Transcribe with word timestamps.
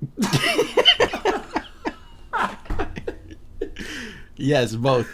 yes, 4.36 4.74
both. 4.74 5.08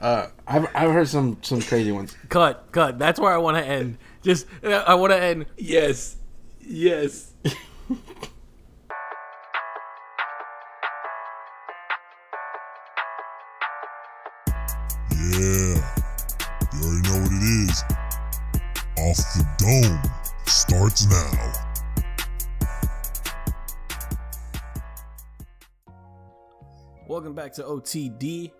Uh, 0.00 0.28
I've 0.46 0.66
I've 0.74 0.92
heard 0.92 1.08
some 1.08 1.38
some 1.42 1.60
crazy 1.62 1.92
ones. 1.92 2.16
Cut, 2.28 2.68
cut. 2.72 2.98
That's 2.98 3.18
where 3.18 3.32
I 3.32 3.38
want 3.38 3.56
to 3.56 3.64
end. 3.64 3.96
Just 4.22 4.46
uh, 4.62 4.84
I 4.86 4.94
want 4.94 5.12
to 5.12 5.20
end. 5.20 5.46
Yes. 5.56 6.16
Yes. 6.60 7.32
Yeah, 15.36 15.76
you 16.72 16.80
already 16.82 17.02
know 17.08 17.20
what 17.20 17.32
it 17.32 17.42
is. 17.42 17.84
Off 18.98 19.18
the 19.34 19.44
dome 19.58 20.00
starts 20.46 21.06
now. 21.06 21.30
Welcome 27.26 27.42
back 27.42 27.54
to 27.54 27.64
OTD. 27.64 28.52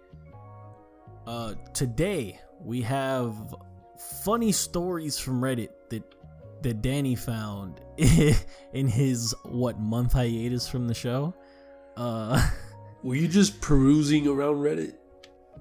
Uh, 1.25 1.55
today 1.73 2.41
we 2.61 2.83
have 2.83 3.55
funny 4.25 4.51
stories 4.51 5.17
from 5.17 5.41
Reddit 5.41 5.69
that 5.91 6.03
that 6.63 6.83
Danny 6.83 7.15
found 7.15 7.81
in 7.97 8.89
his 8.89 9.37
what 9.45 9.79
month 9.79 10.15
hiatus 10.15 10.67
from 10.67 10.89
the 10.89 10.95
show. 10.95 11.33
Uh, 11.97 12.45
Were 13.05 13.15
you 13.15 13.29
just 13.29 13.61
perusing 13.61 14.27
around 14.27 14.57
Reddit? 14.57 14.95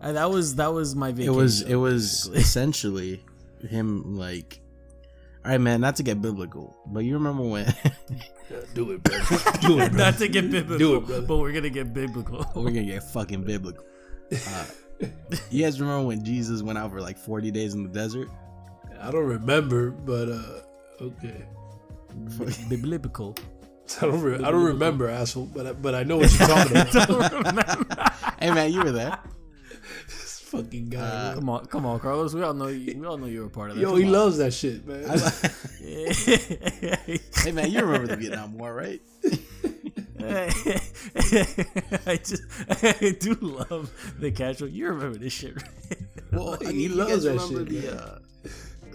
uh, 0.01 0.13
that 0.13 0.31
was 0.31 0.55
that 0.55 0.73
was 0.73 0.95
my 0.95 1.11
video. 1.11 1.33
It 1.33 1.35
was 1.35 1.61
it 1.61 1.75
was 1.75 2.21
basically. 2.23 2.39
essentially 2.41 3.25
him 3.69 4.17
like. 4.17 4.61
All 5.45 5.51
right, 5.51 5.61
man. 5.61 5.79
Not 5.79 5.95
to 5.97 6.03
get 6.03 6.23
biblical, 6.23 6.75
but 6.87 7.01
you 7.01 7.13
remember 7.13 7.43
when 7.43 7.65
Do 8.73 8.93
it, 8.93 9.03
bro. 9.03 9.15
Do 9.61 9.79
it, 9.79 9.91
bro. 9.91 9.97
not 9.99 10.17
to 10.17 10.27
get 10.27 10.49
biblical, 10.49 10.77
Do 10.79 10.95
it, 10.95 11.05
brother. 11.05 11.21
but 11.27 11.37
we're 11.37 11.51
gonna 11.51 11.69
get 11.69 11.93
biblical. 11.93 12.43
we're 12.55 12.71
gonna 12.71 12.83
get 12.83 13.03
fucking 13.03 13.43
biblical. 13.43 13.85
Uh, 14.31 14.65
you 15.51 15.63
guys 15.63 15.79
remember 15.79 16.07
when 16.07 16.25
Jesus 16.25 16.63
went 16.63 16.79
out 16.79 16.89
for 16.89 16.99
like 16.99 17.19
forty 17.19 17.51
days 17.51 17.75
in 17.75 17.83
the 17.83 17.89
desert? 17.89 18.27
I 18.99 19.11
don't 19.11 19.25
remember, 19.27 19.91
but 19.91 20.29
uh, 20.29 20.61
okay. 21.03 21.45
biblical. 22.67 23.35
I 24.01 24.05
don't. 24.07 24.21
Re- 24.21 24.43
I 24.43 24.49
don't 24.49 24.63
remember, 24.63 25.09
asshole. 25.11 25.45
But 25.53 25.67
I, 25.67 25.73
but 25.73 25.93
I 25.93 26.01
know 26.01 26.17
what 26.17 26.39
you're 26.39 26.47
talking 26.47 27.45
about. 27.45 28.13
Hey, 28.39 28.49
man, 28.51 28.73
you 28.73 28.81
were 28.81 28.91
there. 28.91 29.19
This 30.57 30.65
fucking 30.65 30.89
guy. 30.89 30.99
Uh. 30.99 31.35
Come 31.35 31.49
on, 31.49 31.65
come 31.67 31.85
on, 31.85 31.99
Carlos. 31.99 32.33
We 32.33 32.41
all 32.43 32.53
know 32.53 32.67
you. 32.67 32.97
We 32.99 33.05
all 33.05 33.17
know 33.17 33.27
you 33.27 33.41
were 33.41 33.47
a 33.47 33.49
part 33.49 33.71
of 33.71 33.75
that. 33.77 33.81
Yo, 33.81 33.89
Come 33.91 33.99
he 33.99 34.05
on. 34.05 34.11
loves 34.11 34.37
that 34.37 34.53
shit, 34.53 34.85
man. 34.87 35.03
hey, 37.43 37.51
man, 37.51 37.71
you 37.71 37.81
remember 37.81 38.07
the 38.07 38.15
Vietnam 38.17 38.57
War, 38.57 38.73
right? 38.73 39.01
I 40.27 42.19
just 42.23 42.43
I 43.01 43.15
do 43.19 43.33
love 43.35 43.91
the 44.19 44.31
casual. 44.31 44.69
You 44.69 44.87
remember 44.87 45.17
this 45.17 45.33
shit, 45.33 45.55
right? 45.55 45.69
Well, 46.31 46.57
He 46.59 46.65
I 46.67 46.71
mean, 46.71 46.79
you 46.81 46.89
loves 46.89 47.23
that 47.23 47.39
shit, 47.41 47.69
the 47.69 47.81
man. 47.81 47.93
uh, 47.93 48.19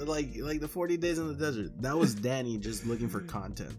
like 0.05 0.29
like 0.39 0.61
the 0.61 0.69
forty 0.69 0.97
days 0.97 1.19
in 1.19 1.29
the 1.29 1.35
desert. 1.35 1.71
That 1.83 1.97
was 1.97 2.15
Danny 2.15 2.59
just 2.59 2.87
looking 2.87 3.09
for 3.09 3.21
content. 3.21 3.73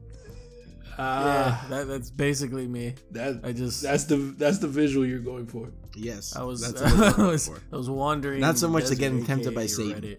Ah, 0.98 1.66
that, 1.70 1.88
that's 1.88 2.12
basically 2.12 2.68
me. 2.68 2.96
that 3.12 3.40
I 3.44 3.54
just 3.54 3.82
that's 3.82 4.04
the 4.06 4.18
that's 4.38 4.60
the 4.60 4.68
visual 4.68 5.06
you're 5.06 5.20
going 5.20 5.48
for. 5.48 5.70
Yes, 5.96 6.36
I 6.36 6.44
was 6.44 6.62
That's 6.62 6.82
what 6.98 7.20
I 7.20 7.28
was, 7.28 7.48
for. 7.48 7.62
I 7.72 7.76
was 7.76 7.90
wandering. 7.90 8.40
Not 8.40 8.58
so 8.58 8.68
much 8.70 8.88
to 8.88 8.96
get 8.96 9.12
desert, 9.12 9.28
tempted 9.28 9.56
by 9.56 9.62
aka 9.64 9.68
Satan. 9.68 10.02
Reddit. 10.02 10.18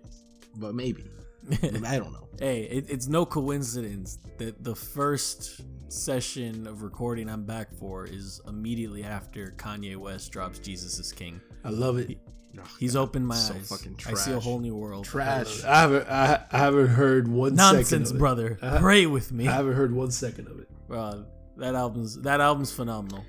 but 0.57 0.75
maybe 0.75 1.05
I 1.63 1.99
don't 1.99 2.13
know. 2.13 2.29
Hey, 2.39 2.63
it, 2.63 2.87
it's 2.89 3.09
no 3.09 3.25
coincidence 3.27 4.19
that 4.39 4.63
the 4.63 4.75
first 4.75 5.61
session 5.89 6.67
of 6.67 6.83
recording 6.83 7.29
I'm 7.29 7.45
back 7.45 7.73
for 7.75 8.07
is 8.07 8.41
immediately 8.47 9.05
after 9.05 9.53
Kanye 9.57 9.97
West 9.97 10.31
drops 10.33 10.59
Jesus 10.59 10.99
is 10.99 11.13
King. 11.13 11.41
I 11.65 11.71
love 11.71 11.99
it. 11.99 12.19
Oh, 12.59 12.63
he's 12.79 12.97
opened 12.97 13.27
my 13.27 13.35
so 13.35 13.55
eyes. 13.55 13.69
fucking 13.69 13.99
I 14.07 14.15
see 14.15 14.33
a 14.33 14.39
whole 14.41 14.59
new 14.61 14.75
world. 14.77 15.05
Trash. 15.07 15.65
I 15.65 15.81
haven't 15.81 16.09
I, 16.09 16.45
I 16.53 16.59
haven't 16.59 16.89
heard 16.89 17.27
one 17.29 17.55
Nonsense, 17.55 18.11
of 18.11 18.17
it. 18.17 18.19
brother. 18.19 18.59
I- 18.61 18.79
Pray 18.79 19.07
with 19.07 19.33
me. 19.33 19.49
I 19.49 19.53
haven't 19.53 19.73
heard 19.75 19.95
one 19.95 20.11
second 20.11 20.49
of 20.49 20.59
it. 20.61 20.69
Bro, 20.87 21.25
that 21.57 21.75
album's 21.75 22.21
that 22.23 22.41
album's 22.43 22.71
phenomenal. 22.73 23.25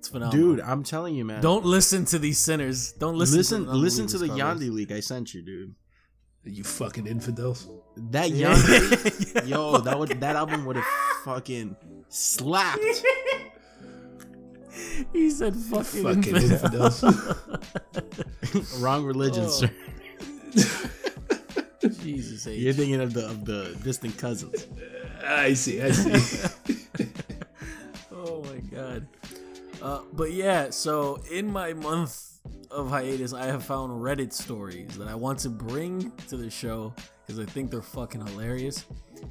It's 0.00 0.08
phenomenal. 0.08 0.56
Dude, 0.56 0.60
I'm 0.62 0.82
telling 0.82 1.14
you, 1.14 1.24
man. 1.26 1.42
don't 1.42 1.64
listen 1.66 2.06
to 2.06 2.18
these 2.18 2.38
sinners. 2.38 2.92
Don't 2.92 3.16
listen. 3.18 3.36
listen. 3.36 3.64
to 3.66 3.72
Listen 3.72 4.06
to 4.08 4.18
the 4.18 4.32
unbelievers, 4.32 4.62
Yandhi 4.62 4.74
leak 4.74 4.92
I 4.92 5.00
sent 5.00 5.34
you, 5.34 5.42
dude. 5.42 5.74
You 6.44 6.64
fucking 6.64 7.06
infidels. 7.06 7.68
That 7.96 8.30
Yandhi, 8.30 9.46
yo, 9.46 9.76
that 9.78 9.98
would 9.98 10.08
that 10.20 10.36
album 10.36 10.64
would 10.64 10.76
have 10.76 10.86
fucking 11.24 11.76
slapped. 12.08 12.80
He 15.12 15.28
said, 15.30 15.54
"Fucking, 15.54 16.02
Fucking 16.02 16.36
infidels." 16.36 17.02
infidels. 17.02 18.78
Wrong 18.80 19.04
religion, 19.04 19.44
Oh. 19.46 19.48
sir. 19.48 19.70
Jesus 22.02 22.46
H. 22.46 22.58
You're 22.58 22.72
thinking 22.72 23.00
of 23.00 23.12
the 23.12 23.26
of 23.28 23.44
the 23.44 23.76
distant 23.82 24.16
cousins. 24.16 24.66
I 25.26 25.52
see. 25.54 25.82
I 25.82 25.90
see. 25.90 26.48
Oh 28.12 28.42
my 28.44 28.58
god. 28.74 29.06
Uh, 29.82 30.00
but 30.12 30.32
yeah, 30.32 30.70
so 30.70 31.20
in 31.30 31.50
my 31.50 31.72
month 31.72 32.38
of 32.70 32.88
hiatus, 32.90 33.32
I 33.32 33.46
have 33.46 33.64
found 33.64 33.92
Reddit 34.02 34.32
stories 34.32 34.96
that 34.98 35.08
I 35.08 35.14
want 35.14 35.38
to 35.40 35.48
bring 35.48 36.12
to 36.28 36.36
the 36.36 36.50
show 36.50 36.94
because 37.26 37.38
I 37.38 37.44
think 37.44 37.70
they're 37.70 37.82
fucking 37.82 38.24
hilarious. 38.26 38.84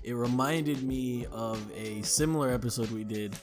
It 0.04 0.14
reminded 0.14 0.84
me 0.84 1.26
of 1.32 1.60
a 1.76 2.02
similar 2.02 2.52
episode 2.52 2.90
we 2.92 3.04
did 3.04 3.36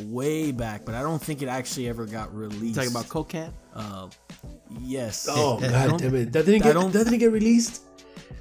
way 0.00 0.52
back, 0.52 0.84
but 0.84 0.94
I 0.94 1.02
don't 1.02 1.20
think 1.22 1.42
it 1.42 1.48
actually 1.48 1.88
ever 1.88 2.06
got 2.06 2.34
released. 2.34 2.76
Talking 2.76 2.90
about 2.90 3.08
cocaine. 3.08 3.52
uh, 3.74 4.08
yes. 4.80 5.26
oh 5.30 5.58
I 5.58 5.68
god 5.68 5.98
damn 5.98 6.14
it! 6.14 6.32
That 6.32 6.46
didn't 6.46 6.62
get. 6.62 6.72
don't- 6.74 6.92
That 6.92 7.04
didn't 7.04 7.18
get 7.20 7.32
released. 7.32 7.82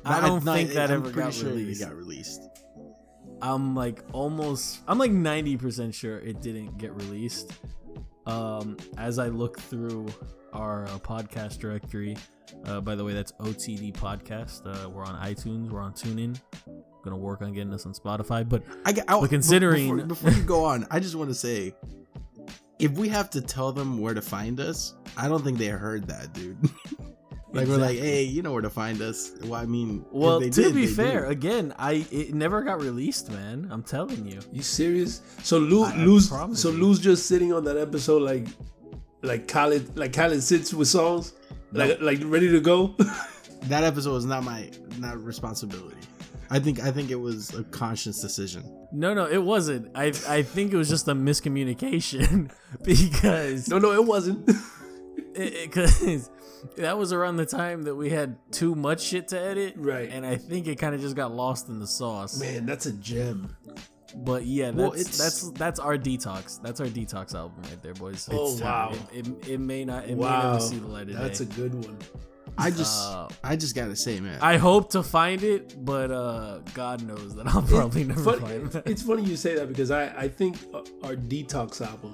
I 0.06 0.22
don't 0.22 0.44
No, 0.46 0.54
think 0.54 0.72
that 0.72 0.90
I'm 0.92 1.06
ever 1.06 1.12
got 1.12 1.34
sure 1.34 1.50
released. 1.50 1.82
It 1.82 1.86
got 1.86 1.96
released. 1.96 2.42
I'm 3.42 3.76
like 3.76 4.04
almost 4.12 4.80
I'm 4.88 4.98
like 4.98 5.12
90% 5.12 5.94
sure 5.94 6.20
it 6.20 6.42
didn't 6.42 6.78
get 6.78 6.94
released. 6.94 7.52
Um 8.29 8.78
as 8.97 9.19
I 9.19 9.28
look 9.28 9.59
through 9.59 10.07
our 10.53 10.85
uh, 10.85 10.97
podcast 11.00 11.59
directory, 11.59 12.17
uh, 12.66 12.81
by 12.81 12.95
the 12.95 13.03
way 13.03 13.13
that's 13.13 13.31
OTD 13.34 13.94
podcast. 13.94 14.66
Uh, 14.66 14.90
we're 14.90 15.06
on 15.06 15.16
iTunes, 15.23 15.69
we're 15.69 15.81
on 15.81 15.94
TuneIn. 15.94 16.40
Going 17.03 17.16
to 17.16 17.16
work 17.16 17.41
on 17.41 17.53
getting 17.53 17.72
us 17.73 17.85
on 17.85 17.94
Spotify, 17.94 18.47
but 18.47 18.63
I, 18.84 18.90
I, 19.07 19.19
But 19.22 19.29
considering- 19.29 19.95
before, 19.95 20.06
before 20.07 20.31
you 20.31 20.41
go 20.44 20.66
on, 20.66 20.85
I 20.91 21.00
just 21.00 21.16
want 21.16 21.29
to 21.29 21.35
say, 21.35 21.73
if 22.79 22.91
we 22.94 23.07
have 23.09 23.29
to 23.31 23.41
tell 23.41 23.72
them 23.72 24.00
where 24.01 24.13
to 24.16 24.22
find 24.22 24.59
us, 24.59 24.96
I 25.16 25.28
don't 25.29 25.44
think 25.44 25.59
they 25.59 25.67
heard 25.67 26.07
that, 26.07 26.34
dude. 26.34 26.57
like 27.52 27.68
we're 27.68 27.78
like, 27.78 27.98
hey, 27.98 28.24
you 28.24 28.42
know 28.42 28.52
where 28.54 28.62
to 28.62 28.70
find 28.70 29.02
us. 29.02 29.32
Well, 29.44 29.56
I 29.56 29.66
mean, 29.66 30.06
if 30.08 30.14
well, 30.14 30.40
they 30.40 30.50
to 30.50 30.62
did, 30.62 30.76
be 30.76 30.86
they 30.86 30.94
fair, 30.94 31.26
do. 31.26 31.32
again, 31.32 31.74
I 31.78 32.06
it 32.12 32.34
never 32.34 32.62
got 32.62 32.80
released, 32.82 33.32
man. 33.32 33.68
I'm 33.72 33.84
telling 33.84 34.26
you. 34.28 34.40
You 34.52 34.62
serious? 34.62 35.22
So 35.44 35.58
Lou, 35.58 35.84
I- 35.84 35.92
I 35.94 35.98
Lou's, 35.98 36.28
promise 36.30 36.62
so 36.62 36.70
you. 36.70 36.78
Lou's 36.78 37.00
just 37.00 37.26
sitting 37.28 37.52
on 37.54 37.64
that 37.66 37.78
episode 37.78 38.22
like, 38.22 38.48
like 39.24 39.48
Khaled, 39.48 39.98
like 39.98 40.14
Khaled 40.14 40.44
sits 40.44 40.74
with 40.74 40.88
songs, 40.88 41.34
like 41.72 42.00
like 42.02 42.20
ready 42.26 42.50
to 42.50 42.59
go. 42.62 42.96
that 43.64 43.84
episode 43.84 44.14
was 44.14 44.26
not 44.26 44.44
my 44.44 44.70
not 44.98 45.22
responsibility. 45.24 45.96
I 46.52 46.59
think 46.59 46.80
I 46.82 46.92
think 46.92 47.12
it 47.12 47.20
was 47.20 47.54
a 47.54 47.64
conscious 47.66 48.20
decision. 48.22 48.64
No, 48.92 49.14
no, 49.14 49.26
it 49.28 49.44
wasn't. 49.44 49.92
I 49.96 50.14
I 50.28 50.42
think 50.44 50.72
it 50.74 50.78
was 50.78 50.90
just 50.90 51.08
a 51.08 51.14
miscommunication 51.14 52.52
because 52.84 53.68
no, 53.68 53.78
no, 53.80 53.92
it 53.92 54.06
wasn't. 54.06 54.50
because 55.40 56.30
that 56.78 56.98
was 56.98 57.14
around 57.14 57.38
the 57.38 57.46
time 57.46 57.84
that 57.84 57.96
we 57.96 58.10
had 58.10 58.36
too 58.52 58.76
much 58.76 59.02
shit 59.02 59.30
to 59.30 59.40
edit, 59.40 59.76
Right. 59.78 60.10
And 60.12 60.26
I 60.26 60.36
think 60.36 60.68
it 60.68 60.76
kind 60.78 60.94
of 60.94 61.02
just 61.02 61.16
got 61.16 61.32
lost 61.34 61.70
in 61.70 61.80
the 61.80 61.88
sauce. 61.88 62.40
Man, 62.40 62.66
that's 62.66 62.86
a 62.86 62.94
gem. 62.94 63.56
But 64.16 64.46
yeah, 64.46 64.72
that's 64.72 64.78
Well, 64.78 64.92
that's 64.92 65.52
that's 65.52 65.80
our 65.80 65.98
detox. 65.98 66.60
That's 66.62 66.82
our 66.82 66.88
detox 66.88 67.36
album 67.36 67.62
right 67.64 67.82
there, 67.84 67.94
boys. 67.94 68.28
Oh, 68.32 68.56
It's- 68.56 68.62
wow. 68.62 68.94
It, 69.14 69.28
it, 69.28 69.47
it 69.50 69.59
may 69.59 69.86
not. 69.86 70.06
It 70.06 70.09
may 70.09 70.16
wow, 70.16 70.53
never 70.53 70.59
see 70.62 70.78
the 70.78 70.88
light 70.88 71.09
of 71.09 71.18
that's 71.18 71.40
day. 71.40 71.46
a 71.46 71.56
good 71.56 71.76
one. 71.85 71.97
I 72.58 72.72
just 72.72 73.08
Uh, 73.08 73.28
I 73.44 73.56
just 73.56 73.76
gotta 73.76 73.96
say, 73.96 74.20
man. 74.20 74.40
I 74.42 74.58
hope 74.58 74.90
to 74.92 75.03
find 75.03 75.44
it, 75.44 75.76
but 75.85 76.09
uh, 76.12 76.59
God 76.74 77.03
knows 77.03 77.35
that 77.35 77.47
I'll 77.47 77.62
probably 77.62 78.03
never 78.03 78.22
Funny- 78.22 78.40
find 78.40 78.76
it. 78.76 78.84
it's 78.88 79.03
funny 79.03 79.24
you 79.24 79.38
say 79.38 79.53
that 79.56 79.68
because 79.70 79.92
I 79.92 80.08
I 80.24 80.28
think 80.28 80.58
uh, 80.74 80.80
our 81.03 81.16
detox 81.16 81.80
album 81.80 82.14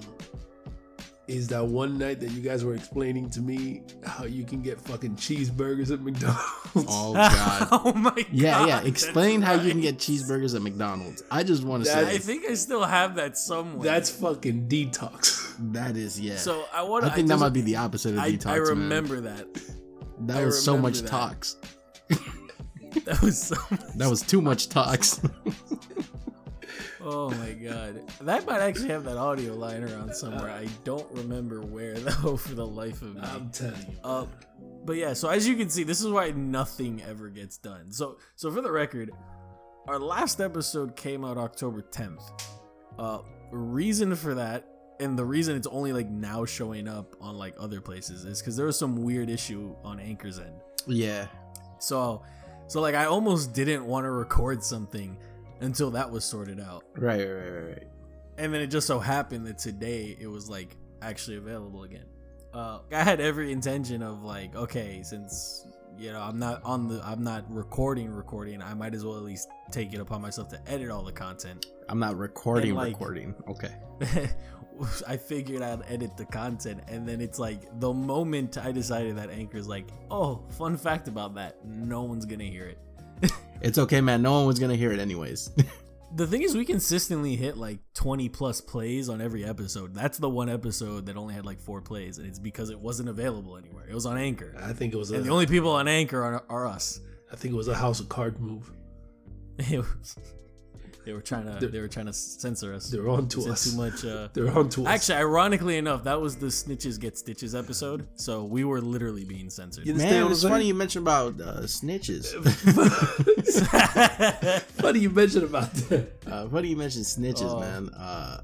is 1.28 1.48
that 1.48 1.64
one 1.64 1.98
night 1.98 2.20
that 2.20 2.30
you 2.30 2.40
guys 2.40 2.64
were 2.64 2.74
explaining 2.74 3.28
to 3.30 3.40
me 3.40 3.82
how 4.04 4.24
you 4.24 4.44
can 4.44 4.62
get 4.62 4.80
fucking 4.80 5.16
cheeseburgers 5.16 5.92
at 5.92 6.00
McDonald's. 6.00 6.86
oh 6.88 7.12
god. 7.14 7.68
oh 7.72 7.92
my 7.94 8.10
god! 8.10 8.26
Yeah, 8.30 8.66
yeah. 8.66 8.76
that's 8.76 8.88
Explain 8.88 9.42
how 9.42 9.54
you 9.54 9.70
can 9.70 9.80
get 9.80 9.98
cheeseburgers 9.98 10.54
at 10.54 10.62
McDonald's. 10.62 11.22
I 11.30 11.42
just 11.42 11.64
want 11.64 11.84
to 11.84 11.90
say 11.90 12.06
I 12.06 12.18
think 12.18 12.46
I 12.46 12.54
still 12.54 12.84
have 12.84 13.16
that 13.16 13.36
somewhere. 13.36 13.84
That's 13.84 14.10
fucking 14.10 14.68
detox. 14.68 15.54
that 15.72 15.96
is 15.96 16.20
yeah. 16.20 16.36
so 16.36 16.64
I 16.72 16.82
want. 16.82 17.04
I 17.04 17.10
think 17.10 17.28
that 17.28 17.34
just- 17.34 17.40
might 17.40 17.52
be 17.52 17.62
the 17.62 17.76
opposite 17.76 18.14
of 18.14 18.20
I, 18.20 18.32
detox. 18.32 18.46
I 18.46 18.58
man. 18.58 18.68
remember 18.68 19.20
that. 19.22 19.46
that 20.20 20.36
I 20.36 20.44
was 20.44 20.62
so 20.62 20.76
much 20.78 21.00
that. 21.00 21.08
talks. 21.08 21.56
That 23.04 23.20
was 23.20 23.40
so. 23.40 23.56
That 23.96 24.08
was 24.08 24.22
too 24.22 24.40
much 24.40 24.70
talks. 24.70 25.20
Oh 27.08 27.30
my 27.30 27.52
god. 27.52 28.02
That 28.22 28.46
might 28.46 28.60
actually 28.60 28.88
have 28.88 29.04
that 29.04 29.16
audio 29.16 29.54
line 29.54 29.84
around 29.84 30.12
somewhere. 30.12 30.50
I 30.50 30.66
don't 30.82 31.08
remember 31.12 31.60
where 31.60 31.94
though 31.94 32.36
for 32.36 32.54
the 32.54 32.66
life 32.66 33.00
of 33.02 33.14
me. 33.14 33.20
I'm 33.22 33.50
telling 33.50 33.80
you. 33.80 33.98
Uh, 34.02 34.26
but 34.84 34.96
yeah, 34.96 35.12
so 35.12 35.28
as 35.28 35.46
you 35.46 35.54
can 35.54 35.68
see, 35.70 35.84
this 35.84 36.00
is 36.00 36.08
why 36.08 36.30
nothing 36.32 37.00
ever 37.08 37.28
gets 37.28 37.58
done. 37.58 37.92
So 37.92 38.18
so 38.34 38.50
for 38.50 38.60
the 38.60 38.72
record, 38.72 39.12
our 39.86 40.00
last 40.00 40.40
episode 40.40 40.96
came 40.96 41.24
out 41.24 41.38
October 41.38 41.80
10th. 41.82 42.24
Uh 42.98 43.20
reason 43.52 44.16
for 44.16 44.34
that 44.34 44.66
and 44.98 45.16
the 45.16 45.24
reason 45.24 45.56
it's 45.56 45.68
only 45.68 45.92
like 45.92 46.10
now 46.10 46.44
showing 46.44 46.88
up 46.88 47.14
on 47.20 47.36
like 47.36 47.54
other 47.58 47.80
places 47.80 48.24
is 48.24 48.40
because 48.40 48.56
there 48.56 48.66
was 48.66 48.76
some 48.76 48.96
weird 48.96 49.30
issue 49.30 49.76
on 49.84 50.00
Anchor's 50.00 50.40
end. 50.40 50.60
Yeah. 50.88 51.28
So 51.78 52.24
so 52.66 52.80
like 52.80 52.96
I 52.96 53.04
almost 53.04 53.52
didn't 53.52 53.86
want 53.86 54.04
to 54.06 54.10
record 54.10 54.64
something 54.64 55.16
until 55.60 55.90
that 55.92 56.10
was 56.10 56.24
sorted 56.24 56.60
out. 56.60 56.84
Right, 56.96 57.24
right, 57.24 57.50
right, 57.50 57.68
right. 57.68 57.88
And 58.38 58.52
then 58.52 58.60
it 58.60 58.66
just 58.68 58.86
so 58.86 58.98
happened 58.98 59.46
that 59.46 59.58
today 59.58 60.16
it 60.20 60.26
was 60.26 60.48
like 60.48 60.76
actually 61.02 61.36
available 61.38 61.84
again. 61.84 62.04
Uh, 62.52 62.80
I 62.92 63.02
had 63.02 63.20
every 63.20 63.52
intention 63.52 64.02
of 64.02 64.22
like, 64.22 64.54
okay, 64.54 65.02
since 65.02 65.66
you 65.98 66.12
know 66.12 66.20
I'm 66.20 66.38
not 66.38 66.62
on 66.64 66.88
the, 66.88 67.00
I'm 67.04 67.22
not 67.22 67.44
recording, 67.52 68.10
recording. 68.10 68.62
I 68.62 68.74
might 68.74 68.94
as 68.94 69.04
well 69.04 69.16
at 69.16 69.22
least 69.22 69.48
take 69.70 69.92
it 69.94 70.00
upon 70.00 70.20
myself 70.22 70.48
to 70.50 70.60
edit 70.70 70.90
all 70.90 71.02
the 71.02 71.12
content. 71.12 71.66
I'm 71.88 71.98
not 71.98 72.16
recording, 72.16 72.74
like- 72.74 72.92
recording. 72.92 73.34
Okay. 73.48 73.74
I 75.08 75.16
figured 75.16 75.62
I'd 75.62 75.80
edit 75.88 76.18
the 76.18 76.26
content, 76.26 76.82
and 76.88 77.08
then 77.08 77.22
it's 77.22 77.38
like 77.38 77.62
the 77.80 77.94
moment 77.94 78.58
I 78.58 78.72
decided 78.72 79.16
that 79.16 79.30
Anchor's 79.30 79.66
like, 79.66 79.88
oh, 80.10 80.42
fun 80.50 80.76
fact 80.76 81.08
about 81.08 81.34
that, 81.36 81.64
no 81.64 82.02
one's 82.02 82.26
gonna 82.26 82.44
hear 82.44 82.66
it. 82.66 82.78
It's 83.60 83.78
okay, 83.78 84.00
man. 84.00 84.22
No 84.22 84.32
one 84.32 84.46
was 84.46 84.58
gonna 84.58 84.76
hear 84.76 84.92
it 84.92 85.00
anyways. 85.00 85.50
The 86.14 86.26
thing 86.26 86.42
is, 86.42 86.56
we 86.56 86.64
consistently 86.64 87.36
hit 87.36 87.56
like 87.56 87.78
20 87.94 88.28
plus 88.28 88.60
plays 88.60 89.08
on 89.08 89.20
every 89.20 89.44
episode. 89.44 89.92
That's 89.92 90.18
the 90.18 90.30
one 90.30 90.48
episode 90.48 91.06
that 91.06 91.16
only 91.16 91.34
had 91.34 91.44
like 91.44 91.60
four 91.60 91.82
plays, 91.82 92.18
and 92.18 92.26
it's 92.26 92.38
because 92.38 92.70
it 92.70 92.78
wasn't 92.78 93.08
available 93.08 93.56
anywhere. 93.56 93.86
It 93.86 93.94
was 93.94 94.06
on 94.06 94.16
Anchor. 94.16 94.54
I 94.58 94.72
think 94.72 94.94
it 94.94 94.96
was 94.96 95.10
a. 95.10 95.20
The 95.20 95.30
only 95.30 95.46
people 95.46 95.72
on 95.72 95.88
Anchor 95.88 96.22
are, 96.22 96.44
are 96.48 96.66
us. 96.66 97.00
I 97.30 97.36
think 97.36 97.52
it 97.52 97.56
was 97.56 97.68
a 97.68 97.74
House 97.74 98.00
of 98.00 98.08
Card 98.08 98.40
move. 98.40 98.70
It 101.06 101.12
was- 101.12 101.12
they 101.12 101.12
were 101.12 101.20
trying 101.22 101.60
to 101.60 101.68
they 101.68 101.80
were 101.80 101.88
trying 101.88 102.06
to 102.06 102.12
censor 102.12 102.74
us. 102.74 102.90
They're 102.90 103.08
on 103.08 103.28
to 103.28 103.50
us. 103.52 103.70
Too 103.70 103.76
much. 103.76 104.04
Uh, 104.04 104.28
They're 104.32 104.50
on 104.50 104.68
to 104.70 104.86
us. 104.86 104.88
actually, 104.88 105.18
ironically 105.18 105.76
enough, 105.78 106.02
that 106.04 106.20
was 106.20 106.36
the 106.36 106.46
Snitches 106.46 106.98
Get 107.00 107.16
Stitches 107.16 107.54
episode. 107.54 108.08
So 108.16 108.44
we 108.44 108.64
were 108.64 108.80
literally 108.80 109.24
being 109.24 109.48
censored. 109.48 109.86
Man, 109.86 110.22
what 110.24 110.32
it's 110.32 110.42
funny 110.42 110.66
you 110.66 110.74
mentioned 110.74 111.04
about 111.06 111.40
uh, 111.40 111.60
snitches. 111.62 112.26
Funny 114.76 115.00
you 115.00 115.10
mentioned 115.10 115.44
about 115.44 115.72
that. 115.74 116.08
uh, 116.26 116.48
funny 116.48 116.68
you 116.68 116.76
mentioned 116.76 117.04
snitches, 117.04 117.50
Oh. 117.52 117.60
man. 117.60 117.88
Uh, 117.90 118.40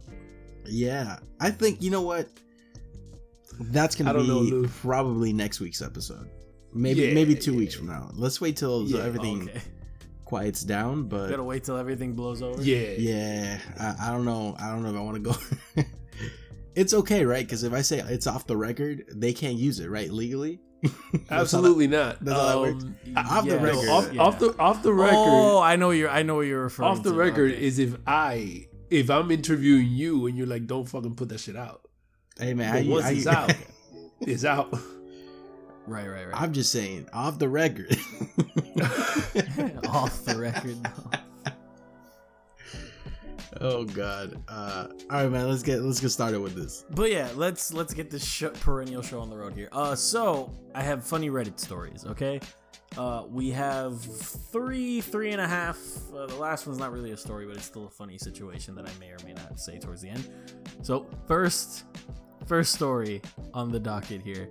yeah, 0.67 1.19
I 1.41 1.51
think 1.51 1.83
you 1.83 1.91
know 1.91 2.03
what. 2.03 2.29
That's 3.61 3.95
gonna 3.97 4.13
don't 4.15 4.27
be 4.47 4.51
know, 4.51 4.69
probably 4.81 5.33
next 5.33 5.61
week's 5.61 5.83
episode. 5.83 6.29
Maybe 6.73 7.03
Yeah, 7.03 7.15
maybe 7.15 7.35
two 7.35 7.53
yeah, 7.53 7.59
weeks 7.59 7.75
yeah. 7.75 7.79
from 7.81 7.89
now. 7.89 8.11
Let's 8.15 8.41
wait 8.41 8.57
till 8.57 8.85
Yeah, 8.85 9.03
everything 9.05 9.43
okay. 9.51 9.61
Quiets 10.33 10.63
down. 10.63 11.05
But 11.05 11.29
Gotta 11.29 11.43
wait 11.43 11.63
till 11.65 11.77
everything 11.77 12.15
blows 12.15 12.41
over. 12.41 12.63
Yeah. 12.63 12.95
yeah, 12.97 13.59
I, 13.79 14.09
I 14.09 14.11
don't 14.13 14.25
know. 14.25 14.57
I 14.59 14.69
don't 14.71 14.83
know 14.83 14.89
if 14.89 14.97
I 14.97 15.01
want 15.01 15.17
to 15.17 15.31
go. 15.31 15.83
it's 16.75 16.95
okay, 16.95 17.27
right? 17.27 17.45
Because 17.45 17.65
if 17.65 17.75
I 17.75 17.83
say 17.83 17.99
it's 17.99 18.27
off 18.27 18.47
the 18.47 18.57
record, 18.57 19.05
they 19.13 19.35
can't 19.35 19.57
use 19.57 19.79
it, 19.79 19.91
right? 19.91 20.11
Legally. 20.11 20.59
Absolutely 21.31 21.87
not. 21.87 22.25
that 22.25 22.59
works. 22.59 22.83
Um, 22.83 22.97
Off 23.17 23.47
the 23.47 23.59
record. 23.59 23.85
no, 23.85 23.93
off, 23.93 24.13
Yeah. 24.13 24.23
off 24.23 24.39
the 24.39 24.57
off 24.59 24.83
the 24.83 24.93
record. 24.95 25.15
Oh, 25.17 25.61
I 25.61 25.77
know 25.77 25.91
you're. 25.91 26.09
I 26.11 26.23
know 26.23 26.37
what 26.37 26.47
you're 26.47 26.63
referring. 26.65 26.93
To 26.95 26.97
off 26.99 27.03
the 27.05 27.13
to. 27.13 27.17
record 27.17 27.53
Okay. 27.53 27.63
is 27.63 27.79
if 27.79 27.95
I 28.07 28.67
if 28.91 29.11
I'm 29.11 29.31
interviewing 29.31 29.89
you 29.89 30.27
and 30.27 30.37
you're 30.37 30.47
like, 30.47 30.67
don't 30.67 30.89
fucking 30.89 31.15
put 31.15 31.29
that 31.29 31.41
shit 31.41 31.57
out. 31.57 31.83
Hey 32.39 32.55
man, 32.55 32.73
But 32.73 32.85
how 32.85 32.91
once 32.91 33.05
how 33.05 33.11
it's 33.13 33.25
you- 33.27 33.31
out, 33.31 33.55
it's 34.23 34.45
out. 34.45 34.79
Right, 35.87 36.09
right, 36.09 36.27
right. 36.27 36.41
I'm 36.41 36.53
just 36.53 36.73
saying, 36.73 37.09
off 37.13 37.39
the 37.39 37.49
record. 37.49 37.91
off 39.89 40.25
the 40.25 40.37
record. 40.39 40.79
oh 43.61 43.85
god. 43.85 44.43
Uh, 44.49 44.89
all 45.11 45.23
right, 45.23 45.31
man. 45.31 45.49
Let's 45.49 45.63
get 45.63 45.83
let's 45.83 46.01
get 46.01 46.11
started 46.11 46.41
with 46.41 46.55
this. 46.55 46.85
But 46.91 47.11
yeah, 47.11 47.31
let's 47.35 47.73
let's 47.73 47.95
get 47.95 48.11
this 48.11 48.25
sh- 48.25 48.45
perennial 48.61 49.03
show 49.03 49.21
on 49.21 49.31
the 49.31 49.37
road 49.37 49.55
here. 49.55 49.69
Uh, 49.73 49.95
so 49.95 50.53
I 50.75 50.83
have 50.83 51.05
funny 51.05 51.31
Reddit 51.31 51.59
stories. 51.59 52.05
Okay, 52.07 52.41
uh, 52.97 53.25
we 53.31 53.51
have 53.51 54.01
three, 54.03 55.01
three 55.01 55.33
and 55.33 55.41
a 55.41 55.49
half. 55.49 55.79
Uh, 56.15 56.27
the 56.27 56.37
last 56.37 56.67
one's 56.67 56.79
not 56.79 56.93
really 56.93 57.13
a 57.13 57.17
story, 57.17 57.47
but 57.47 57.57
it's 57.57 57.65
still 57.65 57.87
a 57.87 57.91
funny 57.91 58.19
situation 58.19 58.75
that 58.75 58.87
I 58.87 58.91
may 59.01 59.11
or 59.11 59.19
may 59.25 59.33
not 59.33 59.59
say 59.59 59.79
towards 59.79 60.03
the 60.03 60.11
end. 60.11 60.29
So 60.83 61.07
first, 61.27 61.85
first 62.47 62.75
story 62.75 63.23
on 63.55 63.71
the 63.71 63.81
docket 63.81 64.23
here. 64.23 64.49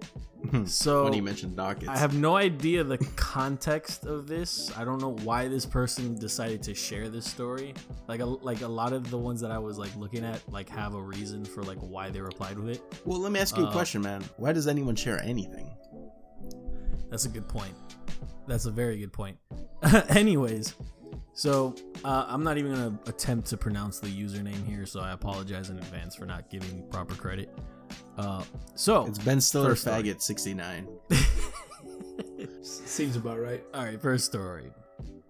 So 0.65 1.03
when 1.03 1.13
you 1.13 1.21
mentioned 1.21 1.55
dockets, 1.55 1.87
I 1.87 1.97
have 1.97 2.15
no 2.15 2.35
idea 2.35 2.83
the 2.83 2.97
context 3.15 4.05
of 4.05 4.25
this. 4.27 4.75
I 4.75 4.83
don't 4.83 4.99
know 4.99 5.15
why 5.23 5.47
this 5.47 5.65
person 5.67 6.17
decided 6.17 6.63
to 6.63 6.73
share 6.73 7.09
this 7.09 7.25
story. 7.25 7.75
Like 8.07 8.21
a, 8.21 8.25
like 8.25 8.61
a 8.61 8.67
lot 8.67 8.91
of 8.91 9.11
the 9.11 9.17
ones 9.19 9.39
that 9.41 9.51
I 9.51 9.59
was 9.59 9.77
like 9.77 9.95
looking 9.95 10.25
at 10.25 10.41
like 10.51 10.67
have 10.69 10.95
a 10.95 11.01
reason 11.01 11.45
for 11.45 11.61
like 11.61 11.77
why 11.77 12.09
they 12.09 12.21
replied 12.21 12.57
with 12.57 12.69
it. 12.69 12.81
Well, 13.05 13.19
let 13.19 13.31
me 13.31 13.39
ask 13.39 13.55
you 13.55 13.65
a 13.65 13.67
Uh, 13.67 13.71
question, 13.71 14.01
man. 14.01 14.23
Why 14.37 14.51
does 14.51 14.67
anyone 14.67 14.95
share 14.95 15.21
anything? 15.23 15.69
That's 17.11 17.25
a 17.25 17.29
good 17.29 17.47
point. 17.47 17.75
That's 18.47 18.65
a 18.65 18.71
very 18.71 18.97
good 18.97 19.13
point. 19.13 19.37
Anyways, 20.09 20.73
so 21.33 21.75
uh, 22.03 22.25
I'm 22.27 22.43
not 22.43 22.57
even 22.57 22.73
gonna 22.73 22.99
attempt 23.05 23.47
to 23.49 23.57
pronounce 23.57 23.99
the 23.99 24.07
username 24.07 24.65
here, 24.65 24.85
so 24.85 25.01
I 25.01 25.11
apologize 25.11 25.69
in 25.69 25.77
advance 25.77 26.15
for 26.15 26.25
not 26.25 26.49
giving 26.49 26.87
proper 26.89 27.13
credit. 27.15 27.53
Uh, 28.17 28.43
so 28.75 29.05
It's 29.05 29.19
Ben 29.19 29.39
Stiller 29.41 29.69
first 29.69 29.81
story. 29.83 30.03
faggot 30.03 30.21
sixty 30.21 30.53
nine. 30.53 30.87
Seems 32.61 33.15
about 33.15 33.39
right. 33.39 33.63
All 33.73 33.85
right, 33.85 34.01
first 34.01 34.25
story. 34.25 34.71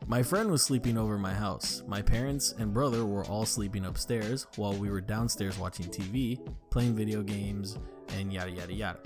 My 0.07 0.23
friend 0.23 0.51
was 0.51 0.61
sleeping 0.61 0.97
over 0.97 1.17
my 1.17 1.33
house. 1.33 1.83
My 1.87 2.01
parents 2.01 2.53
and 2.57 2.73
brother 2.73 3.05
were 3.05 3.23
all 3.25 3.45
sleeping 3.45 3.85
upstairs 3.85 4.47
while 4.57 4.73
we 4.73 4.89
were 4.89 4.99
downstairs 4.99 5.57
watching 5.57 5.85
TV, 5.85 6.39
playing 6.69 6.95
video 6.95 7.21
games, 7.21 7.77
and 8.17 8.33
yada 8.33 8.51
yada 8.51 8.73
yada. 8.73 8.99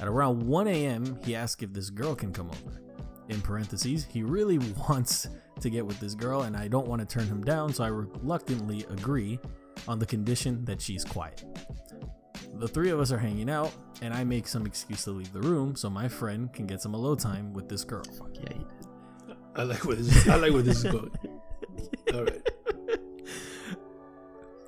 At 0.00 0.08
around 0.08 0.42
1 0.42 0.66
a.m., 0.68 1.18
he 1.24 1.34
asked 1.36 1.62
if 1.62 1.72
this 1.72 1.90
girl 1.90 2.14
can 2.14 2.32
come 2.32 2.48
over. 2.50 2.80
In 3.28 3.40
parentheses, 3.42 4.06
he 4.08 4.22
really 4.22 4.58
wants 4.88 5.28
to 5.60 5.70
get 5.70 5.84
with 5.84 6.00
this 6.00 6.14
girl, 6.14 6.42
and 6.42 6.56
I 6.56 6.68
don't 6.68 6.88
want 6.88 7.00
to 7.00 7.06
turn 7.06 7.26
him 7.26 7.42
down, 7.44 7.72
so 7.72 7.84
I 7.84 7.88
reluctantly 7.88 8.86
agree 8.90 9.38
on 9.86 9.98
the 9.98 10.06
condition 10.06 10.64
that 10.64 10.80
she's 10.80 11.04
quiet. 11.04 11.44
The 12.54 12.68
three 12.68 12.90
of 12.90 12.98
us 13.00 13.12
are 13.12 13.18
hanging 13.18 13.48
out, 13.50 13.72
and 14.02 14.12
I 14.12 14.24
make 14.24 14.48
some 14.48 14.66
excuse 14.66 15.04
to 15.04 15.10
leave 15.12 15.32
the 15.32 15.40
room 15.40 15.76
so 15.76 15.88
my 15.88 16.08
friend 16.08 16.52
can 16.52 16.66
get 16.66 16.82
some 16.82 16.94
alone 16.94 17.16
time 17.16 17.52
with 17.52 17.68
this 17.68 17.84
girl. 17.84 18.02
Yeah, 18.34 18.52
he 18.52 18.58
did. 18.58 19.36
I 19.54 19.62
like 19.62 19.84
where 19.84 19.96
this. 19.96 20.28
I 20.28 20.36
like 20.36 20.52
where 20.52 20.62
this 20.62 20.84
is 20.84 20.92
going. 20.92 21.10
All 22.14 22.24
right. 22.24 22.42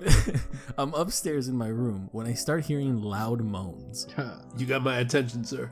I'm 0.78 0.94
upstairs 0.94 1.48
in 1.48 1.56
my 1.56 1.68
room 1.68 2.08
when 2.12 2.26
I 2.26 2.32
start 2.34 2.64
hearing 2.64 3.02
loud 3.02 3.42
moans. 3.42 4.06
You 4.56 4.66
got 4.66 4.82
my 4.82 4.98
attention, 4.98 5.44
sir. 5.44 5.70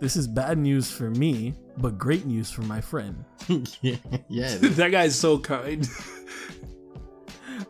This 0.00 0.16
is 0.16 0.26
bad 0.26 0.58
news 0.58 0.90
for 0.90 1.10
me, 1.10 1.54
but 1.78 1.96
great 1.98 2.26
news 2.26 2.50
for 2.50 2.62
my 2.62 2.80
friend. 2.80 3.24
yeah, 3.48 3.96
yeah. 4.28 4.54
it 4.54 4.64
is. 4.64 4.76
that 4.76 4.90
guy's 4.90 5.16
so 5.16 5.38
kind. 5.38 5.88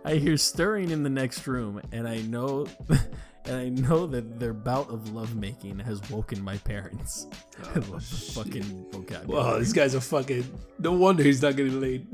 I 0.05 0.17
hear 0.17 0.37
stirring 0.37 0.91
in 0.91 1.03
the 1.03 1.11
next 1.11 1.47
room, 1.47 1.81
and 1.93 2.09
I 2.09 2.19
know, 2.23 2.67
and 3.45 3.57
I 3.57 3.69
know 3.69 4.07
that 4.07 4.41
their 4.41 4.53
bout 4.53 4.91
of 4.91 5.15
lovemaking 5.15 5.79
has 5.79 6.01
woken 6.11 6.43
my 6.43 6.57
parents. 6.59 7.29
I 7.63 7.75
love 7.75 7.91
the 7.91 8.33
oh, 8.39 8.43
fucking 8.43 8.87
vocabulary. 8.91 9.45
Wow, 9.45 9.59
this 9.59 9.73
guy's 9.73 9.95
a 9.95 10.01
fucking. 10.01 10.45
No 10.79 10.93
wonder 10.93 11.23
he's 11.23 11.43
not 11.43 11.57
getting 11.57 11.81
laid. 11.81 12.07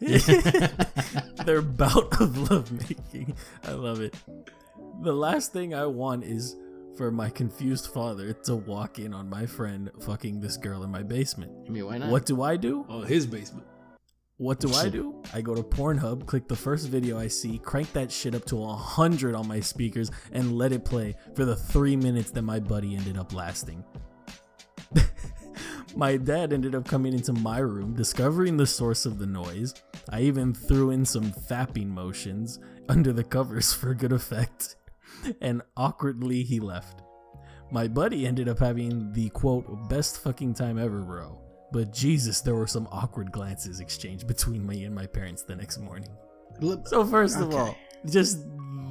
their 1.44 1.62
bout 1.62 2.20
of 2.20 2.50
lovemaking. 2.50 3.34
I 3.64 3.72
love 3.72 4.00
it. 4.00 4.14
The 5.02 5.12
last 5.12 5.52
thing 5.52 5.74
I 5.74 5.86
want 5.86 6.24
is 6.24 6.56
for 6.96 7.10
my 7.10 7.30
confused 7.30 7.92
father 7.94 8.32
to 8.32 8.56
walk 8.56 8.98
in 8.98 9.14
on 9.14 9.30
my 9.30 9.46
friend 9.46 9.90
fucking 10.00 10.40
this 10.40 10.56
girl 10.56 10.82
in 10.82 10.90
my 10.90 11.02
basement. 11.02 11.52
I 11.66 11.70
mean, 11.70 11.86
why 11.86 11.98
not? 11.98 12.10
What 12.10 12.26
do 12.26 12.42
I 12.42 12.56
do? 12.56 12.84
oh, 12.88 13.02
his 13.02 13.26
basement. 13.26 13.66
What 14.40 14.58
do 14.58 14.72
I 14.72 14.88
do? 14.88 15.22
I 15.34 15.42
go 15.42 15.54
to 15.54 15.62
Pornhub, 15.62 16.24
click 16.24 16.48
the 16.48 16.56
first 16.56 16.88
video 16.88 17.18
I 17.18 17.28
see, 17.28 17.58
crank 17.58 17.92
that 17.92 18.10
shit 18.10 18.34
up 18.34 18.46
to 18.46 18.56
100 18.56 19.34
on 19.34 19.46
my 19.46 19.60
speakers, 19.60 20.10
and 20.32 20.56
let 20.56 20.72
it 20.72 20.82
play 20.82 21.14
for 21.34 21.44
the 21.44 21.54
three 21.54 21.94
minutes 21.94 22.30
that 22.30 22.40
my 22.40 22.58
buddy 22.58 22.96
ended 22.96 23.18
up 23.18 23.34
lasting. 23.34 23.84
my 25.94 26.16
dad 26.16 26.54
ended 26.54 26.74
up 26.74 26.88
coming 26.88 27.12
into 27.12 27.34
my 27.34 27.58
room, 27.58 27.92
discovering 27.92 28.56
the 28.56 28.64
source 28.64 29.04
of 29.04 29.18
the 29.18 29.26
noise. 29.26 29.74
I 30.08 30.22
even 30.22 30.54
threw 30.54 30.88
in 30.88 31.04
some 31.04 31.32
fapping 31.32 31.88
motions 31.88 32.60
under 32.88 33.12
the 33.12 33.24
covers 33.24 33.72
for 33.74 33.92
good 33.92 34.12
effect, 34.12 34.76
and 35.42 35.60
awkwardly 35.76 36.44
he 36.44 36.60
left. 36.60 37.02
My 37.70 37.88
buddy 37.88 38.26
ended 38.26 38.48
up 38.48 38.60
having 38.60 39.12
the 39.12 39.28
quote, 39.28 39.90
best 39.90 40.22
fucking 40.22 40.54
time 40.54 40.78
ever, 40.78 41.02
bro. 41.02 41.49
But 41.72 41.92
Jesus, 41.92 42.40
there 42.40 42.54
were 42.54 42.66
some 42.66 42.88
awkward 42.90 43.30
glances 43.32 43.80
exchanged 43.80 44.26
between 44.26 44.66
me 44.66 44.84
and 44.84 44.94
my 44.94 45.06
parents 45.06 45.42
the 45.42 45.54
next 45.56 45.78
morning. 45.78 46.08
So 46.86 47.04
first 47.06 47.36
of 47.38 47.48
Okay. 47.48 47.56
all, 47.58 47.76
just 48.06 48.40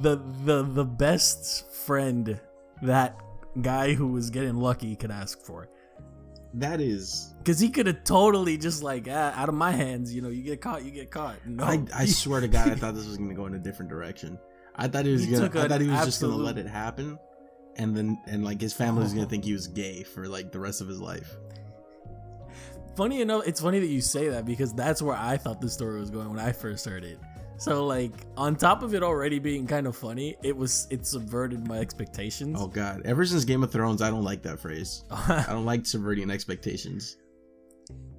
the 0.02 0.16
the 0.44 0.62
the 0.62 0.84
best 0.84 1.70
friend 1.72 2.40
that 2.82 3.16
guy 3.60 3.92
who 3.94 4.08
was 4.08 4.30
getting 4.30 4.56
lucky 4.56 4.96
could 4.96 5.10
ask 5.10 5.38
for. 5.40 5.68
that 6.54 6.80
is. 6.80 7.34
Cause 7.44 7.60
he 7.60 7.68
could 7.68 7.86
have 7.86 8.02
totally 8.04 8.56
just 8.58 8.82
like 8.82 9.06
ah, 9.10 9.32
out 9.36 9.48
of 9.48 9.54
my 9.54 9.70
hands, 9.70 10.12
you 10.14 10.20
know, 10.22 10.30
you 10.30 10.42
get 10.42 10.60
caught, 10.60 10.84
you 10.84 10.90
get 10.90 11.10
caught. 11.10 11.36
No, 11.46 11.64
I, 11.64 11.84
I 11.94 12.06
swear 12.20 12.40
to 12.40 12.48
God, 12.48 12.68
I 12.70 12.74
thought 12.74 12.94
this 12.94 13.06
was 13.06 13.18
gonna 13.18 13.34
go 13.34 13.46
in 13.46 13.54
a 13.54 13.58
different 13.58 13.88
direction. 13.90 14.38
I 14.74 14.88
thought 14.88 15.04
he 15.04 15.12
was 15.12 15.24
He 15.24 15.30
gonna. 15.32 15.46
I 15.60 15.68
thought 15.68 15.80
he 15.80 15.86
was 15.88 16.04
just 16.04 16.20
gonna 16.20 16.34
let 16.36 16.56
it 16.58 16.66
happen, 16.66 17.18
and 17.76 17.94
then 17.96 18.18
and 18.26 18.42
like 18.44 18.60
his 18.60 18.72
family 18.72 19.02
was 19.02 19.12
gonna 19.12 19.26
think 19.32 19.44
he 19.44 19.52
was 19.52 19.66
gay 19.68 20.02
for 20.02 20.26
like 20.26 20.50
the 20.50 20.58
rest 20.58 20.80
of 20.80 20.88
his 20.88 21.00
life. 21.00 21.36
Funny 22.96 23.20
enough, 23.20 23.46
it's 23.46 23.60
funny 23.60 23.80
that 23.80 23.86
you 23.86 24.00
say 24.00 24.28
that 24.28 24.44
because 24.44 24.72
that's 24.72 25.02
where 25.02 25.16
I 25.16 25.36
thought 25.36 25.60
the 25.60 25.68
story 25.70 26.00
was 26.00 26.10
going 26.10 26.28
when 26.30 26.38
I 26.38 26.52
first 26.52 26.84
heard 26.86 27.04
it. 27.04 27.18
So 27.58 27.84
like 27.86 28.12
on 28.38 28.56
top 28.56 28.82
of 28.82 28.94
it 28.94 29.02
already 29.02 29.38
being 29.38 29.66
kind 29.66 29.86
of 29.86 29.94
funny, 29.94 30.36
it 30.42 30.56
was 30.56 30.86
it 30.90 31.06
subverted 31.06 31.66
my 31.68 31.78
expectations. 31.78 32.56
Oh 32.58 32.66
God! 32.68 33.02
Ever 33.04 33.26
since 33.26 33.44
Game 33.44 33.62
of 33.62 33.70
Thrones, 33.70 34.00
I 34.00 34.08
don't 34.08 34.24
like 34.24 34.42
that 34.42 34.58
phrase. 34.58 35.04
I 35.10 35.44
don't 35.48 35.66
like 35.66 35.84
subverting 35.84 36.30
expectations, 36.30 37.18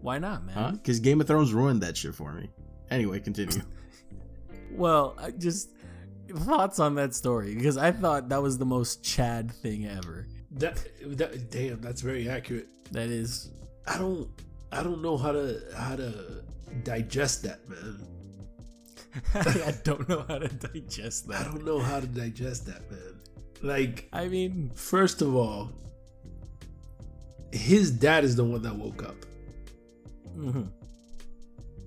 Why 0.01 0.19
not, 0.19 0.45
man? 0.45 0.55
huh? 0.55 0.71
Because 0.73 0.99
Game 0.99 1.21
of 1.21 1.27
Thrones 1.27 1.53
ruined 1.53 1.81
that 1.81 1.97
shit 1.97 2.13
for 2.13 2.33
me. 2.33 2.49
Anyway, 2.91 3.19
continue. 3.19 3.61
Well, 4.73 5.15
I 5.19 5.31
just 5.31 5.71
thoughts 6.33 6.79
on 6.79 6.95
that 6.95 7.13
story 7.13 7.53
because 7.55 7.75
I 7.75 7.91
thought 7.91 8.29
that 8.29 8.41
was 8.41 8.57
the 8.57 8.65
most 8.65 9.03
Chad 9.03 9.51
thing 9.51 9.85
ever. 9.85 10.27
That, 10.51 10.81
that 11.17 11.51
damn, 11.51 11.81
that's 11.81 11.99
very 12.01 12.29
accurate. 12.29 12.67
That 12.91 13.09
is 13.09 13.51
I 13.85 13.97
don't 13.97 14.29
I 14.71 14.83
don't 14.83 15.01
know 15.01 15.17
how 15.17 15.31
to 15.31 15.61
how 15.75 15.95
to 15.95 16.43
digest 16.83 17.43
that, 17.43 17.67
man. 17.69 18.07
I 19.35 19.73
don't 19.83 20.07
know 20.07 20.23
how 20.27 20.39
to 20.39 20.47
digest 20.47 21.27
that. 21.27 21.41
I 21.41 21.43
don't 21.43 21.65
know 21.65 21.79
how 21.79 21.99
to 21.99 22.07
digest 22.07 22.65
that, 22.67 22.89
man. 22.89 23.19
Like, 23.61 24.07
I 24.13 24.27
mean, 24.27 24.71
first 24.73 25.21
of 25.21 25.35
all, 25.35 25.71
his 27.51 27.91
dad 27.91 28.23
is 28.23 28.35
the 28.35 28.43
one 28.45 28.61
that 28.61 28.75
woke 28.75 29.03
up. 29.03 29.15
mhm. 30.37 30.69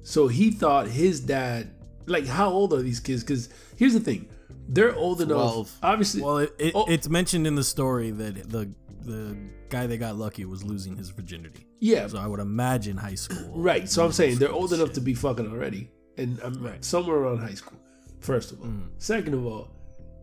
So 0.03 0.29
he 0.29 0.51
thought 0.51 0.87
his 0.89 1.21
dad 1.21 1.71
like 2.07 2.27
how 2.27 2.51
old 2.51 2.75
are 2.75 2.83
these 2.83 3.01
kids? 3.01 3.23
Because 3.23 3.49
here's 3.77 3.95
the 3.95 4.01
thing. 4.01 4.29
They're 4.69 4.95
old 4.95 5.21
enough. 5.23 5.37
Twelve. 5.37 5.79
Obviously 5.83 6.21
well, 6.23 6.39
it, 6.39 6.55
it, 6.59 6.73
Oh. 6.75 6.85
it's 6.87 7.09
mentioned 7.09 7.47
in 7.47 7.55
the 7.55 7.65
story 7.65 8.11
that 8.11 8.51
the 8.51 8.71
the 9.05 9.37
guy 9.69 9.87
they 9.87 9.97
got 9.97 10.17
lucky 10.17 10.45
was 10.45 10.65
losing 10.65 10.97
his 10.97 11.11
virginity. 11.11 11.67
yeah. 11.81 12.07
So 12.07 12.19
I 12.19 12.27
would 12.27 12.41
imagine 12.41 12.97
high 12.97 13.15
school. 13.15 13.53
Right. 13.55 13.89
So 13.89 14.05
I'm 14.05 14.13
saying 14.13 14.39
they're 14.39 14.53
old 14.53 14.73
enough 14.73 14.89
Shit. 14.89 14.95
to 14.97 15.01
be 15.01 15.15
fucking 15.15 15.51
already. 15.51 15.91
And 16.17 16.39
I'm 16.43 16.63
Right. 16.63 16.85
somewhere 16.85 17.17
around 17.17 17.39
high 17.39 17.55
school. 17.55 17.79
First 18.21 18.53
of 18.53 18.61
all. 18.61 18.67
Mm. 18.69 18.89
Second 18.99 19.35
of 19.35 19.45
all, 19.47 19.69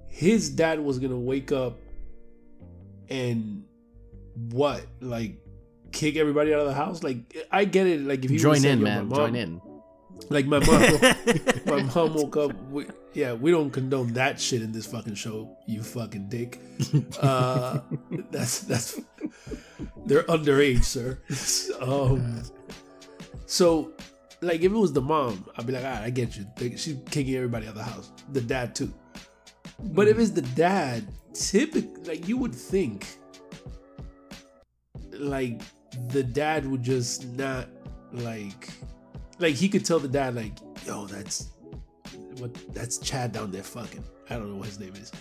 his 0.07 0.49
dad 0.49 0.79
was 0.79 0.99
gonna 0.99 1.19
wake 1.19 1.51
up 1.51 1.77
and 3.09 3.63
what? 4.51 4.85
Like 5.01 5.37
kick 5.91 6.15
everybody 6.15 6.53
out 6.53 6.61
of 6.61 6.67
the 6.67 6.73
house? 6.73 7.03
Like 7.03 7.35
I 7.51 7.65
get 7.65 7.87
it. 7.87 8.01
Like 8.01 8.23
if 8.25 8.31
you 8.31 8.39
Join 8.39 8.51
would've 8.51 8.65
in, 8.65 8.81
man. 8.83 9.07
my 9.07 9.15
Join 9.15 9.35
in. 9.35 9.61
Like 10.29 10.45
my 10.45 10.59
mom 10.59 10.81
my 11.65 11.83
mom 11.83 12.13
woke 12.13 12.37
up. 12.37 12.53
We, 12.69 12.85
yeah, 13.13 13.33
we 13.33 13.51
don't 13.51 13.71
condone 13.71 14.13
that 14.13 14.39
shit 14.39 14.61
in 14.61 14.71
this 14.71 14.85
fucking 14.85 15.15
show. 15.15 15.57
You 15.67 15.83
fucking 15.83 16.29
dick. 16.29 16.59
Uh, 17.21 17.79
that's 18.31 18.61
that's 18.61 18.99
they're 20.05 20.23
underage, 20.23 20.83
sir. 20.83 21.19
um, 21.81 22.41
so 23.45 23.91
like 24.41 24.61
if 24.61 24.71
it 24.71 24.75
was 24.75 24.93
the 24.93 25.01
mom, 25.01 25.45
I'd 25.57 25.67
be 25.67 25.73
like, 25.73 25.83
all 25.83 25.91
right, 25.91 26.03
I 26.03 26.09
get 26.09 26.35
you. 26.35 26.45
She's 26.77 26.97
kicking 27.09 27.35
everybody 27.35 27.67
out 27.67 27.71
of 27.71 27.77
the 27.77 27.83
house. 27.83 28.11
The 28.31 28.41
dad 28.41 28.75
too. 28.75 28.91
But 29.79 30.07
if 30.07 30.19
it's 30.19 30.31
the 30.31 30.41
dad, 30.41 31.07
typically, 31.33 32.03
like 32.03 32.27
you 32.27 32.37
would 32.37 32.53
think, 32.53 33.07
like 35.11 35.61
the 36.09 36.23
dad 36.23 36.65
would 36.65 36.83
just 36.83 37.27
not 37.29 37.67
like, 38.11 38.69
like 39.41 39.55
he 39.55 39.67
could 39.69 39.83
tell 39.85 39.99
the 39.99 40.07
dad 40.07 40.35
like, 40.35 40.53
yo, 40.85 41.05
that's 41.07 41.49
what 42.37 42.53
that's 42.73 42.97
Chad 42.99 43.31
down 43.31 43.51
there 43.51 43.63
fucking. 43.63 44.03
I 44.29 44.35
don't 44.35 44.49
know 44.51 44.55
what 44.57 44.67
his 44.67 44.79
name 44.79 44.93
is, 44.95 45.11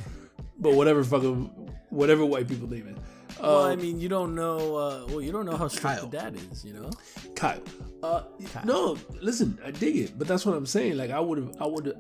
but 0.59 0.75
whatever 0.75 1.03
fucking 1.05 1.47
whatever 1.91 2.25
white 2.25 2.49
people 2.49 2.69
name 2.69 2.89
is. 2.89 2.97
Well, 3.41 3.63
Um, 3.65 3.73
I 3.73 3.77
mean, 3.77 4.01
you 4.01 4.09
don't 4.09 4.35
know. 4.35 4.77
Uh, 4.77 5.07
well, 5.09 5.23
you 5.23 5.33
don't 5.33 5.47
know 5.47 5.57
how 5.57 5.69
strict 5.69 5.83
Kyle. 5.97 6.07
the 6.07 6.17
dad 6.19 6.37
is. 6.53 6.65
You 6.65 6.75
know. 6.75 6.91
Kyle. 7.35 7.61
Uh, 8.03 8.23
Kyle. 8.53 8.65
No, 8.65 8.99
listen, 9.21 9.59
I 9.65 9.71
dig 9.71 9.97
it, 9.97 10.19
but 10.19 10.27
that's 10.29 10.45
what 10.47 10.55
I'm 10.57 10.67
saying. 10.67 10.97
Like, 10.97 11.11
I 11.11 11.21
would 11.21 11.39
have, 11.39 11.57
I 11.61 11.67
would, 11.67 11.97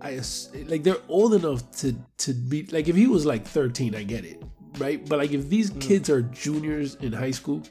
I 0.00 0.20
like 0.66 0.82
they're 0.82 0.96
old 1.08 1.34
enough 1.34 1.70
to 1.82 1.94
to 2.18 2.32
be 2.34 2.64
like 2.66 2.88
if 2.88 2.96
he 2.96 3.06
was 3.06 3.24
like 3.26 3.46
13, 3.46 3.94
I 3.94 4.02
get 4.02 4.24
it, 4.24 4.42
right? 4.78 5.04
But 5.08 5.18
like 5.18 5.32
if 5.32 5.48
these 5.48 5.70
Mm. 5.70 5.80
kids 5.80 6.10
are 6.10 6.22
juniors 6.22 6.96
in 6.96 7.12
high 7.12 7.30
school, 7.32 7.62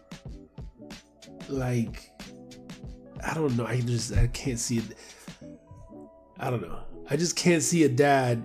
like, 1.49 2.11
I 3.25 3.33
don't 3.33 3.57
know. 3.57 3.65
I 3.65 3.81
just 3.81 4.15
I 4.15 4.27
can't 4.27 4.59
see 4.59 4.77
it. 4.77 4.97
I 6.39 6.49
don't 6.49 6.61
know. 6.61 6.79
I 7.09 7.17
just 7.17 7.35
can't 7.35 7.63
see 7.63 7.83
a 7.83 7.89
dad. 7.89 8.43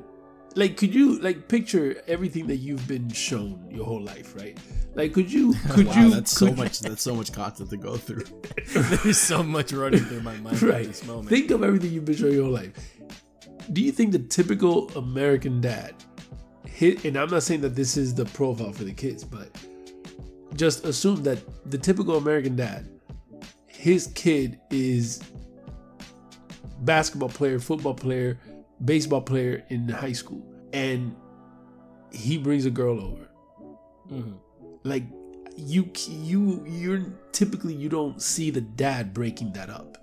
Like, 0.56 0.76
could 0.76 0.94
you 0.94 1.18
like 1.20 1.48
picture 1.48 2.02
everything 2.08 2.46
that 2.48 2.56
you've 2.56 2.86
been 2.88 3.08
shown 3.10 3.68
your 3.70 3.84
whole 3.84 4.02
life, 4.02 4.34
right? 4.34 4.58
Like, 4.94 5.12
could 5.12 5.32
you? 5.32 5.54
Could 5.70 5.86
wow, 5.86 6.00
you? 6.00 6.10
that's 6.10 6.32
so 6.32 6.46
could- 6.46 6.56
much. 6.56 6.80
That's 6.80 7.02
so 7.02 7.14
much 7.14 7.32
content 7.32 7.70
to 7.70 7.76
go 7.76 7.96
through. 7.96 8.24
There's 9.04 9.18
so 9.18 9.42
much 9.42 9.72
running 9.72 10.00
through 10.00 10.22
my 10.22 10.36
mind 10.38 10.60
right. 10.62 10.80
at 10.82 10.86
this 10.86 11.06
moment. 11.06 11.28
Think 11.28 11.50
of 11.52 11.62
everything 11.62 11.92
you've 11.92 12.04
been 12.04 12.16
shown 12.16 12.32
your 12.32 12.44
whole 12.44 12.52
life. 12.52 12.72
Do 13.72 13.80
you 13.80 13.92
think 13.92 14.10
the 14.12 14.18
typical 14.18 14.88
American 14.96 15.60
dad 15.60 15.94
hit? 16.66 17.04
And 17.04 17.16
I'm 17.16 17.30
not 17.30 17.44
saying 17.44 17.60
that 17.60 17.76
this 17.76 17.96
is 17.96 18.14
the 18.14 18.24
profile 18.24 18.72
for 18.72 18.82
the 18.82 18.92
kids, 18.92 19.22
but 19.22 19.48
just 20.54 20.84
assume 20.84 21.22
that 21.22 21.38
the 21.70 21.78
typical 21.78 22.16
American 22.16 22.56
dad, 22.56 22.88
his 23.80 24.08
kid 24.08 24.60
is 24.70 25.22
basketball 26.80 27.30
player, 27.30 27.58
football 27.58 27.94
player, 27.94 28.38
baseball 28.84 29.22
player 29.22 29.64
in 29.70 29.88
high 29.88 30.12
school, 30.12 30.44
and 30.74 31.16
he 32.12 32.36
brings 32.36 32.66
a 32.66 32.70
girl 32.70 33.00
over. 33.00 33.30
Mhm. 34.10 34.34
Like 34.84 35.04
you, 35.56 35.90
you, 36.10 36.62
you're 36.68 37.06
typically 37.32 37.72
you 37.72 37.88
don't 37.88 38.20
see 38.20 38.50
the 38.50 38.60
dad 38.60 39.14
breaking 39.14 39.54
that 39.54 39.70
up. 39.70 39.96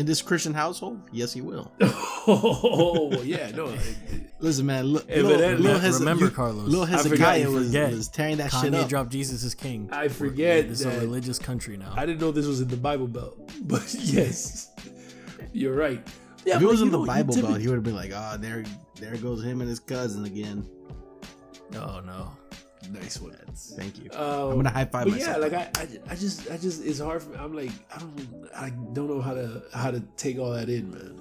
In 0.00 0.06
this 0.06 0.22
Christian 0.22 0.54
household, 0.54 0.98
yes, 1.12 1.34
he 1.34 1.42
will. 1.42 1.70
oh 1.80 3.20
yeah, 3.22 3.50
no. 3.54 3.66
it- 3.68 3.80
it- 4.08 4.26
Listen, 4.42 4.64
man. 4.64 4.86
Look, 4.86 5.06
Evidently. 5.10 5.68
Lil, 5.68 5.78
Hez- 5.78 5.98
Remember, 5.98 6.24
you- 6.24 6.30
Carlos. 6.30 6.66
Lil 6.66 6.84
I 6.84 6.86
forgot 6.86 7.02
Hezekiah 7.36 7.50
was, 7.50 7.74
was 7.74 8.08
tearing 8.08 8.38
that 8.38 8.50
shit 8.50 8.72
Kanye 8.72 8.84
up. 8.84 8.88
dropped 8.88 9.10
Jesus 9.12 9.42
is 9.42 9.54
King. 9.54 9.90
I 9.92 10.04
We're- 10.04 10.08
forget 10.08 10.68
This 10.70 10.80
is 10.80 10.86
a 10.86 11.00
religious 11.00 11.38
country 11.38 11.76
now. 11.76 11.92
I 11.94 12.06
didn't 12.06 12.22
know 12.22 12.30
this 12.32 12.46
was 12.46 12.62
in 12.62 12.68
the 12.68 12.78
Bible 12.78 13.06
Belt, 13.08 13.36
but 13.68 13.92
yes, 13.92 14.70
you're 15.52 15.74
right. 15.74 16.00
Yeah, 16.46 16.56
if 16.56 16.62
it 16.62 16.64
was 16.66 16.80
you 16.80 16.86
in 16.86 16.92
the 16.92 16.98
know, 17.00 17.04
Bible 17.04 17.34
Belt, 17.34 17.60
he 17.60 17.68
would 17.68 17.74
have 17.74 17.84
been 17.84 17.94
like, 17.94 18.12
"Ah, 18.14 18.38
there, 18.40 18.64
there 18.98 19.14
goes 19.18 19.44
him 19.44 19.60
and 19.60 19.68
his 19.68 19.80
cousin 19.80 20.24
again." 20.24 20.66
oh 21.74 22.00
no. 22.06 22.32
Nice 22.92 23.20
one. 23.20 23.36
That's 23.46 23.74
Thank 23.74 23.98
you. 24.02 24.10
Um, 24.12 24.50
I'm 24.50 24.56
gonna 24.56 24.70
high 24.70 24.84
five 24.84 25.04
but 25.04 25.12
myself. 25.12 25.36
yeah, 25.36 25.42
like 25.42 25.52
I, 25.52 25.70
I, 25.80 26.12
I 26.12 26.14
just, 26.16 26.50
I 26.50 26.56
just, 26.56 26.84
it's 26.84 26.98
hard 26.98 27.22
for 27.22 27.30
me. 27.30 27.36
I'm 27.38 27.54
like, 27.54 27.70
I 27.94 27.98
don't, 27.98 28.48
I 28.56 28.70
don't 28.92 29.08
know 29.08 29.20
how 29.20 29.34
to, 29.34 29.62
how 29.72 29.90
to 29.90 30.00
take 30.16 30.38
all 30.38 30.50
that 30.52 30.68
in, 30.68 30.90
man. 30.90 31.20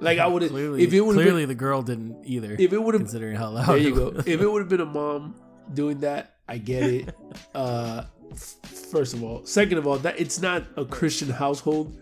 Like 0.00 0.18
I 0.18 0.26
would 0.26 0.42
have, 0.42 0.50
clearly, 0.50 0.82
if 0.82 0.92
it 0.92 1.00
would 1.00 1.14
clearly 1.14 1.42
been, 1.42 1.48
the 1.48 1.54
girl 1.54 1.82
didn't 1.82 2.18
either. 2.24 2.52
if 2.58 2.72
it 2.72 2.78
would 2.82 2.94
have, 2.94 3.00
considering 3.02 3.36
how 3.36 3.50
loud. 3.50 3.66
there 3.68 3.76
you 3.78 3.94
go. 3.94 4.08
If 4.26 4.28
it 4.40 4.46
would 4.50 4.60
have 4.60 4.68
been 4.68 4.80
a 4.80 4.84
mom 5.00 5.34
doing 5.74 6.00
that, 6.00 6.34
I 6.48 6.58
get 6.58 6.82
it. 6.84 7.14
Uh, 7.54 8.04
f- 8.32 8.56
first 8.90 9.14
of 9.14 9.22
all, 9.22 9.44
second 9.46 9.78
of 9.78 9.86
all, 9.86 9.98
that 9.98 10.18
it's 10.20 10.40
not 10.40 10.64
a 10.76 10.84
Christian 10.84 11.28
household, 11.30 11.96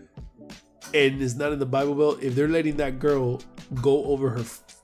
and 0.93 1.21
it's 1.21 1.35
not 1.35 1.51
in 1.51 1.59
the 1.59 1.65
Bible 1.65 1.95
Belt. 1.95 2.21
If 2.21 2.35
they're 2.35 2.47
letting 2.47 2.77
that 2.77 2.99
girl 2.99 3.41
go 3.81 4.03
over 4.05 4.29
her, 4.29 4.43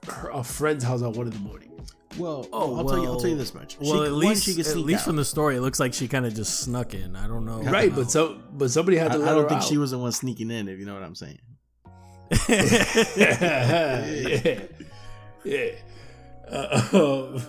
her 0.10 0.30
a 0.30 0.44
friend's 0.44 0.84
house 0.84 1.02
at 1.04 1.12
one 1.14 1.28
in 1.28 1.34
the 1.34 1.40
morning, 1.40 1.71
well, 2.18 2.48
Oh, 2.54 2.76
I'll 2.78 2.86
tell 2.86 2.98
you. 3.00 3.06
I'll 3.06 3.20
tell 3.20 3.30
you 3.30 3.38
this 3.38 3.54
much. 3.54 3.78
Well, 3.80 4.02
She- 4.02 4.06
at 4.06 4.12
least, 4.14 4.44
she 4.46 4.60
at 4.62 4.76
least 4.78 5.02
out. 5.02 5.06
from 5.06 5.16
the 5.16 5.26
story, 5.26 5.56
it 5.56 5.62
looks 5.62 5.80
like 5.80 5.94
she 5.94 6.08
kind 6.08 6.26
of 6.26 6.34
just 6.34 6.60
snuck 6.62 6.94
in. 6.94 7.16
I 7.16 7.28
don't 7.28 7.46
know. 7.46 7.62
right? 7.64 7.94
But 7.94 8.12
so, 8.12 8.38
but 8.54 8.70
somebody 8.72 8.98
had 8.98 9.12
to 9.14 9.18
I 9.18 9.22
let 9.22 9.34
don't 9.36 9.48
think 9.50 9.62
out. 9.62 9.68
she 9.68 9.78
was 9.78 9.92
the 9.92 9.98
one 9.98 10.12
sneaking 10.12 10.52
in. 10.52 10.68
If 10.68 10.80
you 10.80 10.86
know 10.86 10.94
what 10.94 11.04
I'm 11.04 11.16
saying. 11.16 11.40
yeah, 13.18 14.60
yeah. 15.44 15.70
Uh, 16.50 16.88
um, 16.94 17.42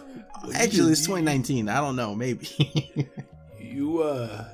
Actually, 0.55 0.93
it's 0.93 1.01
you- 1.03 1.15
2019. 1.17 1.69
I 1.69 1.77
don't 1.81 1.97
know. 1.97 2.15
Maybe. 2.15 2.49
You 3.59 4.03
uh, 4.03 4.45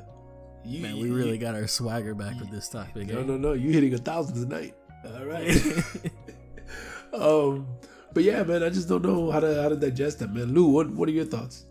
you, 0.65 0.83
Man, 0.83 0.99
we 1.01 1.11
really 1.11 1.39
got 1.39 1.55
our 1.55 1.67
swagger 1.67 2.15
back 2.15 2.39
with 2.41 2.51
this 2.51 2.69
topic. 2.69 3.09
No, 3.09 3.21
eh? 3.21 3.25
no, 3.25 3.37
no. 3.37 3.53
You 3.55 3.71
hitting 3.73 3.95
a 3.95 3.99
thousand 3.99 4.35
tonight. 4.49 4.75
All 5.05 5.25
right. 5.25 5.51
um, 7.15 7.67
but 8.19 8.25
yeah, 8.25 8.43
man, 8.43 8.65
I 8.65 8.69
just 8.69 8.89
don't 8.89 9.05
know 9.05 9.31
how 9.31 9.39
to 9.39 9.63
how 9.63 9.69
to 9.69 9.77
digest 9.77 10.19
that, 10.19 10.35
man. 10.35 10.53
Lou, 10.53 10.67
what 10.71 10.91
what 10.91 11.09
are 11.09 11.13
your 11.13 11.25
thoughts? 11.25 11.67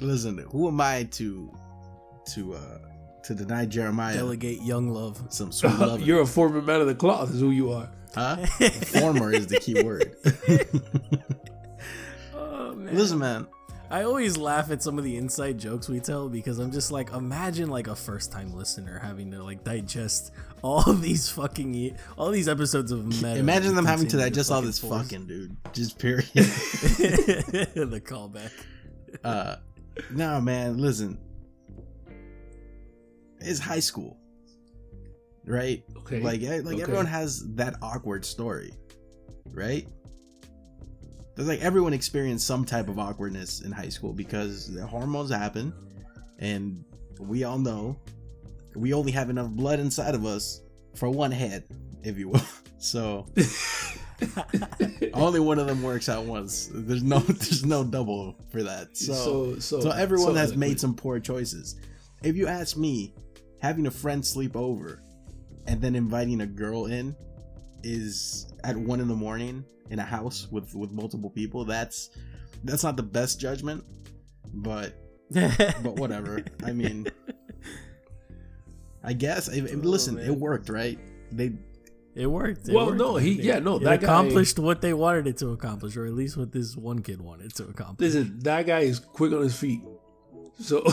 Listen, 0.00 0.38
who 0.38 0.68
am 0.68 0.80
I 0.80 1.04
to 1.18 1.52
to 2.32 2.54
uh 2.54 2.78
to 3.24 3.34
deny 3.34 3.66
Jeremiah 3.66 4.14
Delegate 4.14 4.62
young 4.62 4.88
love. 4.88 5.20
some 5.28 5.52
sweet 5.52 5.74
love. 5.78 6.00
You're 6.00 6.22
a 6.22 6.26
former 6.26 6.62
man 6.62 6.80
of 6.80 6.86
the 6.86 6.94
cloth, 6.94 7.30
is 7.30 7.40
who 7.40 7.50
you 7.50 7.72
are. 7.72 7.90
huh? 8.14 8.36
Former 8.98 9.34
is 9.34 9.46
the 9.48 9.60
key 9.60 9.82
word. 9.82 10.16
Oh 12.34 12.72
man. 12.74 12.96
Listen, 12.96 13.18
man. 13.18 13.46
I 13.94 14.02
always 14.02 14.36
laugh 14.36 14.72
at 14.72 14.82
some 14.82 14.98
of 14.98 15.04
the 15.04 15.16
inside 15.16 15.56
jokes 15.56 15.88
we 15.88 16.00
tell 16.00 16.28
because 16.28 16.58
I'm 16.58 16.72
just 16.72 16.90
like, 16.90 17.12
imagine 17.12 17.70
like 17.70 17.86
a 17.86 17.94
first 17.94 18.32
time 18.32 18.52
listener 18.52 18.98
having 18.98 19.30
to 19.30 19.40
like 19.40 19.62
digest 19.62 20.32
all 20.62 20.82
these 20.94 21.30
fucking 21.30 21.72
ye- 21.74 21.94
all 22.18 22.32
these 22.32 22.48
episodes 22.48 22.90
of 22.90 23.06
Meta. 23.06 23.36
Imagine 23.36 23.76
them 23.76 23.84
having 23.86 24.06
to 24.06 24.10
continue 24.16 24.30
digest 24.30 24.50
all 24.50 24.62
this 24.62 24.80
force. 24.80 25.02
fucking 25.02 25.28
dude. 25.28 25.56
Just 25.72 25.96
period. 26.00 26.24
the 26.34 28.02
callback. 28.04 28.50
uh, 29.22 29.56
no, 30.10 30.40
man. 30.40 30.76
Listen, 30.78 31.16
it's 33.38 33.60
high 33.60 33.78
school, 33.78 34.16
right? 35.46 35.84
Okay. 35.98 36.18
Like, 36.18 36.42
eh, 36.42 36.62
like 36.64 36.74
Okay. 36.74 36.82
everyone 36.82 37.06
has 37.06 37.46
that 37.54 37.76
awkward 37.80 38.24
story, 38.24 38.74
right? 39.52 39.86
There's 41.34 41.48
like 41.48 41.60
everyone 41.60 41.92
experienced 41.92 42.46
some 42.46 42.64
type 42.64 42.88
of 42.88 42.98
awkwardness 42.98 43.62
in 43.62 43.72
high 43.72 43.88
school 43.88 44.12
because 44.12 44.72
the 44.72 44.86
hormones 44.86 45.30
happen, 45.30 45.72
and 46.38 46.84
we 47.18 47.44
all 47.44 47.58
know 47.58 47.98
we 48.76 48.92
only 48.92 49.12
have 49.12 49.30
enough 49.30 49.48
blood 49.50 49.80
inside 49.80 50.14
of 50.14 50.24
us 50.24 50.60
for 50.94 51.08
one 51.08 51.30
head, 51.30 51.64
if 52.02 52.18
you 52.18 52.28
will. 52.30 52.42
So 52.76 53.26
only 55.14 55.40
one 55.40 55.58
of 55.58 55.66
them 55.66 55.82
works 55.82 56.10
at 56.10 56.22
once. 56.22 56.68
There's 56.70 57.02
no 57.02 57.18
there's 57.20 57.64
no 57.64 57.82
double 57.82 58.36
for 58.50 58.62
that. 58.62 58.94
So 58.94 59.14
so, 59.14 59.58
so, 59.58 59.80
so 59.80 59.90
everyone 59.90 60.34
so 60.34 60.40
has 60.40 60.54
made 60.54 60.78
some 60.78 60.94
poor 60.94 61.18
choices. 61.18 61.76
If 62.22 62.36
you 62.36 62.46
ask 62.46 62.76
me, 62.76 63.14
having 63.62 63.86
a 63.86 63.90
friend 63.90 64.24
sleep 64.24 64.54
over 64.54 65.02
and 65.66 65.80
then 65.80 65.94
inviting 65.94 66.42
a 66.42 66.46
girl 66.46 66.86
in 66.86 67.16
is 67.82 68.52
at 68.64 68.76
one 68.76 68.98
in 69.00 69.06
the 69.08 69.14
morning 69.14 69.64
in 69.90 69.98
a 69.98 70.02
house 70.04 70.48
with 70.50 70.74
with 70.74 70.90
multiple 70.90 71.30
people. 71.30 71.64
That's 71.64 72.10
that's 72.64 72.82
not 72.82 72.96
the 72.96 73.02
best 73.02 73.38
judgment, 73.40 73.84
but 74.52 74.94
but 75.30 75.96
whatever. 75.96 76.42
I 76.64 76.72
mean, 76.72 77.06
I 79.02 79.12
guess. 79.12 79.48
If, 79.48 79.66
if- 79.66 79.74
Oh, 79.84 79.88
listen, 79.88 80.14
man. 80.16 80.24
it 80.26 80.36
worked, 80.36 80.68
right? 80.68 80.98
They 81.32 81.52
It 82.14 82.26
worked. 82.26 82.68
It 82.68 82.74
Well, 82.74 82.86
worked. 82.86 82.98
no, 82.98 83.16
he- 83.16 83.42
yeah, 83.42 83.58
no, 83.58 83.76
it 83.76 83.82
that 83.84 84.00
guy- 84.00 84.06
accomplished 84.06 84.58
what 84.58 84.80
they 84.80 84.94
wanted 84.94 85.26
it 85.26 85.36
to 85.38 85.48
accomplish, 85.50 85.96
or 85.96 86.06
at 86.06 86.14
least 86.14 86.36
what 86.36 86.52
this 86.52 86.76
one 86.76 87.00
kid 87.00 87.20
wanted 87.20 87.54
to 87.56 87.64
accomplish. 87.64 88.14
Listen, 88.14 88.38
that 88.40 88.66
guy 88.66 88.80
is 88.80 88.98
quick 89.00 89.32
on 89.32 89.42
his 89.42 89.56
feet. 89.56 89.82
So 90.60 90.84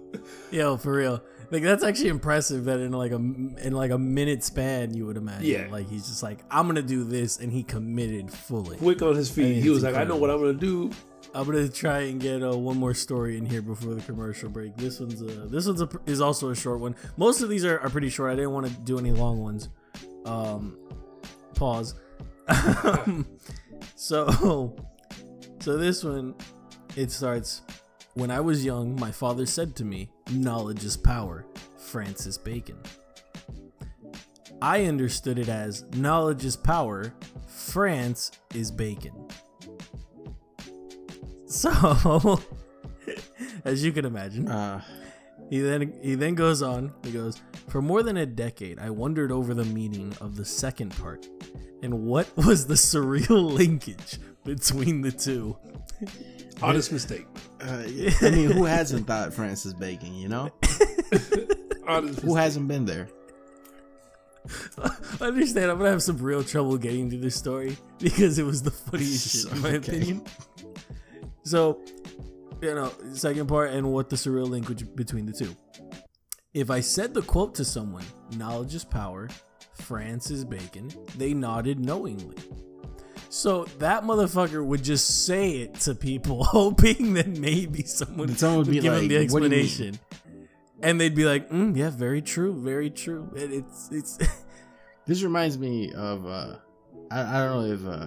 Yo, 0.52 0.76
for 0.76 0.92
real. 0.92 1.22
Like 1.50 1.62
that's 1.62 1.82
actually 1.82 2.10
impressive 2.10 2.66
that 2.66 2.78
in 2.80 2.92
like 2.92 3.12
a 3.12 3.16
in 3.16 3.72
like 3.72 3.90
a 3.90 3.98
minute 3.98 4.44
span 4.44 4.94
you 4.94 5.06
would 5.06 5.16
imagine. 5.16 5.46
Yeah. 5.46 5.68
Like 5.70 5.88
he's 5.88 6.06
just 6.06 6.22
like 6.22 6.40
I'm 6.50 6.66
gonna 6.66 6.82
do 6.82 7.04
this, 7.04 7.38
and 7.38 7.50
he 7.50 7.62
committed 7.62 8.30
fully. 8.30 8.76
quick 8.76 9.00
on 9.00 9.14
his 9.14 9.30
feet. 9.30 9.62
He 9.62 9.70
was 9.70 9.82
like, 9.82 9.94
I 9.94 10.04
know 10.04 10.16
what 10.16 10.30
I'm 10.30 10.38
gonna 10.38 10.52
do. 10.52 10.90
I'm 11.34 11.46
gonna 11.46 11.68
try 11.68 12.00
and 12.00 12.20
get 12.20 12.42
uh, 12.42 12.56
one 12.56 12.76
more 12.76 12.94
story 12.94 13.36
in 13.36 13.46
here 13.46 13.62
before 13.62 13.94
the 13.94 14.02
commercial 14.02 14.48
break. 14.48 14.76
This 14.76 15.00
one's 15.00 15.20
a, 15.20 15.24
this 15.24 15.66
one's 15.66 15.80
a, 15.80 15.88
is 16.06 16.20
also 16.20 16.50
a 16.50 16.54
short 16.54 16.80
one. 16.80 16.94
Most 17.16 17.40
of 17.40 17.48
these 17.48 17.64
are, 17.64 17.78
are 17.80 17.90
pretty 17.90 18.08
short. 18.10 18.32
I 18.32 18.34
didn't 18.34 18.52
want 18.52 18.66
to 18.66 18.72
do 18.72 18.98
any 18.98 19.12
long 19.12 19.40
ones. 19.40 19.68
Um, 20.24 20.78
pause. 21.54 21.94
so, 23.94 24.76
so 25.60 25.76
this 25.76 26.04
one, 26.04 26.34
it 26.96 27.10
starts. 27.10 27.62
When 28.18 28.32
I 28.32 28.40
was 28.40 28.64
young, 28.64 28.98
my 28.98 29.12
father 29.12 29.46
said 29.46 29.76
to 29.76 29.84
me, 29.84 30.10
"Knowledge 30.32 30.84
is 30.84 30.96
power." 30.96 31.46
Francis 31.76 32.36
Bacon. 32.36 32.76
I 34.60 34.86
understood 34.86 35.38
it 35.38 35.48
as 35.48 35.84
knowledge 35.92 36.44
is 36.44 36.56
power. 36.56 37.14
France 37.46 38.32
is 38.52 38.72
bacon. 38.72 39.14
So, 41.46 42.40
as 43.64 43.84
you 43.84 43.92
can 43.92 44.04
imagine, 44.04 44.48
uh 44.48 44.82
he 45.48 45.60
then 45.60 45.94
he 46.02 46.16
then 46.16 46.34
goes 46.34 46.60
on. 46.60 46.92
He 47.04 47.12
goes, 47.12 47.40
"For 47.68 47.80
more 47.80 48.02
than 48.02 48.16
a 48.16 48.26
decade, 48.26 48.80
I 48.80 48.90
wondered 48.90 49.30
over 49.30 49.54
the 49.54 49.64
meaning 49.64 50.12
of 50.20 50.34
the 50.34 50.44
second 50.44 50.90
part, 50.98 51.28
and 51.84 52.04
what 52.04 52.36
was 52.36 52.66
the 52.66 52.74
surreal 52.74 53.50
linkage 53.62 54.18
between 54.44 55.02
the 55.02 55.12
two. 55.12 55.56
Honest 56.62 56.90
mistake. 56.92 57.26
uh, 57.60 57.82
I 58.22 58.30
mean, 58.30 58.50
who 58.50 58.64
hasn't 58.64 59.06
thought 59.06 59.32
Francis 59.32 59.72
Bacon? 59.74 60.14
You 60.14 60.28
know, 60.28 60.50
Honest 61.86 62.20
who 62.20 62.26
mistake. 62.28 62.36
hasn't 62.36 62.68
been 62.68 62.84
there? 62.84 63.08
I 64.78 64.90
understand. 65.20 65.70
I'm 65.70 65.78
gonna 65.78 65.90
have 65.90 66.02
some 66.02 66.18
real 66.18 66.42
trouble 66.42 66.76
getting 66.78 67.10
to 67.10 67.18
this 67.18 67.36
story 67.36 67.76
because 67.98 68.38
it 68.38 68.44
was 68.44 68.62
the 68.62 68.70
funniest 68.70 69.28
shit, 69.44 69.52
in 69.52 69.60
my 69.60 69.68
Okay. 69.74 69.96
opinion. 69.96 70.22
So, 71.44 71.80
you 72.60 72.74
know, 72.74 72.92
second 73.12 73.46
part 73.46 73.70
and 73.72 73.92
what 73.92 74.08
the 74.10 74.16
surreal 74.16 74.48
linkage 74.48 74.84
between 74.94 75.26
the 75.26 75.32
two. 75.32 75.54
If 76.54 76.70
I 76.70 76.80
said 76.80 77.14
the 77.14 77.22
quote 77.22 77.54
to 77.56 77.64
someone, 77.64 78.04
"Knowledge 78.36 78.74
is 78.74 78.84
power," 78.84 79.28
Francis 79.74 80.44
Bacon, 80.44 80.90
they 81.16 81.34
nodded 81.34 81.78
knowingly. 81.78 82.36
So 83.30 83.64
that 83.78 84.04
motherfucker 84.04 84.64
would 84.64 84.82
just 84.82 85.26
say 85.26 85.58
it 85.58 85.74
to 85.80 85.94
people, 85.94 86.44
hoping 86.58 87.14
that 87.14 87.26
maybe 87.28 87.82
someone, 87.82 88.34
Someone 88.36 88.58
would 88.60 88.66
be 88.70 88.80
give 88.80 88.92
him 88.94 89.08
the 89.08 89.28
"What 89.28 89.40
do 89.40 89.44
you 89.44 89.50
mean?" 89.50 89.58
explanation. 89.60 89.98
And 90.82 91.00
they'd 91.00 91.14
be 91.14 91.24
like, 91.24 91.50
mm, 91.50 91.76
"Yeah, 91.76 91.90
very 91.90 92.22
true, 92.22 92.54
very 92.54 92.88
true." 92.90 93.30
And 93.36 93.52
it's 93.52 93.88
it's 93.92 94.18
This 95.06 95.22
reminds 95.22 95.58
me 95.58 95.92
of 95.94 96.26
uh 96.26 96.56
I, 97.10 97.20
I 97.20 97.44
don't 97.44 97.62
know 97.68 97.72
if 97.74 97.86
uh 97.86 98.06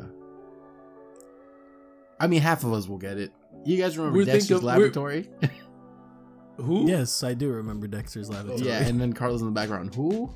I 2.19 2.27
mean 2.27 2.41
half 2.41 2.63
of 2.63 2.73
us 2.73 2.87
will 2.87 2.97
get 2.97 3.17
it. 3.17 3.31
You 3.65 3.77
guys 3.77 3.97
remember 3.97 4.17
We're 4.19 4.25
Dexter's 4.25 4.47
thinking- 4.61 4.65
we're- 4.67 4.77
Laboratory? 4.77 5.29
Who? 6.57 6.87
yes, 6.87 7.23
I 7.23 7.33
do 7.33 7.49
remember 7.49 7.87
Dexter's 7.87 8.29
Laboratory. 8.29 8.67
yeah, 8.69 8.83
and 8.83 9.01
then 9.01 9.13
Carlos 9.13 9.41
in 9.41 9.47
the 9.47 9.51
background. 9.53 9.93
Who? 9.95 10.31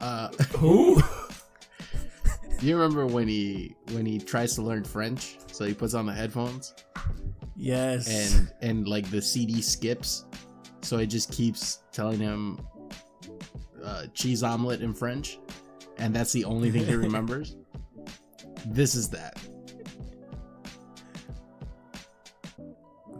Uh 0.00 0.28
Who? 0.58 1.00
Do 2.62 2.68
you 2.68 2.76
remember 2.76 3.06
when 3.06 3.26
he 3.26 3.74
when 3.90 4.06
he 4.06 4.18
tries 4.18 4.54
to 4.54 4.62
learn 4.62 4.84
French? 4.84 5.36
So 5.50 5.64
he 5.64 5.74
puts 5.74 5.94
on 5.94 6.06
the 6.06 6.12
headphones 6.12 6.74
yes, 7.56 8.08
and 8.08 8.52
and 8.62 8.88
like 8.88 9.10
the 9.10 9.20
CD 9.20 9.60
skips. 9.60 10.24
So 10.82 10.98
it 10.98 11.06
just 11.06 11.30
keeps 11.32 11.80
telling 11.92 12.20
him 12.20 12.60
uh, 13.84 14.06
cheese 14.14 14.42
omelet 14.42 14.80
in 14.80 14.94
French, 14.94 15.38
and 15.98 16.14
that's 16.14 16.32
the 16.32 16.44
only 16.44 16.70
thing 16.70 16.86
he 16.86 16.94
remembers. 17.08 17.56
This 18.64 18.94
is 18.94 19.10
that. 19.10 19.38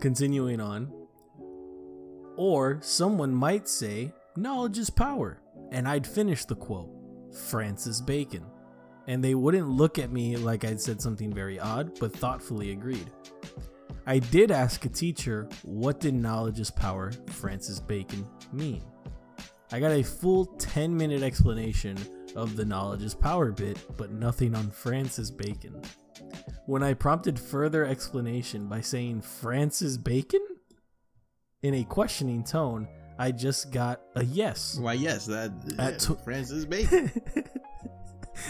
continuing 0.03 0.61
on. 0.61 0.93
Or 2.37 2.79
someone 2.83 3.33
might 3.33 3.69
say, 3.69 4.13
knowledge 4.37 4.77
is 4.77 4.91
power. 4.91 5.41
And 5.71 5.89
I'd 5.89 6.07
finish 6.07 6.45
the 6.45 6.57
quote, 6.57 6.91
Francis 7.49 8.01
Bacon. 8.01 8.45
And 9.07 9.23
they 9.23 9.35
wouldn't 9.35 9.69
look 9.69 9.99
at 9.99 10.13
me 10.13 10.37
like 10.37 10.65
I'd 10.65 10.81
said 10.81 11.01
something 11.01 11.33
very 11.33 11.59
odd, 11.59 11.99
but 11.99 12.15
thoughtfully 12.15 12.71
agreed. 12.71 13.11
I 14.07 14.19
did 14.19 14.51
ask 14.51 14.85
a 14.85 14.89
teacher, 14.89 15.49
what 15.63 16.01
did 16.01 16.15
knowledge 16.15 16.59
is 16.59 16.71
power, 16.71 17.13
Francis 17.29 17.79
Bacon, 17.79 18.27
mean? 18.53 18.83
I 19.71 19.81
got 19.81 19.93
a 19.93 20.03
full 20.03 20.45
10 20.45 20.97
minute 20.97 21.23
explanation 21.23 21.97
of 22.37 22.57
the 22.57 22.65
knowledge 22.65 23.03
is 23.03 23.15
power 23.15 23.51
bit, 23.53 23.79
but 23.97 24.13
nothing 24.13 24.55
on 24.55 24.71
Francis 24.71 25.31
Bacon. 25.31 25.81
When 26.67 26.83
I 26.83 26.95
prompted 26.95 27.39
further 27.39 27.85
explanation 27.85 28.67
by 28.67 28.81
saying 28.81 29.23
Francis 29.23 29.97
Bacon 29.97 30.45
in 31.63 31.75
a 31.75 31.85
questioning 31.85 32.45
tone, 32.45 32.89
I 33.19 33.31
just 33.33 33.71
got 33.71 34.01
a 34.17 34.25
yes. 34.25 34.77
Why, 34.79 34.95
yes, 34.95 35.27
that 35.27 35.53
At 35.79 36.01
tw- 36.01 36.23
Francis 36.25 36.65
Bacon. 36.65 37.11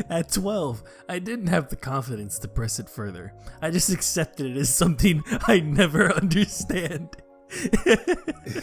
At 0.09 0.31
12, 0.33 0.83
I 1.09 1.19
didn't 1.19 1.49
have 1.49 1.69
the 1.69 1.77
confidence 1.77 2.39
to 2.41 2.49
press 2.49 2.79
it 2.79 2.89
further. 2.89 3.35
I 3.61 3.71
just 3.71 3.91
accepted 3.91 4.47
it 4.47 4.57
as 4.57 4.69
something 4.75 5.23
I'd 5.47 5.67
never 5.67 6.13
understand. 6.17 7.17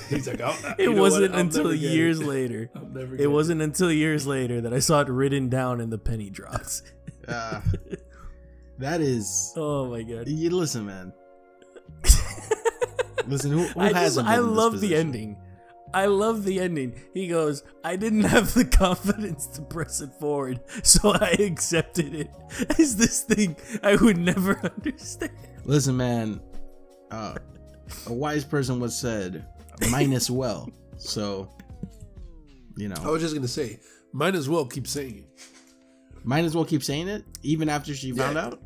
He's 0.10 0.28
like, 0.28 0.42
I'll, 0.42 0.58
it 0.80 0.90
wasn't 0.90 1.36
until 1.36 1.74
years 1.74 2.20
it. 2.20 2.26
later. 2.28 2.72
I'll 2.76 2.88
never 2.88 3.16
get 3.16 3.24
It 3.24 3.28
wasn't 3.28 3.62
until 3.62 3.92
years 3.92 4.26
later 4.26 4.62
that 4.62 4.74
I 4.74 4.80
saw 4.80 5.02
it 5.02 5.10
written 5.10 5.50
down 5.50 5.80
in 5.80 5.90
the 5.92 6.00
penny 6.00 6.30
drops. 6.32 6.82
Uh, 7.28 7.62
that 8.80 9.02
is. 9.02 9.54
Oh 9.56 9.86
my 9.92 10.02
god. 10.02 10.28
You 10.28 10.50
listen, 10.50 10.86
man. 10.88 11.14
Listen, 13.28 13.52
who, 13.52 13.64
who 13.68 13.80
I 13.80 13.94
hasn't? 13.94 14.28
I 14.28 14.38
been 14.38 14.46
in 14.46 14.50
this 14.50 14.58
love 14.58 14.82
the 14.82 14.96
ending. 14.96 15.38
I 15.94 16.06
love 16.06 16.44
the 16.46 16.60
ending. 16.60 16.94
He 17.14 17.28
goes, 17.28 17.64
I 17.84 17.96
didn't 17.96 18.24
have 18.24 18.54
the 18.54 18.66
confidence 18.86 19.48
to 19.48 19.62
press 19.64 20.02
it 20.02 20.12
forward, 20.20 20.60
so 20.84 21.12
I 21.14 21.30
accepted 21.40 22.14
it 22.14 22.30
as 22.80 22.96
this 22.96 23.24
thing 23.24 23.56
I 23.82 23.96
would 23.96 24.18
never 24.18 24.60
understand. 24.78 25.32
Listen, 25.66 25.98
man. 25.98 26.42
Uh, 27.12 27.36
a 28.06 28.14
wise 28.14 28.44
person 28.46 28.80
was 28.80 28.96
said, 28.96 29.46
"Minus 29.90 30.30
well." 30.30 30.70
So 30.98 31.50
you 32.78 32.88
know. 32.88 33.02
I 33.04 33.10
was 33.10 33.22
just 33.22 33.34
gonna 33.34 33.48
say, 33.48 33.80
might 34.14 34.36
as 34.36 34.48
well 34.48 34.66
keep 34.66 34.86
saying 34.88 35.18
it. 35.26 35.42
might 36.24 36.46
as 36.46 36.56
well 36.56 36.66
keep 36.66 36.84
saying 36.84 37.08
it 37.08 37.24
even 37.42 37.68
after 37.68 37.96
she 37.96 38.12
found 38.12 38.36
Yeah. 38.36 38.46
out. 38.46 38.62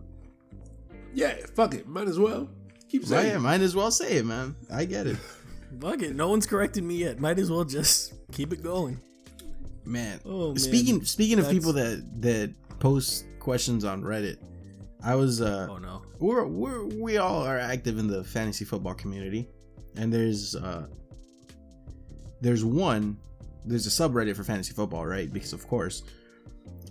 Yeah, 1.13 1.35
fuck 1.55 1.73
it. 1.73 1.87
Might 1.87 2.07
as 2.09 2.19
well 2.19 2.49
keep 2.89 3.03
Right, 3.03 3.09
saying 3.09 3.27
yeah, 3.27 3.35
it. 3.37 3.39
might 3.39 3.61
as 3.61 3.75
well 3.75 3.91
say 3.91 4.17
it, 4.17 4.25
man. 4.25 4.55
I 4.71 4.83
get 4.85 5.07
it, 5.07 5.17
Fuck 5.79 6.01
it. 6.01 6.15
No 6.15 6.29
one's 6.29 6.45
corrected 6.45 6.83
me 6.83 6.95
yet. 6.95 7.19
Might 7.19 7.39
as 7.39 7.49
well 7.49 7.63
just 7.63 8.13
keep 8.31 8.53
it 8.53 8.63
going. 8.63 8.99
man. 9.85 10.19
Oh, 10.25 10.47
man. 10.49 10.57
Speaking 10.57 11.03
speaking 11.03 11.39
of 11.39 11.49
people 11.49 11.73
that 11.73 12.03
that 12.21 12.53
post 12.79 13.25
questions 13.39 13.83
on 13.85 14.01
Reddit, 14.01 14.37
I 15.03 15.15
was 15.15 15.41
uh 15.41 15.67
Oh 15.69 15.77
no. 15.77 16.01
we're 16.19 16.45
we're 16.45 16.85
we 16.85 17.17
all 17.17 17.43
are 17.43 17.59
active 17.59 17.97
in 17.97 18.07
the 18.07 18.23
fantasy 18.23 18.65
football 18.65 18.93
community, 18.93 19.47
and 19.97 20.11
there's 20.13 20.55
uh 20.55 20.87
there's 22.41 22.63
one 22.63 23.17
there's 23.65 23.87
a 23.87 23.89
subreddit 23.89 24.35
for 24.35 24.43
fantasy 24.43 24.73
football, 24.73 25.05
right? 25.05 25.31
Because 25.31 25.53
of 25.53 25.67
course. 25.67 26.03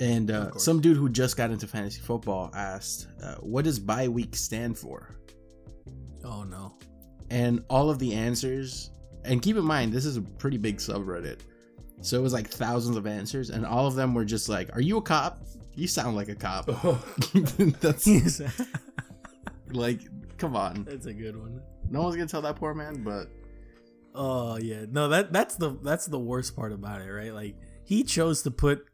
And 0.00 0.30
uh, 0.30 0.50
course. 0.50 0.64
some 0.64 0.80
dude 0.80 0.96
who 0.96 1.08
just 1.10 1.36
got 1.36 1.50
into 1.50 1.66
fantasy 1.66 2.00
football 2.00 2.50
asked, 2.54 3.08
uh, 3.22 3.34
"What 3.36 3.64
does 3.64 3.78
bye 3.78 4.08
week 4.08 4.34
stand 4.34 4.78
for?" 4.78 5.14
Oh 6.24 6.44
no. 6.44 6.74
And 7.32 7.64
all 7.70 7.88
of 7.88 7.98
the 7.98 8.12
answers, 8.12 8.90
and 9.24 9.40
keep 9.40 9.56
in 9.56 9.64
mind 9.64 9.90
this 9.92 10.04
is 10.04 10.18
a 10.18 10.22
pretty 10.22 10.58
big 10.58 10.76
subreddit, 10.76 11.40
so 12.02 12.18
it 12.18 12.22
was 12.22 12.34
like 12.34 12.48
thousands 12.48 12.96
of 12.98 13.06
answers, 13.06 13.48
and 13.48 13.64
all 13.64 13.86
of 13.86 13.94
them 13.94 14.12
were 14.12 14.26
just 14.26 14.50
like, 14.50 14.74
"Are 14.76 14.82
you 14.82 14.98
a 14.98 15.02
cop? 15.02 15.42
You 15.74 15.88
sound 15.88 16.14
like 16.14 16.28
a 16.28 16.34
cop." 16.34 16.66
Oh. 16.68 17.02
That's 17.80 18.04
That's 18.04 18.42
like, 19.72 20.00
come 20.36 20.56
on. 20.56 20.84
That's 20.84 21.06
a 21.06 21.14
good 21.14 21.40
one. 21.40 21.62
No 21.88 22.02
one's 22.02 22.16
gonna 22.16 22.28
tell 22.28 22.42
that 22.42 22.56
poor 22.56 22.74
man, 22.74 23.02
but 23.02 23.28
Oh 24.14 24.58
yeah. 24.58 24.84
No, 24.90 25.08
that 25.08 25.32
that's 25.32 25.56
the 25.56 25.70
that's 25.82 26.06
the 26.06 26.18
worst 26.18 26.54
part 26.54 26.72
about 26.72 27.00
it, 27.00 27.10
right? 27.10 27.32
Like 27.32 27.56
he 27.84 28.02
chose 28.02 28.42
to 28.42 28.50
put 28.50 28.86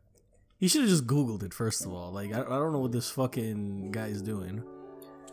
he 0.58 0.68
should 0.68 0.82
have 0.82 0.90
just 0.90 1.06
googled 1.06 1.42
it 1.42 1.52
first 1.52 1.84
of 1.84 1.92
all. 1.92 2.12
Like 2.12 2.32
I, 2.32 2.40
I 2.40 2.44
don't 2.44 2.72
know 2.72 2.78
what 2.78 2.92
this 2.92 3.10
fucking 3.10 3.90
guy's 3.90 4.22
doing. 4.22 4.62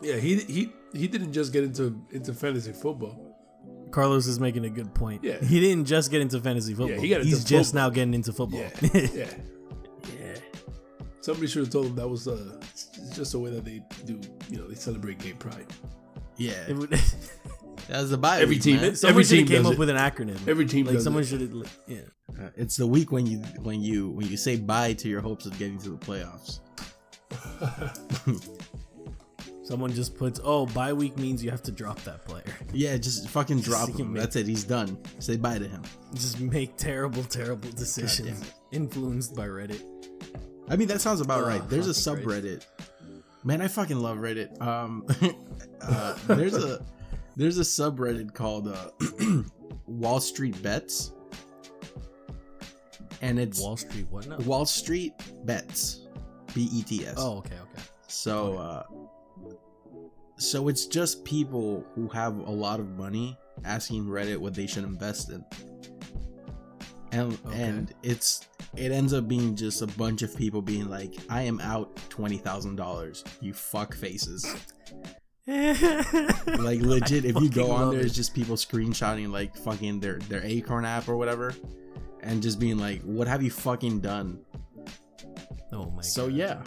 Yeah, 0.02 0.16
he 0.16 0.40
he 0.40 0.72
he 0.96 1.08
didn't 1.08 1.32
just 1.32 1.52
get 1.52 1.64
into 1.64 2.00
into 2.10 2.32
fantasy 2.34 2.72
football. 2.72 3.34
Carlos 3.90 4.26
is 4.26 4.40
making 4.40 4.64
a 4.64 4.70
good 4.70 4.92
point. 4.94 5.22
Yeah. 5.24 5.38
He 5.42 5.60
didn't 5.60 5.84
just 5.84 6.10
get 6.10 6.20
into 6.20 6.40
fantasy 6.40 6.74
football. 6.74 6.98
he 7.00 7.08
got 7.08 7.20
into 7.20 7.28
He's 7.30 7.44
just 7.44 7.70
football. 7.72 7.88
now 7.88 7.94
getting 7.94 8.14
into 8.14 8.32
football. 8.32 8.60
Yeah, 8.60 8.70
yeah. 8.92 9.08
yeah. 10.20 10.34
Somebody 11.20 11.46
should 11.46 11.62
have 11.64 11.70
told 11.72 11.86
him 11.86 11.94
that 11.96 12.08
was 12.08 12.26
uh, 12.28 12.58
it's 12.62 12.88
just 13.16 13.34
a 13.34 13.38
way 13.38 13.50
that 13.50 13.64
they 13.64 13.82
do. 14.04 14.20
You 14.50 14.58
know, 14.58 14.66
they 14.68 14.74
celebrate 14.74 15.18
gay 15.18 15.32
pride. 15.32 15.66
yeah, 16.36 16.52
It 16.68 16.74
would, 16.76 16.90
that 17.88 18.00
was 18.02 18.10
the 18.10 18.18
bye. 18.18 18.40
Every 18.40 18.58
team- 18.58 18.80
man. 18.80 18.94
someone 18.96 19.22
Every 19.22 19.24
team 19.24 19.46
came 19.46 19.58
does 19.62 19.66
up 19.66 19.72
it. 19.74 19.78
with 19.78 19.88
an 19.88 19.96
acronym. 19.96 20.46
Every 20.48 20.66
team 20.66 20.86
like 20.86 20.94
does 20.96 21.04
someone 21.04 21.22
it. 21.22 21.26
should 21.26 21.40
have. 21.40 21.78
Yeah. 21.86 21.98
Uh, 22.38 22.50
it's 22.56 22.76
the 22.76 22.86
week 22.86 23.12
when 23.12 23.24
you 23.26 23.38
when 23.62 23.80
you 23.80 24.10
when 24.10 24.26
you 24.26 24.36
say 24.36 24.56
bye 24.56 24.92
to 24.94 25.08
your 25.08 25.20
hopes 25.20 25.46
of 25.46 25.56
getting 25.58 25.78
to 25.78 25.90
the 25.90 25.96
playoffs. 25.96 26.60
Someone 29.66 29.92
just 29.92 30.16
puts, 30.16 30.38
oh, 30.44 30.64
bye 30.66 30.92
week 30.92 31.18
means 31.18 31.42
you 31.42 31.50
have 31.50 31.62
to 31.64 31.72
drop 31.72 32.00
that 32.04 32.24
player. 32.24 32.44
Yeah, 32.72 32.96
just 32.98 33.28
fucking 33.30 33.62
drop 33.62 33.88
him. 33.90 34.12
make- 34.12 34.22
That's 34.22 34.36
it. 34.36 34.46
He's 34.46 34.62
done. 34.62 34.96
Say 35.18 35.36
bye 35.36 35.58
to 35.58 35.66
him. 35.66 35.82
Just 36.14 36.38
make 36.40 36.76
terrible, 36.76 37.24
terrible 37.24 37.68
decisions 37.70 38.42
it. 38.42 38.54
influenced 38.70 39.34
by 39.34 39.48
Reddit. 39.48 39.82
I 40.68 40.76
mean, 40.76 40.86
that 40.86 41.00
sounds 41.00 41.20
about 41.20 41.42
Oh, 41.42 41.46
right. 41.48 41.68
There's 41.68 41.88
a 41.88 41.94
fucking 41.94 42.24
subreddit. 42.28 42.64
Man, 43.42 43.60
I 43.60 43.66
fucking 43.66 43.96
love 43.98 44.18
Reddit. 44.18 44.60
Um, 44.62 45.04
uh, 45.80 46.14
there's 46.28 46.54
a 46.54 46.84
there's 47.34 47.58
a 47.58 47.62
subreddit 47.62 48.34
called 48.34 48.68
uh, 48.68 48.90
Wall 49.88 50.20
Street 50.20 50.62
Bets, 50.62 51.10
and 53.20 53.38
it's 53.38 53.60
Wall 53.60 53.76
Street, 53.76 54.06
what 54.10 54.26
now? 54.28 54.36
Wall 54.38 54.64
Street 54.66 55.12
Bets, 55.44 56.06
B 56.54 56.68
E 56.72 56.82
T 56.82 57.06
S. 57.06 57.14
Oh, 57.16 57.38
okay, 57.38 57.54
okay. 57.54 57.82
So, 58.08 58.56
uh, 58.58 58.82
so 60.38 60.68
it's 60.68 60.86
just 60.86 61.24
people 61.24 61.84
who 61.94 62.08
have 62.08 62.36
a 62.38 62.50
lot 62.50 62.80
of 62.80 62.88
money 62.96 63.36
asking 63.64 64.04
Reddit 64.06 64.36
what 64.38 64.54
they 64.54 64.66
should 64.66 64.84
invest 64.84 65.30
in, 65.30 65.44
and 67.12 67.32
Okay. 67.46 67.62
and 67.62 67.94
it's 68.02 68.46
it 68.76 68.92
ends 68.92 69.12
up 69.14 69.26
being 69.28 69.54
just 69.56 69.80
a 69.82 69.86
bunch 69.86 70.22
of 70.22 70.36
people 70.36 70.60
being 70.60 70.88
like, 70.90 71.14
"I 71.30 71.42
am 71.42 71.60
out 71.60 71.96
twenty 72.10 72.36
thousand 72.36 72.76
dollars, 72.76 73.24
you 73.40 73.52
fuck 73.54 73.94
faces." 73.94 74.44
Like 75.46 76.80
legit, 76.80 77.24
if 77.24 77.36
you 77.40 77.48
go 77.48 77.70
on 77.70 77.90
there, 77.92 78.00
it. 78.00 78.06
it's 78.06 78.14
just 78.14 78.34
people 78.34 78.56
screenshotting 78.56 79.30
like 79.30 79.56
fucking 79.56 80.00
their 80.00 80.18
their 80.28 80.42
Acorn 80.44 80.84
app 80.84 81.08
or 81.08 81.16
whatever, 81.16 81.54
and 82.22 82.42
just 82.42 82.58
being 82.58 82.78
like, 82.78 83.00
"What 83.02 83.28
have 83.28 83.42
you 83.42 83.50
fucking 83.50 84.00
done?" 84.00 84.40
oh 85.72 85.90
my 85.90 86.02
So 86.02 86.26
god. 86.26 86.34
yeah, 86.36 86.62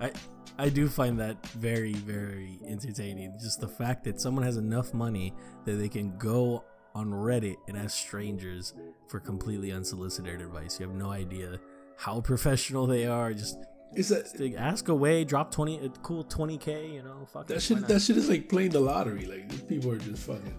I 0.00 0.12
I 0.58 0.68
do 0.68 0.88
find 0.88 1.18
that 1.20 1.44
very 1.48 1.92
very 1.92 2.58
entertaining. 2.66 3.38
Just 3.40 3.60
the 3.60 3.68
fact 3.68 4.04
that 4.04 4.20
someone 4.20 4.44
has 4.44 4.56
enough 4.56 4.94
money 4.94 5.34
that 5.64 5.72
they 5.72 5.88
can 5.88 6.16
go 6.18 6.64
on 6.94 7.10
Reddit 7.10 7.56
and 7.68 7.76
ask 7.76 7.98
strangers 7.98 8.72
for 9.08 9.20
completely 9.20 9.70
unsolicited 9.70 10.40
advice. 10.40 10.80
You 10.80 10.86
have 10.86 10.96
no 10.96 11.10
idea 11.10 11.60
how 11.98 12.20
professional 12.20 12.86
they 12.86 13.06
are. 13.06 13.34
Just 13.34 13.58
a, 13.96 14.24
like, 14.38 14.54
ask 14.56 14.88
away, 14.88 15.24
drop 15.24 15.50
twenty, 15.50 15.78
a 15.84 15.90
cool 16.00 16.24
twenty 16.24 16.56
k. 16.56 16.90
You 16.90 17.02
know, 17.02 17.26
fuck 17.26 17.46
that 17.48 17.58
it, 17.58 17.62
shit. 17.62 17.86
That 17.86 18.00
shit 18.00 18.16
is 18.16 18.28
like 18.28 18.48
playing 18.48 18.70
the 18.70 18.80
lottery. 18.80 19.26
Like 19.26 19.48
these 19.50 19.62
people 19.62 19.92
are 19.92 19.98
just 19.98 20.22
fucking? 20.22 20.58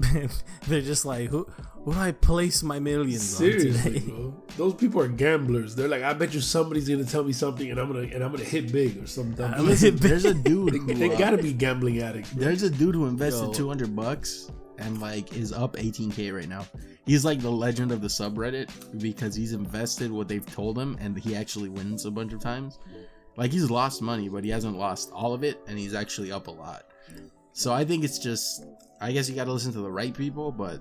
They're 0.68 0.80
just 0.80 1.04
like, 1.04 1.28
who 1.28 1.46
who 1.84 1.94
do 1.94 1.98
I 1.98 2.12
place 2.12 2.62
my 2.62 2.78
millions 2.78 3.22
seriously, 3.22 3.70
on 3.70 3.94
today? 3.94 4.10
bro. 4.10 4.42
Those 4.56 4.74
people 4.74 5.00
are 5.00 5.08
gamblers. 5.08 5.74
They're 5.74 5.88
like, 5.88 6.02
I 6.02 6.12
bet 6.12 6.34
you 6.34 6.40
somebody's 6.40 6.88
gonna 6.88 7.04
tell 7.04 7.24
me 7.24 7.32
something, 7.32 7.70
and 7.70 7.80
I'm 7.80 7.92
gonna 7.92 8.08
and 8.14 8.22
I'm 8.22 8.32
gonna 8.32 8.44
hit 8.44 8.70
big 8.72 9.02
or 9.02 9.06
something. 9.06 9.44
I'm 9.44 9.66
Listen, 9.66 9.96
there's 9.96 10.24
a 10.24 10.34
dude. 10.34 10.60
They, 10.70 10.78
Who, 10.78 10.94
they 10.94 11.14
uh, 11.14 11.18
gotta 11.18 11.38
be 11.38 11.52
gambling 11.52 12.00
addicts. 12.00 12.32
Bro. 12.32 12.44
There's 12.44 12.62
a 12.62 12.70
dude 12.70 12.94
who 12.94 13.06
invested 13.06 13.46
Yo. 13.46 13.52
200 13.52 13.96
bucks 13.96 14.50
and 14.78 15.00
like 15.00 15.36
is 15.36 15.52
up 15.52 15.76
18k 15.76 16.34
right 16.34 16.48
now. 16.48 16.66
He's 17.06 17.24
like 17.24 17.40
the 17.40 17.50
legend 17.50 17.92
of 17.92 18.00
the 18.00 18.08
subreddit 18.08 18.70
because 19.00 19.34
he's 19.34 19.52
invested 19.52 20.10
what 20.10 20.28
they've 20.28 20.46
told 20.54 20.78
him 20.78 20.96
and 21.00 21.18
he 21.18 21.34
actually 21.34 21.68
wins 21.68 22.06
a 22.06 22.10
bunch 22.10 22.32
of 22.32 22.40
times. 22.40 22.78
Like 23.36 23.52
he's 23.52 23.70
lost 23.70 24.02
money, 24.02 24.28
but 24.28 24.44
he 24.44 24.50
hasn't 24.50 24.76
lost 24.76 25.10
all 25.12 25.32
of 25.34 25.44
it 25.44 25.60
and 25.66 25.78
he's 25.78 25.94
actually 25.94 26.32
up 26.32 26.46
a 26.46 26.50
lot. 26.50 26.84
So 27.52 27.72
I 27.72 27.84
think 27.84 28.04
it's 28.04 28.18
just 28.18 28.64
I 29.00 29.12
guess 29.12 29.28
you 29.28 29.34
got 29.34 29.44
to 29.44 29.52
listen 29.52 29.72
to 29.72 29.80
the 29.80 29.90
right 29.90 30.14
people, 30.14 30.52
but 30.52 30.80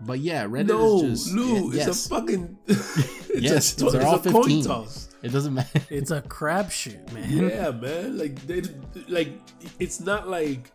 but 0.00 0.18
yeah, 0.18 0.44
Reddit 0.44 0.66
no, 0.66 1.04
is 1.04 1.24
just 1.24 1.34
Lou, 1.34 1.72
yes, 1.72 1.86
it's 1.88 2.06
a 2.06 2.08
fucking. 2.08 2.58
it's 2.66 3.30
Yes, 3.40 3.80
a, 3.80 3.84
they're 3.90 4.00
it's 4.00 4.04
all 4.04 4.14
a 4.16 4.18
coin 4.32 4.42
15. 4.44 4.64
toss. 4.64 5.08
it 5.22 5.28
doesn't 5.32 5.54
matter. 5.54 5.80
It's 5.90 6.10
a 6.10 6.20
crapshoot, 6.22 7.12
man. 7.12 7.30
Yeah, 7.30 7.70
man. 7.70 8.18
Like 8.18 8.44
they 8.46 8.62
like 9.08 9.28
it's 9.78 10.00
not 10.00 10.28
like 10.28 10.72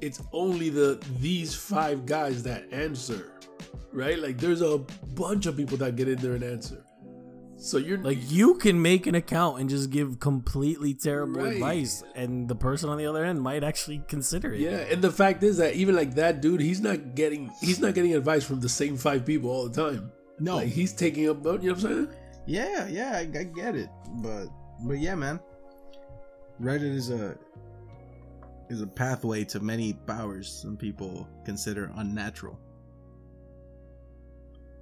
it's 0.00 0.22
only 0.32 0.70
the 0.70 0.98
these 1.20 1.54
five 1.54 2.06
guys 2.06 2.42
that 2.44 2.64
answer, 2.72 3.32
right? 3.92 4.18
Like 4.18 4.38
there's 4.38 4.62
a 4.62 4.78
bunch 5.14 5.46
of 5.46 5.56
people 5.56 5.76
that 5.78 5.96
get 5.96 6.08
in 6.08 6.18
there 6.18 6.32
and 6.34 6.42
answer. 6.44 6.82
So 7.62 7.78
you're 7.78 7.98
Like 7.98 8.18
you 8.30 8.54
can 8.56 8.82
make 8.82 9.06
an 9.06 9.14
account 9.14 9.60
and 9.60 9.70
just 9.70 9.90
give 9.90 10.18
completely 10.18 10.94
terrible 10.94 11.42
Right. 11.42 11.54
advice, 11.54 12.02
and 12.16 12.48
the 12.48 12.56
person 12.56 12.88
on 12.90 12.98
the 12.98 13.06
other 13.06 13.24
end 13.24 13.40
might 13.40 13.62
actually 13.62 14.02
consider 14.08 14.52
it. 14.52 14.60
yeah, 14.60 14.78
and 14.92 15.00
the 15.00 15.12
fact 15.12 15.42
is 15.44 15.58
that 15.58 15.74
even 15.74 15.94
like 15.94 16.14
that 16.16 16.40
dude, 16.42 16.60
he's 16.60 16.80
not 16.80 17.14
getting 17.14 17.50
he's 17.60 17.78
not 17.78 17.94
getting 17.94 18.14
advice 18.16 18.44
from 18.44 18.58
the 18.60 18.68
same 18.68 18.96
five 18.96 19.24
people 19.24 19.48
all 19.50 19.68
the 19.68 19.74
time. 19.90 20.10
No. 20.40 20.56
Like 20.56 20.68
he's 20.68 20.92
taking 20.92 21.28
up, 21.28 21.36
vote. 21.38 21.62
you 21.62 21.68
know 21.68 21.74
what 21.76 21.84
I'm 21.84 21.90
saying? 22.06 22.08
Yeah, 22.46 22.88
yeah, 22.88 23.12
I, 23.14 23.20
I 23.38 23.44
get 23.44 23.76
it, 23.76 23.88
but 24.22 24.46
but 24.84 24.98
yeah, 24.98 25.14
man, 25.14 25.38
Reddit 26.60 26.92
is 26.94 27.10
a 27.10 27.38
is 28.70 28.80
a 28.82 28.86
pathway 28.88 29.44
to 29.44 29.60
many 29.60 29.92
powers 29.92 30.48
some 30.50 30.76
people 30.76 31.28
consider 31.44 31.92
unnatural. 31.96 32.58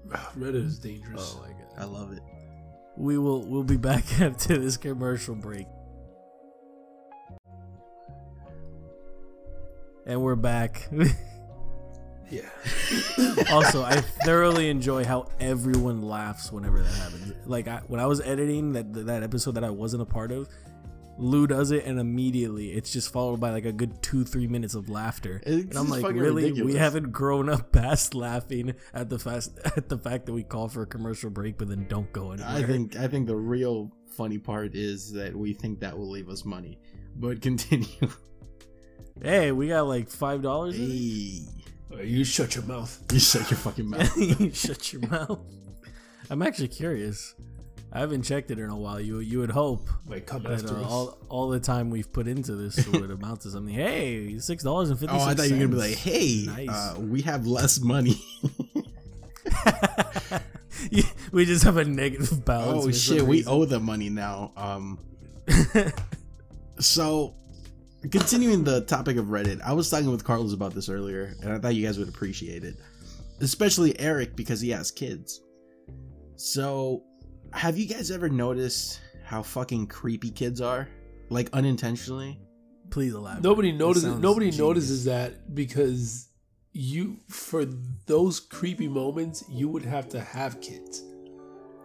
Reddit 0.38 0.64
is 0.64 0.78
dangerous. 0.78 1.36
Oh 1.36 1.42
my 1.42 1.48
god. 1.52 1.72
I 1.76 1.84
love 1.84 2.12
it. 2.12 2.22
We 2.96 3.18
will 3.18 3.42
we'll 3.46 3.64
be 3.64 3.76
back 3.76 4.04
after 4.20 4.58
this 4.58 4.76
commercial 4.76 5.34
break. 5.34 5.66
And 10.06 10.22
we're 10.22 10.36
back. 10.36 10.88
Yeah. 12.30 12.48
also, 13.50 13.82
I 13.82 13.96
thoroughly 14.24 14.70
enjoy 14.70 15.04
how 15.04 15.26
everyone 15.40 16.02
laughs 16.02 16.52
whenever 16.52 16.80
that 16.80 16.94
happens. 16.94 17.34
Like 17.44 17.66
I, 17.66 17.80
when 17.88 18.00
I 18.00 18.06
was 18.06 18.20
editing 18.20 18.72
that 18.74 18.92
that 19.06 19.22
episode 19.22 19.56
that 19.56 19.64
I 19.64 19.70
wasn't 19.70 20.02
a 20.02 20.06
part 20.06 20.30
of, 20.30 20.48
Lou 21.20 21.46
does 21.46 21.70
it, 21.70 21.84
and 21.84 22.00
immediately 22.00 22.72
it's 22.72 22.92
just 22.92 23.12
followed 23.12 23.40
by 23.40 23.50
like 23.50 23.66
a 23.66 23.72
good 23.72 24.02
two 24.02 24.24
three 24.24 24.46
minutes 24.46 24.74
of 24.74 24.88
laughter. 24.88 25.42
It's 25.44 25.66
and 25.66 25.78
I'm 25.78 25.88
like, 25.88 26.02
really? 26.14 26.44
ridiculous. 26.44 26.72
We 26.72 26.78
haven't 26.78 27.12
grown 27.12 27.48
up 27.48 27.72
past 27.72 28.14
laughing 28.14 28.74
at 28.94 29.10
the 29.10 29.18
fast 29.18 29.58
at 29.76 29.88
the 29.88 29.98
fact 29.98 30.26
that 30.26 30.32
we 30.32 30.42
call 30.42 30.68
for 30.68 30.82
a 30.82 30.86
commercial 30.86 31.30
break, 31.30 31.58
but 31.58 31.68
then 31.68 31.86
don't 31.88 32.10
go 32.12 32.32
anywhere. 32.32 32.50
I 32.50 32.62
think 32.62 32.96
I 32.96 33.06
think 33.06 33.26
the 33.26 33.36
real 33.36 33.92
funny 34.16 34.38
part 34.38 34.74
is 34.74 35.12
that 35.12 35.36
we 35.36 35.52
think 35.52 35.80
that 35.80 35.96
will 35.96 36.10
leave 36.10 36.28
us 36.28 36.44
money. 36.44 36.78
But 37.16 37.42
continue. 37.42 38.08
Hey, 39.22 39.52
we 39.52 39.68
got 39.68 39.82
like 39.86 40.08
five 40.08 40.42
dollars. 40.42 40.76
hey, 40.76 41.42
you 42.02 42.24
shut 42.24 42.54
your 42.54 42.64
mouth. 42.64 42.98
you 43.12 43.20
shut 43.20 43.50
your 43.50 43.58
fucking 43.58 43.88
mouth. 43.88 44.16
You 44.16 44.50
shut 44.52 44.92
your 44.92 45.06
mouth. 45.08 45.40
I'm 46.30 46.42
actually 46.42 46.68
curious. 46.68 47.34
I 47.92 47.98
haven't 48.00 48.22
checked 48.22 48.50
it 48.52 48.58
in 48.58 48.70
a 48.70 48.76
while. 48.76 49.00
You 49.00 49.18
you 49.18 49.40
would 49.40 49.50
hope 49.50 49.88
Wait, 50.06 50.26
come 50.26 50.44
that 50.44 50.64
uh, 50.70 50.82
all 50.84 51.18
all 51.28 51.48
the 51.48 51.58
time 51.58 51.90
we've 51.90 52.12
put 52.12 52.28
into 52.28 52.54
this 52.54 52.86
would 52.92 53.10
amount 53.10 53.40
to 53.42 53.50
something. 53.50 53.74
Hey, 53.74 54.38
six 54.38 54.62
dollars 54.62 54.90
and 54.90 54.98
fifty 54.98 55.16
Oh. 55.16 55.20
I 55.20 55.34
thought 55.34 55.48
you 55.48 55.54
were 55.54 55.66
gonna 55.66 55.68
be 55.68 55.88
like, 55.88 55.96
"Hey, 55.96 56.44
Nice. 56.46 56.68
uh, 56.68 56.96
we 57.00 57.22
have 57.22 57.46
less 57.46 57.80
money." 57.80 58.22
we 61.32 61.44
just 61.44 61.64
have 61.64 61.76
a 61.76 61.84
negative 61.84 62.44
balance. 62.44 62.86
oh 62.86 62.90
shit, 62.92 63.22
we 63.22 63.44
owe 63.46 63.64
them 63.64 63.84
money 63.84 64.08
now. 64.08 64.52
Um, 64.56 64.98
so 66.78 67.34
continuing 68.10 68.64
the 68.64 68.82
topic 68.82 69.16
of 69.16 69.26
Reddit, 69.26 69.60
I 69.62 69.72
was 69.72 69.90
talking 69.90 70.10
with 70.10 70.24
Carlos 70.24 70.52
about 70.52 70.74
this 70.74 70.88
earlier, 70.88 71.34
and 71.42 71.52
I 71.52 71.58
thought 71.58 71.74
you 71.74 71.84
guys 71.84 71.98
would 71.98 72.08
appreciate 72.08 72.64
it, 72.64 72.76
especially 73.40 73.98
Eric 73.98 74.36
because 74.36 74.60
he 74.60 74.70
has 74.70 74.90
kids. 74.90 75.40
So, 76.36 77.02
have 77.52 77.78
you 77.78 77.86
guys 77.86 78.10
ever 78.10 78.28
noticed 78.28 79.00
how 79.24 79.42
fucking 79.42 79.86
creepy 79.86 80.30
kids 80.30 80.60
are, 80.60 80.88
like 81.28 81.48
unintentionally? 81.52 82.38
Please 82.90 83.14
elaborate. 83.14 83.42
Nobody 83.44 83.72
notices. 83.72 84.18
Nobody 84.18 84.46
genius. 84.46 84.58
notices 84.58 85.04
that 85.04 85.54
because 85.54 86.28
you, 86.72 87.18
for 87.28 87.64
those 88.06 88.40
creepy 88.40 88.88
moments, 88.88 89.44
you 89.48 89.68
would 89.68 89.84
have 89.84 90.08
to 90.10 90.20
have 90.20 90.60
kids. 90.60 91.02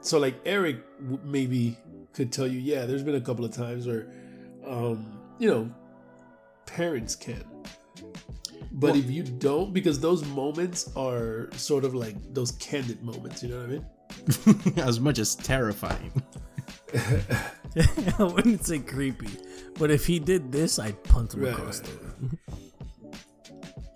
So, 0.01 0.19
like 0.19 0.36
Eric, 0.45 0.78
w- 0.99 1.19
maybe 1.23 1.78
could 2.13 2.32
tell 2.32 2.47
you, 2.47 2.60
yeah, 2.60 2.86
there's 2.86 3.04
been 3.04 3.15
a 3.15 3.21
couple 3.21 3.45
of 3.45 3.51
times 3.51 3.88
where, 3.88 4.08
um, 4.65 5.19
you 5.39 5.49
know, 5.49 5.71
parents 6.65 7.15
can. 7.15 7.43
But 8.71 8.91
Well- 8.91 8.95
if 8.99 9.10
you 9.10 9.23
don't, 9.23 9.73
because 9.73 9.99
those 9.99 10.25
moments 10.25 10.91
are 10.95 11.49
sort 11.54 11.86
of 11.86 11.93
like 11.95 12.15
those 12.34 12.51
candid 12.54 13.04
moments, 13.04 13.41
you 13.43 13.49
know 13.49 13.58
what 13.58 13.65
I 13.65 13.69
mean? 13.73 13.86
as 14.77 14.99
much 14.99 15.19
as 15.19 15.35
terrifying. 15.35 16.11
I 18.19 18.23
wouldn't 18.23 18.65
say 18.65 18.79
creepy, 18.79 19.29
but 19.77 19.91
if 19.91 20.05
he 20.05 20.19
did 20.19 20.51
this, 20.51 20.79
I'd 20.79 21.03
punt 21.03 21.33
him 21.33 21.41
Right, 21.43 21.53
across 21.53 21.81
right, 21.81 21.89
the 22.19 22.38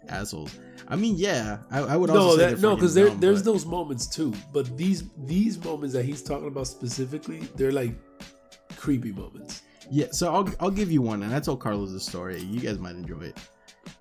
Assholes. 0.13 0.57
I 0.87 0.95
mean, 0.95 1.15
yeah, 1.17 1.59
I, 1.69 1.79
I 1.81 1.95
would 1.97 2.09
also 2.09 2.29
no, 2.29 2.37
say 2.37 2.53
that, 2.55 2.61
no, 2.61 2.75
because 2.75 2.93
there, 2.95 3.09
there's 3.11 3.43
but- 3.43 3.51
those 3.51 3.65
moments 3.65 4.07
too. 4.07 4.33
But 4.51 4.75
these 4.75 5.03
these 5.25 5.63
moments 5.63 5.93
that 5.93 6.03
he's 6.03 6.23
talking 6.23 6.47
about 6.47 6.67
specifically, 6.67 7.39
they're 7.55 7.71
like 7.71 7.93
creepy 8.75 9.11
moments. 9.11 9.61
Yeah, 9.91 10.07
so 10.11 10.33
I'll 10.33 10.49
I'll 10.59 10.71
give 10.71 10.91
you 10.91 11.01
one, 11.01 11.23
and 11.23 11.33
I 11.33 11.39
told 11.39 11.59
Carlos 11.61 11.91
the 11.91 11.99
story. 11.99 12.41
You 12.41 12.59
guys 12.59 12.79
might 12.79 12.95
enjoy 12.95 13.21
it. 13.21 13.37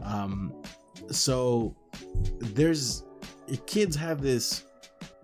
Um, 0.03 0.53
so 1.11 1.77
there's 2.38 3.05
kids 3.67 3.95
have 3.97 4.21
this 4.23 4.64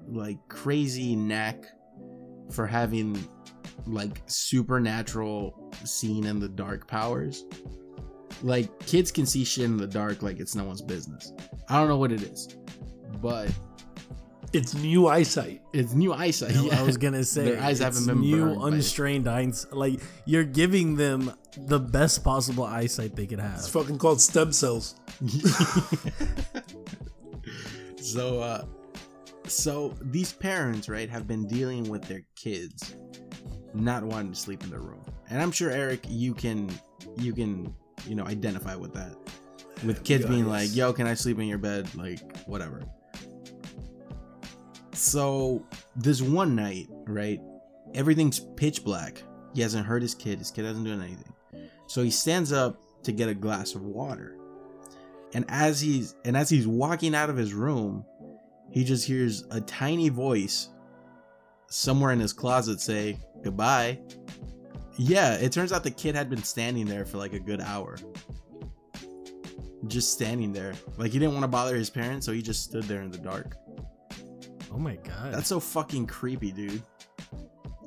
like 0.08 0.38
crazy 0.48 1.16
knack 1.16 1.64
for 2.50 2.66
having 2.66 3.16
like 3.86 4.22
supernatural 4.26 5.72
seen 5.84 6.24
in 6.26 6.38
the 6.40 6.48
dark 6.48 6.86
powers. 6.86 7.44
Like 8.42 8.78
kids 8.86 9.10
can 9.12 9.26
see 9.26 9.44
shit 9.44 9.64
in 9.64 9.76
the 9.76 9.86
dark 9.86 10.22
like 10.22 10.40
it's 10.40 10.54
no 10.54 10.64
one's 10.64 10.82
business. 10.82 11.32
I 11.68 11.78
don't 11.78 11.88
know 11.88 11.96
what 11.98 12.12
it 12.12 12.22
is, 12.22 12.56
but 13.22 13.50
It's 14.52 14.74
new 14.74 15.08
eyesight. 15.08 15.62
it's 15.72 15.94
new 15.94 16.12
eyesight. 16.12 16.56
I 16.56 16.60
yeah. 16.64 16.82
was 16.82 16.96
gonna 16.96 17.24
say 17.34 17.44
Their 17.44 17.62
eyes 17.62 17.78
haven't 17.80 18.06
been 18.06 18.20
new 18.20 18.44
burned 18.44 18.60
by 18.60 18.66
it. 18.68 18.74
unstrained 18.74 19.28
eyes. 19.28 19.66
Like 19.72 20.00
you're 20.26 20.44
giving 20.44 20.96
them 20.96 21.32
the 21.56 21.78
best 21.80 22.22
possible 22.24 22.64
eyesight 22.64 23.14
they 23.16 23.26
could 23.26 23.38
have. 23.40 23.54
It's 23.54 23.68
fucking 23.68 23.98
called 23.98 24.20
stem 24.20 24.52
cells. 24.52 24.96
so 27.96 28.40
uh 28.40 28.64
so 29.46 29.94
these 30.00 30.32
parents 30.32 30.88
right 30.88 31.08
have 31.08 31.26
been 31.26 31.46
dealing 31.46 31.88
with 31.88 32.02
their 32.04 32.22
kids 32.36 32.96
not 33.74 34.04
wanting 34.04 34.32
to 34.32 34.38
sleep 34.38 34.62
in 34.62 34.70
their 34.70 34.80
room. 34.80 35.04
And 35.30 35.42
i'm 35.42 35.50
sure 35.50 35.70
eric 35.70 36.04
you 36.08 36.34
can 36.34 36.70
you 37.16 37.32
can 37.32 37.74
you 38.06 38.14
know 38.14 38.24
identify 38.24 38.74
with 38.74 38.92
that. 38.94 39.16
With 39.84 40.04
kids 40.04 40.26
being 40.26 40.46
like 40.46 40.74
yo 40.74 40.92
can 40.92 41.06
i 41.06 41.14
sleep 41.14 41.38
in 41.38 41.46
your 41.46 41.58
bed? 41.58 41.88
Like 41.94 42.20
whatever. 42.46 42.82
So 44.92 45.66
this 45.96 46.22
one 46.22 46.54
night 46.54 46.88
right 47.06 47.40
everything's 47.94 48.40
pitch 48.40 48.84
black. 48.84 49.22
He 49.54 49.62
hasn't 49.62 49.86
hurt 49.86 50.02
his 50.02 50.14
kid. 50.14 50.38
His 50.38 50.50
kid 50.50 50.64
hasn't 50.64 50.86
done 50.86 51.00
anything. 51.00 51.32
So 51.86 52.02
he 52.02 52.10
stands 52.10 52.52
up 52.52 52.80
to 53.04 53.12
get 53.12 53.28
a 53.28 53.34
glass 53.34 53.74
of 53.74 53.82
water. 53.82 54.36
And 55.32 55.44
as 55.48 55.80
he's 55.80 56.14
and 56.24 56.36
as 56.36 56.48
he's 56.48 56.66
walking 56.66 57.14
out 57.14 57.30
of 57.30 57.36
his 57.36 57.54
room 57.54 58.04
he 58.74 58.82
just 58.82 59.06
hears 59.06 59.44
a 59.52 59.60
tiny 59.60 60.08
voice 60.08 60.70
somewhere 61.68 62.10
in 62.10 62.18
his 62.18 62.32
closet 62.32 62.80
say 62.80 63.16
goodbye. 63.44 64.00
Yeah 64.98 65.34
it 65.34 65.52
turns 65.52 65.72
out 65.72 65.84
the 65.84 65.92
kid 65.92 66.16
had 66.16 66.28
been 66.28 66.42
standing 66.42 66.84
there 66.84 67.04
for 67.04 67.18
like 67.18 67.34
a 67.34 67.38
good 67.38 67.60
hour. 67.60 67.96
Just 69.86 70.12
standing 70.12 70.52
there. 70.52 70.74
Like 70.98 71.12
he 71.12 71.20
didn't 71.20 71.34
want 71.34 71.44
to 71.44 71.48
bother 71.48 71.76
his 71.76 71.88
parents 71.88 72.26
so 72.26 72.32
he 72.32 72.42
just 72.42 72.64
stood 72.64 72.82
there 72.84 73.02
in 73.02 73.12
the 73.12 73.18
dark. 73.18 73.56
Oh 74.72 74.78
my 74.78 74.96
god. 74.96 75.32
that's 75.32 75.46
so 75.46 75.60
fucking 75.60 76.08
creepy 76.08 76.50
dude. 76.50 76.82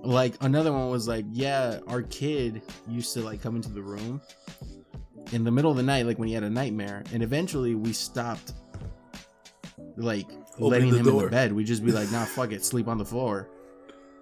Like 0.04 0.36
another 0.40 0.72
one 0.72 0.90
was 0.90 1.06
like 1.06 1.26
yeah 1.34 1.80
our 1.88 2.02
kid 2.04 2.62
used 2.88 3.14
to 3.16 3.22
like 3.22 3.42
come 3.42 3.58
into 3.58 3.70
the 3.74 3.82
room 3.82 4.22
in 5.34 5.44
the 5.44 5.52
middle 5.52 5.70
of 5.70 5.76
the 5.76 5.84
night 5.84 6.06
like 6.06 6.18
when 6.18 6.30
he 6.30 6.34
had 6.34 6.44
a 6.44 6.50
nightmare 6.50 7.04
and 7.12 7.22
eventually 7.22 7.76
we 7.76 7.92
stopped 7.92 8.54
like 9.98 10.30
Opening 10.60 10.70
letting 10.72 10.90
the 10.92 11.10
him 11.12 11.18
in 11.18 11.24
the 11.26 11.30
bed. 11.30 11.54
We'd 11.54 11.68
just 11.68 11.86
be 11.86 11.92
like 11.92 12.12
nah 12.12 12.26
fuck 12.36 12.52
it 12.52 12.64
sleep 12.66 12.88
on 12.88 12.98
the 12.98 13.06
floor 13.06 13.50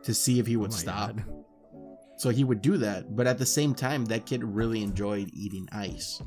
to 0.04 0.14
see 0.14 0.40
if 0.40 0.48
he 0.48 0.56
Oh 0.56 0.60
would 0.60 0.72
my 0.72 0.78
stop. 0.78 1.16
God. 1.18 1.26
so 2.18 2.30
he 2.30 2.44
would 2.44 2.62
do 2.62 2.78
that 2.78 3.16
but 3.16 3.26
at 3.28 3.38
the 3.38 3.46
same 3.46 3.74
time 3.74 4.06
that 4.06 4.26
kid 4.26 4.44
really 4.44 4.82
enjoyed 4.84 5.30
eating 5.34 5.68
ice. 5.72 6.22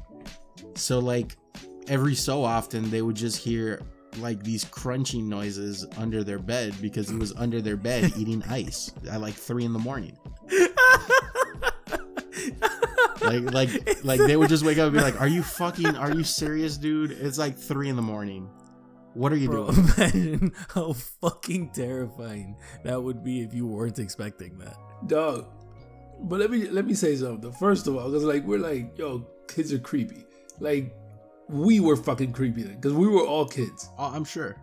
So 0.74 0.98
like 0.98 1.36
every 1.86 2.14
so 2.14 2.42
often 2.44 2.90
they 2.90 3.02
would 3.02 3.16
just 3.16 3.36
hear 3.38 3.80
like 4.18 4.42
these 4.42 4.64
crunching 4.64 5.28
noises 5.28 5.86
under 5.98 6.24
their 6.24 6.38
bed 6.38 6.74
because 6.80 7.08
he 7.08 7.16
was 7.16 7.32
under 7.36 7.60
their 7.60 7.76
bed 7.76 8.12
eating 8.16 8.42
ice 8.48 8.90
at 9.10 9.20
like 9.20 9.34
three 9.34 9.64
in 9.64 9.72
the 9.72 9.78
morning. 9.78 10.16
Like 13.20 13.52
like 13.52 14.04
like 14.04 14.20
they 14.20 14.36
would 14.36 14.48
just 14.48 14.64
wake 14.64 14.78
up 14.78 14.86
and 14.86 14.96
be 14.96 15.00
like 15.02 15.20
are 15.20 15.28
you 15.28 15.42
fucking 15.42 15.96
are 15.96 16.12
you 16.14 16.24
serious 16.24 16.76
dude? 16.78 17.10
It's 17.12 17.36
like 17.38 17.58
three 17.58 17.88
in 17.88 17.96
the 17.96 18.02
morning 18.02 18.48
what 19.14 19.32
are 19.32 19.36
you 19.36 19.48
Bro, 19.48 19.66
doing 19.72 19.86
imagine 19.96 20.52
how 20.68 20.92
fucking 20.92 21.70
terrifying 21.70 22.56
that 22.84 23.02
would 23.02 23.22
be 23.24 23.42
if 23.42 23.52
you 23.54 23.66
weren't 23.66 23.98
expecting 23.98 24.58
that. 24.58 24.76
Dog. 25.06 25.46
But 26.20 26.40
let 26.40 26.50
me 26.50 26.68
let 26.68 26.84
me 26.86 26.94
say 26.94 27.14
something. 27.16 27.52
First 27.52 27.86
of 27.86 27.96
all, 27.96 28.08
because 28.10 28.24
like 28.24 28.44
we're 28.44 28.58
like, 28.58 28.96
yo, 28.98 29.26
kids 29.46 29.72
are 29.72 29.78
creepy. 29.78 30.24
Like 30.60 30.94
we 31.48 31.80
were 31.80 31.96
fucking 31.96 32.32
creepy 32.32 32.62
then, 32.62 32.74
because 32.76 32.92
we 32.92 33.06
were 33.08 33.22
all 33.26 33.46
kids. 33.46 33.88
oh 33.98 34.12
i'm 34.14 34.24
sure 34.24 34.54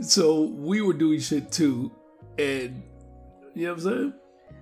So 0.00 0.42
we 0.42 0.80
were 0.80 0.94
doing 0.94 1.20
shit 1.20 1.50
too, 1.52 1.90
and 2.38 2.82
you 3.54 3.66
know 3.66 3.74
what 3.74 3.82
I'm 3.82 3.84
saying. 3.84 4.12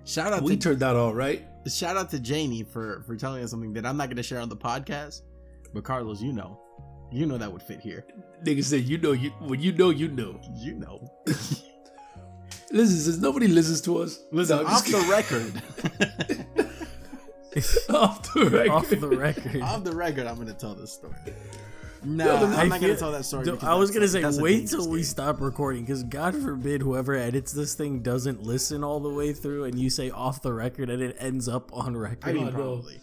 shout 0.05 0.33
out 0.33 0.43
We 0.43 0.57
to 0.57 0.63
turned 0.63 0.83
out 0.83 0.97
all 0.97 1.15
right. 1.15 1.47
shout 1.69 1.97
out 1.97 2.11
to 2.11 2.19
Janie 2.19 2.65
for 2.65 3.03
for 3.07 3.15
telling 3.17 3.45
us 3.45 3.51
something 3.51 3.73
that 3.75 3.85
I'm 3.87 3.97
not 3.97 4.07
going 4.09 4.17
to 4.17 4.23
share 4.25 4.41
on 4.41 4.49
the 4.49 4.57
podcast. 4.57 5.23
But 5.75 5.85
Carlos, 5.85 6.21
you 6.23 6.33
know, 6.33 6.59
you 7.11 7.27
know 7.27 7.39
that 7.39 7.53
would 7.53 7.63
fit 7.63 7.81
here. 7.81 8.05
Nigga 8.45 8.63
said, 8.65 8.83
you 8.85 8.99
know, 8.99 9.13
you 9.13 9.31
when 9.41 9.61
you 9.61 9.73
know, 9.73 9.91
you 9.91 10.09
know. 10.09 10.41
You 10.55 10.75
know. 10.75 11.01
Listen, 12.73 12.99
since 12.99 13.19
nobody 13.19 13.47
listens 13.47 13.81
to 13.83 13.99
us, 13.99 14.21
Listen, 14.33 14.57
No, 14.59 14.65
I'm 14.67 14.75
off 14.75 14.85
the 14.87 15.07
record, 15.09 15.63
off 17.91 18.33
the 18.35 18.51
record, 18.51 18.71
Off 18.71 18.91
the 18.91 19.09
record. 19.09 19.63
off 19.63 19.85
the 19.85 19.93
record, 19.95 20.27
I'm 20.27 20.35
going 20.35 20.49
to 20.49 20.53
tell 20.55 20.75
this 20.75 20.93
story. 20.93 21.15
No, 22.05 22.25
No, 22.25 22.47
the- 22.47 22.57
I'm 22.57 22.61
I 22.61 22.63
not 22.65 22.69
going 22.69 22.83
feel- 22.83 22.95
to 22.95 22.97
tell 22.97 23.13
that 23.13 23.25
story. 23.25 23.45
Dude, 23.45 23.63
I 23.65 23.75
was 23.75 23.91
gonna 23.91 24.07
say, 24.09 24.21
wait 24.41 24.59
dangerous 24.59 24.71
till 24.85 24.89
we 24.91 25.03
stop 25.03 25.41
recording, 25.41 25.83
because 25.85 26.03
God 26.05 26.35
forbid 26.37 26.83
whoever 26.83 27.15
edits 27.15 27.53
this 27.53 27.75
thing 27.75 28.01
doesn't 28.01 28.43
listen 28.43 28.85
all 28.85 29.01
the 29.01 29.09
way 29.11 29.33
through, 29.33 29.65
and 29.65 29.79
you 29.79 29.89
say 29.91 30.11
off 30.11 30.43
the 30.43 30.53
record, 30.53 30.91
and 30.91 31.03
it 31.03 31.17
ends 31.19 31.49
up 31.49 31.71
on 31.73 31.97
record. 31.97 32.29
I 32.29 32.33
mean, 32.33 32.53
probably. 32.53 33.01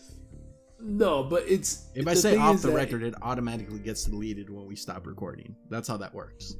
No, 0.83 1.23
but 1.23 1.43
it's 1.47 1.85
If 1.95 2.07
I 2.07 2.13
say 2.13 2.35
off 2.37 2.61
the 2.61 2.71
record, 2.71 3.03
it 3.03 3.15
automatically 3.21 3.79
gets 3.79 4.03
deleted 4.03 4.49
when 4.49 4.65
we 4.67 4.75
stop 4.75 5.07
recording. 5.07 5.55
That's 5.69 5.87
how 5.87 5.95
that 5.97 6.13
works. 6.13 6.55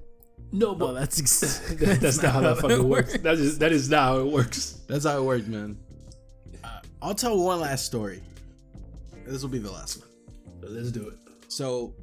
No, 0.54 0.74
but 0.74 0.86
well, 0.86 0.94
that's 0.94 1.20
ex- 1.20 1.40
that- 1.40 1.80
that's 2.02 2.22
not 2.22 2.32
how 2.34 2.42
that 2.42 2.58
fucking 2.60 2.78
it 2.78 2.84
works. 2.84 3.18
That 3.18 3.36
is 3.36 3.60
that 3.60 3.72
is 3.72 3.90
not 3.90 4.04
how 4.04 4.20
it 4.20 4.28
works. 4.28 4.80
That's 4.88 5.06
how 5.06 5.18
it 5.18 5.24
works, 5.24 5.48
man. 5.48 5.78
Uh, 6.64 6.80
I'll 7.02 7.16
tell 7.16 7.38
one 7.38 7.60
last 7.60 7.86
story. 7.86 8.22
This 9.26 9.42
will 9.42 9.50
be 9.50 9.60
the 9.60 9.72
last 9.72 10.00
one. 10.00 10.08
Let's 10.62 10.92
do 10.92 11.10
it. 11.10 11.18
So, 11.50 11.94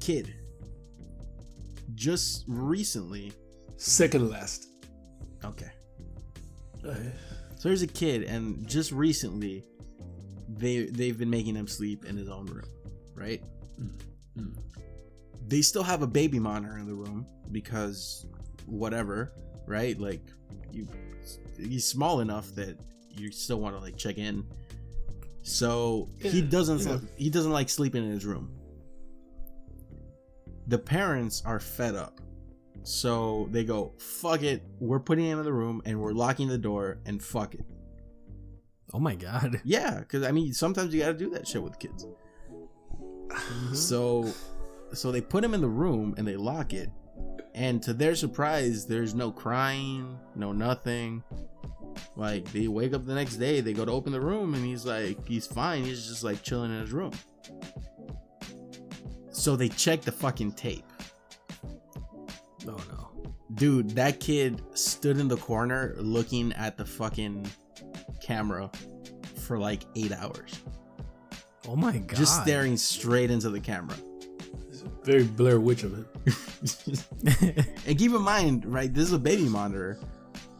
kid, 0.00 0.34
just 1.94 2.44
recently. 2.46 3.32
Second 3.76 4.30
last. 4.30 4.68
Okay. 5.44 5.70
So 6.82 7.68
there's 7.68 7.82
a 7.82 7.86
kid, 7.86 8.22
and 8.24 8.66
just 8.66 8.92
recently, 8.92 9.64
they 10.56 10.86
they've 10.86 11.18
been 11.18 11.30
making 11.30 11.54
him 11.56 11.66
sleep 11.66 12.04
in 12.04 12.16
his 12.16 12.28
own 12.28 12.46
room, 12.46 12.68
right? 13.14 13.42
Mm. 14.38 14.56
They 15.46 15.62
still 15.62 15.82
have 15.82 16.02
a 16.02 16.06
baby 16.06 16.38
monitor 16.38 16.78
in 16.78 16.86
the 16.86 16.94
room 16.94 17.26
because 17.50 18.26
whatever. 18.66 19.32
right? 19.66 19.98
Like 19.98 20.22
you, 20.70 20.86
he's 21.58 21.86
small 21.86 22.20
enough 22.20 22.54
that 22.54 22.78
you 23.10 23.30
still 23.30 23.60
want 23.60 23.76
to 23.76 23.80
like 23.80 23.96
check 23.96 24.18
in. 24.18 24.44
So 25.42 26.08
he 26.18 26.40
doesn't 26.40 26.80
yeah. 26.80 26.98
he 27.16 27.30
doesn't 27.30 27.52
like 27.52 27.68
sleeping 27.68 28.04
in 28.04 28.10
his 28.10 28.24
room. 28.24 28.50
The 30.68 30.78
parents 30.78 31.42
are 31.44 31.58
fed 31.58 31.96
up. 31.96 32.20
So 32.84 33.48
they 33.50 33.64
go, 33.64 33.92
fuck 33.98 34.42
it, 34.42 34.64
we're 34.80 35.00
putting 35.00 35.26
him 35.26 35.38
in 35.38 35.44
the 35.44 35.52
room 35.52 35.82
and 35.84 36.00
we're 36.00 36.12
locking 36.12 36.48
the 36.48 36.58
door 36.58 36.98
and 37.06 37.22
fuck 37.22 37.54
it. 37.54 37.64
Oh 38.92 38.98
my 38.98 39.14
god. 39.14 39.60
Yeah, 39.64 40.00
because 40.00 40.24
I 40.24 40.32
mean 40.32 40.52
sometimes 40.52 40.94
you 40.94 41.00
gotta 41.00 41.14
do 41.14 41.30
that 41.30 41.46
shit 41.46 41.62
with 41.62 41.78
kids. 41.78 42.06
Mm-hmm. 43.28 43.74
So 43.74 44.32
so 44.92 45.10
they 45.10 45.20
put 45.20 45.44
him 45.44 45.54
in 45.54 45.60
the 45.60 45.68
room 45.68 46.14
and 46.18 46.26
they 46.26 46.36
lock 46.36 46.72
it. 46.72 46.90
And 47.54 47.82
to 47.82 47.92
their 47.92 48.14
surprise, 48.14 48.86
there's 48.86 49.14
no 49.14 49.30
crying, 49.30 50.18
no 50.34 50.52
nothing. 50.52 51.22
Like 52.16 52.50
they 52.52 52.68
wake 52.68 52.94
up 52.94 53.06
the 53.06 53.14
next 53.14 53.36
day, 53.36 53.60
they 53.60 53.72
go 53.72 53.84
to 53.84 53.92
open 53.92 54.12
the 54.12 54.20
room 54.20 54.54
and 54.54 54.64
he's 54.64 54.84
like 54.84 55.26
he's 55.26 55.46
fine, 55.46 55.84
he's 55.84 56.06
just 56.06 56.24
like 56.24 56.42
chilling 56.42 56.72
in 56.72 56.80
his 56.80 56.92
room. 56.92 57.12
So 59.30 59.56
they 59.56 59.68
check 59.68 60.02
the 60.02 60.12
fucking 60.12 60.52
tape. 60.52 60.84
Oh 62.66 62.80
no. 62.90 63.34
Dude, 63.54 63.90
that 63.90 64.20
kid 64.20 64.62
stood 64.74 65.18
in 65.18 65.28
the 65.28 65.36
corner 65.36 65.94
looking 65.98 66.52
at 66.54 66.76
the 66.76 66.84
fucking 66.84 67.50
camera 68.32 68.70
for 69.46 69.58
like 69.58 69.82
8 69.96 70.12
hours. 70.12 70.60
Oh 71.68 71.76
my 71.76 71.98
god. 71.98 72.16
Just 72.16 72.42
staring 72.42 72.76
straight 72.76 73.30
into 73.30 73.50
the 73.50 73.60
camera. 73.60 73.96
It's 74.68 74.82
very 75.04 75.24
Blair 75.24 75.60
Witch 75.60 75.84
of 75.84 75.98
it. 75.98 76.06
and 77.86 77.98
keep 77.98 78.12
in 78.12 78.22
mind, 78.22 78.64
right, 78.64 78.92
this 78.92 79.04
is 79.04 79.12
a 79.12 79.18
baby 79.18 79.48
monitor. 79.48 79.98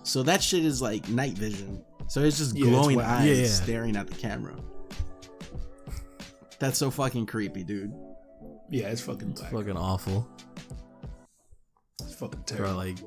So 0.05 0.23
that 0.25 0.43
shit 0.43 0.65
is 0.65 0.83
like 0.83 1.09
night 1.09 1.33
vision. 1.33 1.83
So 2.09 2.21
it's 2.23 2.39
just 2.39 2.57
Yeah, 2.57 2.67
glowing 2.67 2.97
whack. 2.99 3.07
eyes 3.21 3.27
Yeah, 3.29 3.35
yeah. 3.45 3.49
staring 3.49 3.97
at 3.97 4.07
the 4.09 4.15
camera. 4.17 4.55
That's 6.59 6.79
so 6.79 6.91
fucking 6.91 7.27
creepy, 7.27 7.65
dude. 7.65 7.93
Yeah, 8.71 8.89
it's 8.89 9.01
fucking 9.01 9.33
black. 9.33 9.51
fucking 9.53 9.77
awful. 9.77 10.29
It's 12.23 12.53
fucking 12.53 12.57
Bro, 12.57 12.77
like 12.77 12.99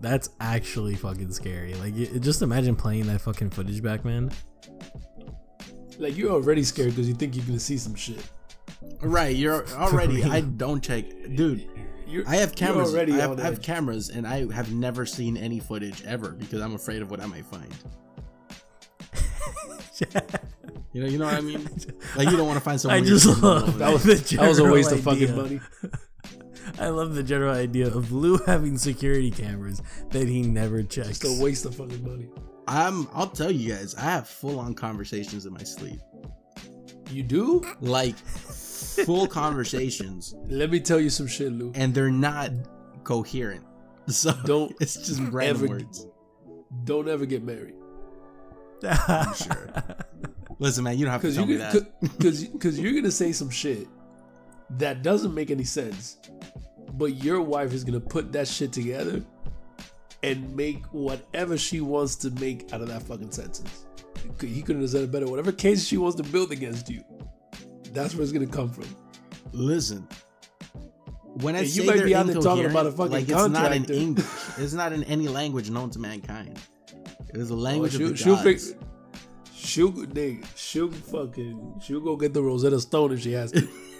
that's 0.00 0.30
actually 0.40 0.94
fucking 0.96 1.32
scary. 1.32 1.74
Like 1.74 1.94
y- 1.94 2.18
just 2.18 2.42
imagine 2.42 2.76
playing 2.76 3.06
that 3.06 3.20
fucking 3.20 3.50
footage 3.50 3.82
back, 3.82 4.04
man. 4.04 4.30
Like 5.98 6.16
you're 6.16 6.30
already 6.32 6.62
scared 6.62 6.90
because 6.90 7.08
you 7.08 7.14
think 7.14 7.36
you're 7.36 7.44
gonna 7.44 7.60
see 7.60 7.76
some 7.78 7.94
shit. 7.94 8.24
Right, 9.00 9.34
you're 9.36 9.66
already. 9.72 10.24
I 10.24 10.40
don't 10.40 10.82
check, 10.82 11.04
dude. 11.34 11.68
You're, 12.06 12.28
I 12.28 12.36
have 12.36 12.54
cameras. 12.54 12.92
already 12.92 13.14
I 13.14 13.16
have, 13.16 13.38
I 13.40 13.44
have 13.44 13.62
cameras, 13.62 14.10
and 14.10 14.26
I 14.26 14.52
have 14.52 14.72
never 14.72 15.06
seen 15.06 15.36
any 15.36 15.60
footage 15.60 16.02
ever 16.04 16.30
because 16.32 16.60
I'm 16.60 16.74
afraid 16.74 17.00
of 17.00 17.10
what 17.10 17.20
I 17.20 17.26
might 17.26 17.46
find. 17.46 17.74
You 20.94 21.00
know, 21.00 21.08
you 21.08 21.16
know 21.16 21.24
what 21.24 21.34
I 21.34 21.40
mean? 21.40 21.66
Like 22.16 22.28
you 22.30 22.36
don't 22.36 22.46
want 22.46 22.58
to 22.58 22.64
find 22.64 22.74
I 22.74 22.76
someone. 22.76 23.04
just 23.04 23.42
love 23.42 23.78
That 23.78 23.90
was, 23.92 24.02
that 24.02 24.20
was 24.46 24.58
a 24.58 24.62
general 24.62 24.74
waste 24.74 24.92
of 24.92 25.00
fucking 25.00 25.34
money. 25.34 25.60
I 26.82 26.88
love 26.88 27.14
the 27.14 27.22
general 27.22 27.54
idea 27.54 27.86
of 27.86 28.10
Lou 28.12 28.38
having 28.46 28.76
security 28.76 29.30
cameras 29.30 29.80
that 30.10 30.26
he 30.28 30.42
never 30.42 30.82
checks. 30.82 31.22
It's 31.22 31.38
a 31.40 31.42
waste 31.42 31.64
of 31.64 31.74
fucking 31.76 32.02
money. 32.04 32.28
I'm. 32.68 33.08
I'll 33.12 33.28
tell 33.30 33.50
you 33.50 33.72
guys. 33.74 33.94
I 33.94 34.02
have 34.02 34.28
full 34.28 34.58
on 34.58 34.74
conversations 34.74 35.46
in 35.46 35.52
my 35.52 35.62
sleep, 35.62 36.00
You 37.10 37.22
do? 37.22 37.62
like 37.80 38.16
full 38.16 39.26
conversations, 39.42 40.34
Let 40.46 40.70
me 40.70 40.80
tell 40.80 41.00
you 41.00 41.10
some 41.10 41.26
shit, 41.26 41.52
Lou. 41.52 41.72
and 41.74 41.94
they're 41.94 42.10
not 42.10 42.50
coherent. 43.04 43.64
So 44.08 44.32
Don't 44.44 44.74
It's 44.80 44.94
just 44.96 45.20
random 45.30 45.64
ever- 45.64 45.66
words. 45.68 46.06
Don't 46.84 47.08
ever 47.08 47.24
get 47.26 47.44
married. 47.44 47.74
I'm 48.84 49.32
sure. 49.34 49.72
Listen, 50.58 50.82
man, 50.84 50.98
you 50.98 51.04
don't 51.04 51.12
have 51.12 51.20
to 51.20 51.28
Because 51.28 51.36
tell 51.36 51.46
me 51.46 51.56
that. 51.56 52.00
because 52.18 52.44
because 52.46 52.80
you're 52.80 52.94
gonna 52.94 53.10
say 53.12 53.30
some 53.32 53.48
shit 53.50 53.86
that 54.78 55.02
doesn't 55.02 55.34
make 55.34 55.50
any 55.52 55.64
sense, 55.64 56.18
but 56.92 57.22
your 57.22 57.40
wife 57.40 57.72
is 57.72 57.84
gonna 57.84 58.00
put 58.00 58.32
that 58.32 58.48
shit 58.48 58.72
together 58.72 59.22
and 60.22 60.54
make 60.54 60.84
whatever 60.92 61.56
she 61.58 61.80
wants 61.80 62.14
to 62.16 62.30
make 62.32 62.72
out 62.72 62.80
of 62.80 62.88
that 62.88 63.02
fucking 63.02 63.30
sentence. 63.32 63.86
He 64.40 64.62
couldn't 64.62 64.82
have 64.82 64.90
said 64.90 65.02
it 65.02 65.10
better. 65.10 65.26
Whatever 65.26 65.50
case 65.52 65.84
she 65.86 65.96
wants 65.96 66.16
to 66.16 66.22
build 66.22 66.52
against 66.52 66.88
you, 66.88 67.02
that's 67.92 68.14
where 68.14 68.22
it's 68.22 68.32
gonna 68.32 68.46
come 68.46 68.70
from. 68.70 68.84
Listen. 69.52 70.06
When 71.40 71.54
I 71.56 71.60
And 71.60 71.66
you 71.68 71.82
say 71.82 71.86
might 71.86 72.04
be 72.04 72.14
out 72.14 72.26
there 72.26 72.36
talking 72.36 72.66
about 72.66 72.86
a 72.86 72.92
fucking 72.92 73.12
like 73.12 73.28
it's 73.28 73.48
not 73.48 73.72
in. 73.74 73.84
English. 73.86 74.26
It's 74.58 74.74
not 74.74 74.92
in 74.92 75.02
any 75.04 75.28
language 75.28 75.70
known 75.70 75.88
to 75.90 75.98
mankind. 75.98 76.58
It 77.30 77.36
is 77.40 77.48
a 77.50 77.54
language 77.56 77.94
Oh, 77.94 77.98
she'll, 77.98 78.06
of 78.08 78.12
the 78.12 78.16
she'll, 78.18 78.34
gods. 78.34 78.42
fix, 78.44 78.74
she'll, 79.54 79.92
nigga, 79.92 80.46
she'll 80.54 80.90
fucking, 80.90 81.80
she'll 81.82 82.00
go 82.00 82.14
get 82.16 82.34
the 82.34 82.42
Rosetta 82.42 82.78
Stone 82.78 83.12
if 83.12 83.20
she 83.20 83.32
has 83.32 83.50
to. 83.52 83.66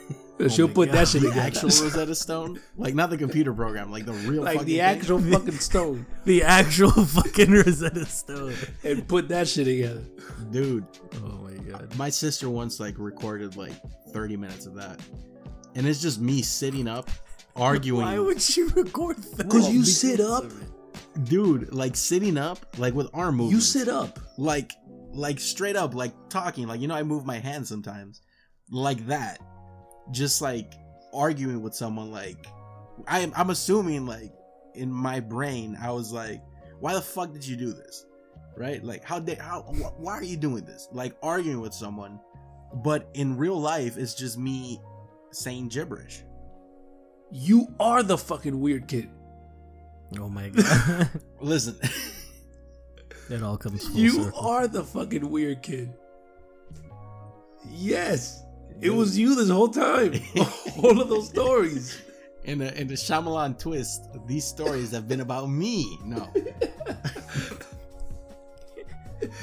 Oh 0.47 0.49
she'll 0.49 0.69
my 0.69 0.75
put 0.75 0.89
God. 0.89 0.99
that 0.99 1.09
shit 1.09 1.23
the 1.23 1.29
together. 1.29 1.47
actual 1.47 1.69
Rosetta 1.69 2.15
Stone, 2.15 2.61
like 2.77 2.95
not 2.95 3.11
the 3.11 3.17
computer 3.19 3.53
program, 3.53 3.91
like 3.91 4.05
the 4.07 4.13
real, 4.13 4.43
like 4.43 4.61
the 4.61 4.65
thing. 4.79 4.81
actual 4.81 5.21
fucking 5.21 5.53
stone, 5.59 6.07
the 6.25 6.43
actual 6.43 6.91
fucking 7.05 7.51
Rosetta 7.53 8.07
Stone. 8.07 8.55
and 8.85 9.07
put 9.07 9.29
that 9.29 9.49
shit 9.49 9.67
together. 9.67 10.03
dude. 10.51 10.87
Oh 11.17 11.39
my 11.45 11.55
god. 11.71 11.95
My 11.97 12.09
sister 12.11 12.49
once 12.51 12.81
like 12.81 12.95
recorded 12.99 13.57
like 13.57 13.73
30 14.13 14.37
minutes 14.37 14.67
of 14.67 14.75
that, 14.75 15.01
and 15.75 15.87
it's 15.87 16.01
just 16.03 16.21
me 16.21 16.43
sitting 16.43 16.89
up, 16.89 17.11
arguing. 17.57 18.05
Why 18.05 18.19
would 18.19 18.41
she 18.41 18.63
record 18.63 19.19
that? 19.37 19.49
Cause 19.49 19.73
you 19.73 19.85
sit 19.85 20.21
up, 20.21 20.45
dude, 21.25 21.73
like 21.73 21.97
sitting 21.97 22.37
up, 22.39 22.79
like 22.79 22.95
with 22.95 23.09
arm 23.15 23.37
movements. 23.37 23.75
you 23.75 23.81
sit 23.81 23.89
up. 23.89 24.19
like 24.39 24.73
like 25.15 25.39
straight 25.39 25.77
up 25.77 25.95
like 25.95 26.11
talking 26.31 26.67
like 26.67 26.81
you 26.81 26.89
know 26.89 26.95
i 26.95 27.03
move 27.03 27.27
my 27.27 27.39
hands 27.39 27.69
sometimes 27.69 28.23
like 28.71 29.07
that 29.09 29.39
just 30.13 30.41
like 30.43 30.75
arguing 31.13 31.61
with 31.63 31.75
someone 31.75 32.11
like 32.13 32.47
i'm 33.09 33.33
i'm 33.37 33.51
assuming 33.51 34.07
like 34.07 34.33
in 34.75 34.91
my 34.91 35.19
brain 35.21 35.77
i 35.83 35.91
was 35.91 36.13
like 36.13 36.41
why 36.81 36.95
the 36.95 37.01
fuck 37.03 37.33
did 37.33 37.47
you 37.47 37.57
do 37.57 37.73
this 37.73 38.07
right 38.57 38.83
like 38.85 39.03
how 39.05 39.19
did 39.19 39.39
how 39.39 39.63
wh- 39.63 39.99
why 40.01 40.13
are 40.13 40.23
you 40.25 40.37
doing 40.37 40.65
this 40.65 40.89
like 40.93 41.15
arguing 41.23 41.61
with 41.61 41.75
someone 41.75 42.19
but 42.85 43.09
in 43.15 43.37
real 43.37 43.61
life 43.61 43.97
it's 43.99 44.15
just 44.15 44.39
me 44.39 44.81
saying 45.33 45.69
gibberish 45.69 46.23
You 47.31 47.69
are 47.81 48.03
the 48.03 48.19
fucking 48.19 48.61
weird 48.61 48.87
kid. 48.89 49.09
Oh 50.21 50.29
my 50.29 50.51
god. 50.51 51.09
listen 51.41 51.77
it 53.31 53.43
all 53.43 53.57
comes 53.57 53.87
full 53.89 53.97
You 53.97 54.11
circle. 54.25 54.39
are 54.47 54.69
the 54.69 54.85
fucking 54.85 55.31
weird 55.31 55.63
kid. 55.63 55.95
Yes, 57.71 58.43
it 58.83 58.91
was 58.91 59.19
you 59.19 59.35
this 59.35 59.49
whole 59.49 59.69
time. 59.69 60.15
All 60.83 61.01
of 61.01 61.09
those 61.09 61.29
stories. 61.29 62.01
in 62.45 62.59
the 62.59 62.79
in 62.81 62.89
the 62.89 62.95
Shyamalan 62.95 63.59
twist 63.59 64.03
these 64.27 64.45
stories 64.45 64.91
have 64.91 65.07
been 65.07 65.21
about 65.21 65.49
me 65.49 65.97
no 66.05 66.29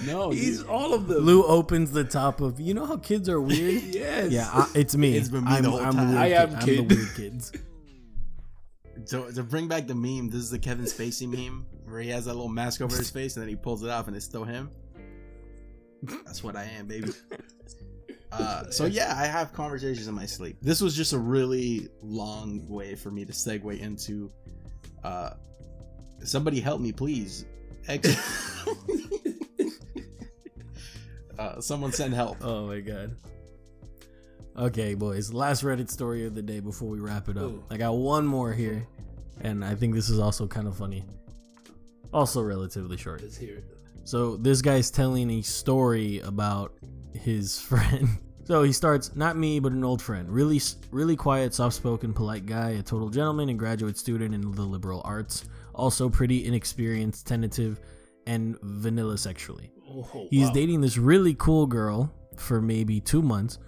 no 0.06 0.32
He's 0.32 0.60
dude. 0.60 0.68
all 0.68 0.94
of 0.94 1.08
them. 1.08 1.24
Lou 1.24 1.44
opens 1.46 1.92
the 1.92 2.04
top 2.04 2.42
of. 2.42 2.60
You 2.60 2.74
know 2.74 2.86
how 2.86 2.98
kids 2.98 3.30
are 3.30 3.40
weird. 3.40 3.82
Yes. 3.84 4.32
yeah, 4.32 4.50
I, 4.52 4.70
it's 4.76 4.96
me. 4.96 5.16
It's 5.16 5.30
been 5.30 5.46
me 5.46 5.52
I'm, 5.52 5.64
the 5.64 5.70
whole 5.72 5.80
I'm 5.80 5.94
time. 5.94 6.10
Weird 6.10 6.20
I 6.22 6.28
am 6.28 6.60
kid. 6.60 6.80
I'm 6.80 6.88
the 6.90 6.96
weird 6.96 7.16
kids. 7.16 7.52
So 9.06 9.32
to 9.32 9.44
bring 9.44 9.68
back 9.70 9.88
the 9.88 9.96
meme, 9.96 10.30
this 10.30 10.42
is 10.42 10.50
the 10.52 10.60
Kevin 10.60 10.86
Spacey 10.86 11.28
meme 11.28 11.66
where 11.86 12.02
he 12.02 12.10
has 12.10 12.26
that 12.26 12.34
little 12.34 12.50
mask 12.50 12.82
over 12.82 12.96
his 12.96 13.10
face 13.10 13.36
and 13.38 13.44
then 13.44 13.50
he 13.50 13.56
pulls 13.56 13.82
it 13.84 13.90
off 13.90 14.08
and 14.08 14.16
it's 14.16 14.26
still 14.26 14.44
him. 14.44 14.70
That's 16.04 16.44
what 16.44 16.56
I 16.58 16.66
am, 16.66 16.86
baby. 16.88 17.12
Uh, 18.32 18.70
so 18.70 18.86
yeah, 18.86 19.16
I 19.18 19.26
have 19.26 19.54
conversations 19.54 20.08
in 20.08 20.14
my 20.14 20.26
sleep. 20.26 20.58
This 20.62 20.82
was 20.82 20.96
just 20.96 21.14
a 21.14 21.18
really 21.18 21.90
long 22.02 22.68
way 22.68 22.96
for 22.96 23.12
me 23.12 23.26
to 23.26 23.32
segue 23.32 23.80
into. 23.80 24.32
Uh, 25.04 25.32
somebody 26.24 26.60
help 26.60 26.80
me, 26.82 26.92
please. 26.92 27.46
Ex- 27.88 28.68
uh, 31.40 31.60
someone 31.60 31.92
send 31.92 32.14
help. 32.14 32.38
Oh 32.44 32.68
my 32.68 32.82
god. 32.82 33.16
Okay, 34.58 34.94
boys. 34.94 35.32
Last 35.34 35.64
Reddit 35.64 35.90
story 35.90 36.26
of 36.26 36.36
the 36.36 36.42
day 36.42 36.60
before 36.60 36.90
we 36.90 37.00
wrap 37.00 37.30
it 37.30 37.38
up. 37.38 37.44
Ooh. 37.44 37.64
I 37.70 37.78
got 37.78 37.96
one 37.96 38.28
more 38.28 38.52
here, 38.52 38.86
and 39.42 39.64
I 39.64 39.74
think 39.74 39.96
this 39.96 40.10
is 40.10 40.20
also 40.20 40.48
kind 40.48 40.68
of 40.68 40.78
funny. 40.78 41.06
Also 42.14 42.42
relatively 42.42 42.98
short. 42.98 43.22
Let's 43.22 43.38
hear 43.38 43.58
it. 43.58 43.64
So 44.04 44.38
this 44.38 44.62
guy's 44.62 44.92
telling 44.92 45.30
a 45.32 45.42
story 45.42 46.20
about 46.20 46.74
his 47.14 47.60
friend. 47.70 48.08
So 48.44 48.64
he 48.64 48.72
starts, 48.72 49.16
not 49.16 49.38
me, 49.38 49.60
but 49.60 49.74
an 49.74 49.84
old 49.84 50.02
friend. 50.02 50.28
Really, 50.28 50.60
really 50.90 51.16
quiet, 51.16 51.54
soft-spoken, 51.54 52.14
polite 52.14 52.48
guy, 52.48 52.72
a 52.72 52.82
total 52.82 53.10
gentleman, 53.10 53.50
and 53.50 53.60
graduate 53.60 53.98
student 53.98 54.34
in 54.34 54.42
the 54.52 54.64
liberal 54.64 55.04
arts. 55.06 55.46
Also 55.76 56.10
pretty 56.10 56.46
inexperienced, 56.46 57.28
tentative, 57.28 57.80
and 58.26 58.58
vanilla 58.62 59.18
sexually. 59.18 59.72
Oh, 59.88 60.28
He's 60.32 60.48
wow. 60.48 60.54
dating 60.54 60.82
this 60.82 60.98
really 60.98 61.36
cool 61.36 61.68
girl 61.68 62.12
for 62.38 62.60
maybe 62.60 63.00
two 63.00 63.22
months. 63.22 63.60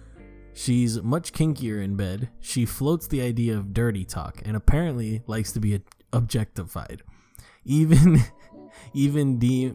She's 0.54 1.00
much 1.00 1.32
kinkier 1.32 1.82
in 1.82 1.96
bed. 1.96 2.30
She 2.40 2.66
floats 2.66 3.06
the 3.06 3.22
idea 3.22 3.56
of 3.56 3.72
dirty 3.72 4.04
talk 4.04 4.42
and 4.44 4.56
apparently 4.56 5.22
likes 5.26 5.52
to 5.52 5.60
be 5.60 5.80
objectified. 6.12 7.02
even 7.64 8.22
even 8.94 9.38
de, 9.38 9.74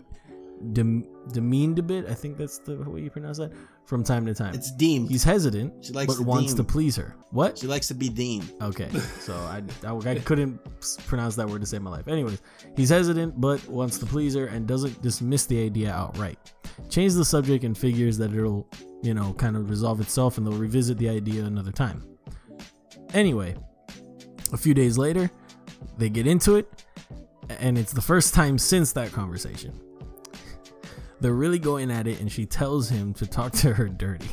dem, 0.73 1.05
demeaned 1.31 1.79
a 1.79 1.83
bit. 1.83 2.05
I 2.07 2.13
think 2.13 2.37
that's 2.37 2.59
the 2.59 2.77
way 2.77 3.01
you 3.01 3.09
pronounce 3.09 3.37
that. 3.37 3.51
From 3.85 4.03
time 4.03 4.25
to 4.25 4.33
time, 4.33 4.53
It's 4.53 4.71
deemed. 4.71 5.09
he's 5.09 5.23
hesitant, 5.23 5.85
She 5.85 5.93
likes 5.93 6.07
but 6.13 6.17
to 6.19 6.23
wants 6.27 6.53
to 6.55 6.63
please 6.63 6.95
her. 6.97 7.15
What? 7.31 7.57
she 7.57 7.67
likes 7.67 7.87
to 7.87 7.93
be 7.93 8.09
deemed. 8.09 8.51
Okay, 8.61 8.89
so 9.21 9.33
I, 9.33 9.61
I, 9.85 9.95
I 9.95 10.15
couldn't 10.19 10.59
pronounce 11.07 11.35
that 11.37 11.47
word 11.47 11.61
to 11.61 11.67
save 11.67 11.81
my 11.83 11.91
life. 11.91 12.07
Anyways, 12.09 12.41
he's 12.75 12.89
hesitant 12.89 13.39
but 13.39 13.65
wants 13.69 13.97
to 13.99 14.05
please 14.05 14.35
her 14.35 14.47
and 14.47 14.67
doesn't 14.67 15.01
dismiss 15.01 15.45
the 15.45 15.63
idea 15.63 15.91
outright. 15.93 16.37
Change 16.89 17.13
the 17.13 17.23
subject 17.23 17.63
and 17.63 17.77
figures 17.77 18.17
that 18.17 18.33
it'll, 18.33 18.67
you 19.03 19.13
know, 19.13 19.31
kind 19.33 19.55
of 19.55 19.69
resolve 19.69 20.01
itself 20.01 20.37
and 20.37 20.45
they'll 20.45 20.53
revisit 20.57 20.97
the 20.97 21.07
idea 21.09 21.45
another 21.45 21.71
time. 21.71 22.03
Anyway, 23.13 23.55
a 24.51 24.57
few 24.57 24.73
days 24.73 24.97
later, 24.97 25.31
they 25.97 26.09
get 26.09 26.27
into 26.27 26.55
it, 26.55 26.83
and 27.47 27.77
it's 27.77 27.93
the 27.93 28.01
first 28.01 28.33
time 28.33 28.57
since 28.57 28.91
that 28.93 29.13
conversation. 29.13 29.79
They're 31.19 31.33
really 31.33 31.59
going 31.59 31.91
at 31.91 32.07
it, 32.07 32.19
and 32.19 32.31
she 32.31 32.45
tells 32.45 32.89
him 32.89 33.13
to 33.15 33.25
talk 33.25 33.51
to 33.53 33.73
her 33.73 33.87
dirty. 33.87 34.29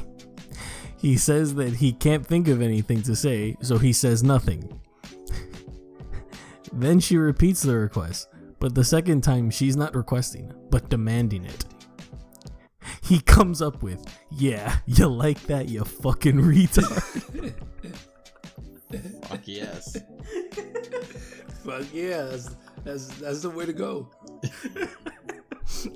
He 0.98 1.16
says 1.16 1.54
that 1.56 1.74
he 1.74 1.92
can't 1.92 2.26
think 2.26 2.48
of 2.48 2.62
anything 2.62 3.02
to 3.02 3.14
say, 3.16 3.56
so 3.60 3.78
he 3.78 3.92
says 3.92 4.22
nothing. 4.22 4.80
then 6.72 7.00
she 7.00 7.16
repeats 7.16 7.62
the 7.62 7.76
request, 7.76 8.28
but 8.58 8.74
the 8.74 8.84
second 8.84 9.22
time 9.22 9.50
she's 9.50 9.76
not 9.76 9.94
requesting, 9.94 10.52
but 10.70 10.88
demanding 10.88 11.44
it. 11.44 11.64
He 13.02 13.20
comes 13.20 13.60
up 13.60 13.82
with, 13.82 14.02
Yeah, 14.30 14.76
you 14.86 15.06
like 15.08 15.42
that, 15.42 15.68
you 15.68 15.84
fucking 15.84 16.36
retard. 16.36 17.54
Fuck 19.28 19.40
yes. 19.44 19.96
Fuck 21.64 21.86
yeah, 21.92 22.22
that's 22.22 22.56
that's 22.84 23.06
that's 23.18 23.42
the 23.42 23.50
way 23.50 23.66
to 23.66 23.72
go. 23.72 24.08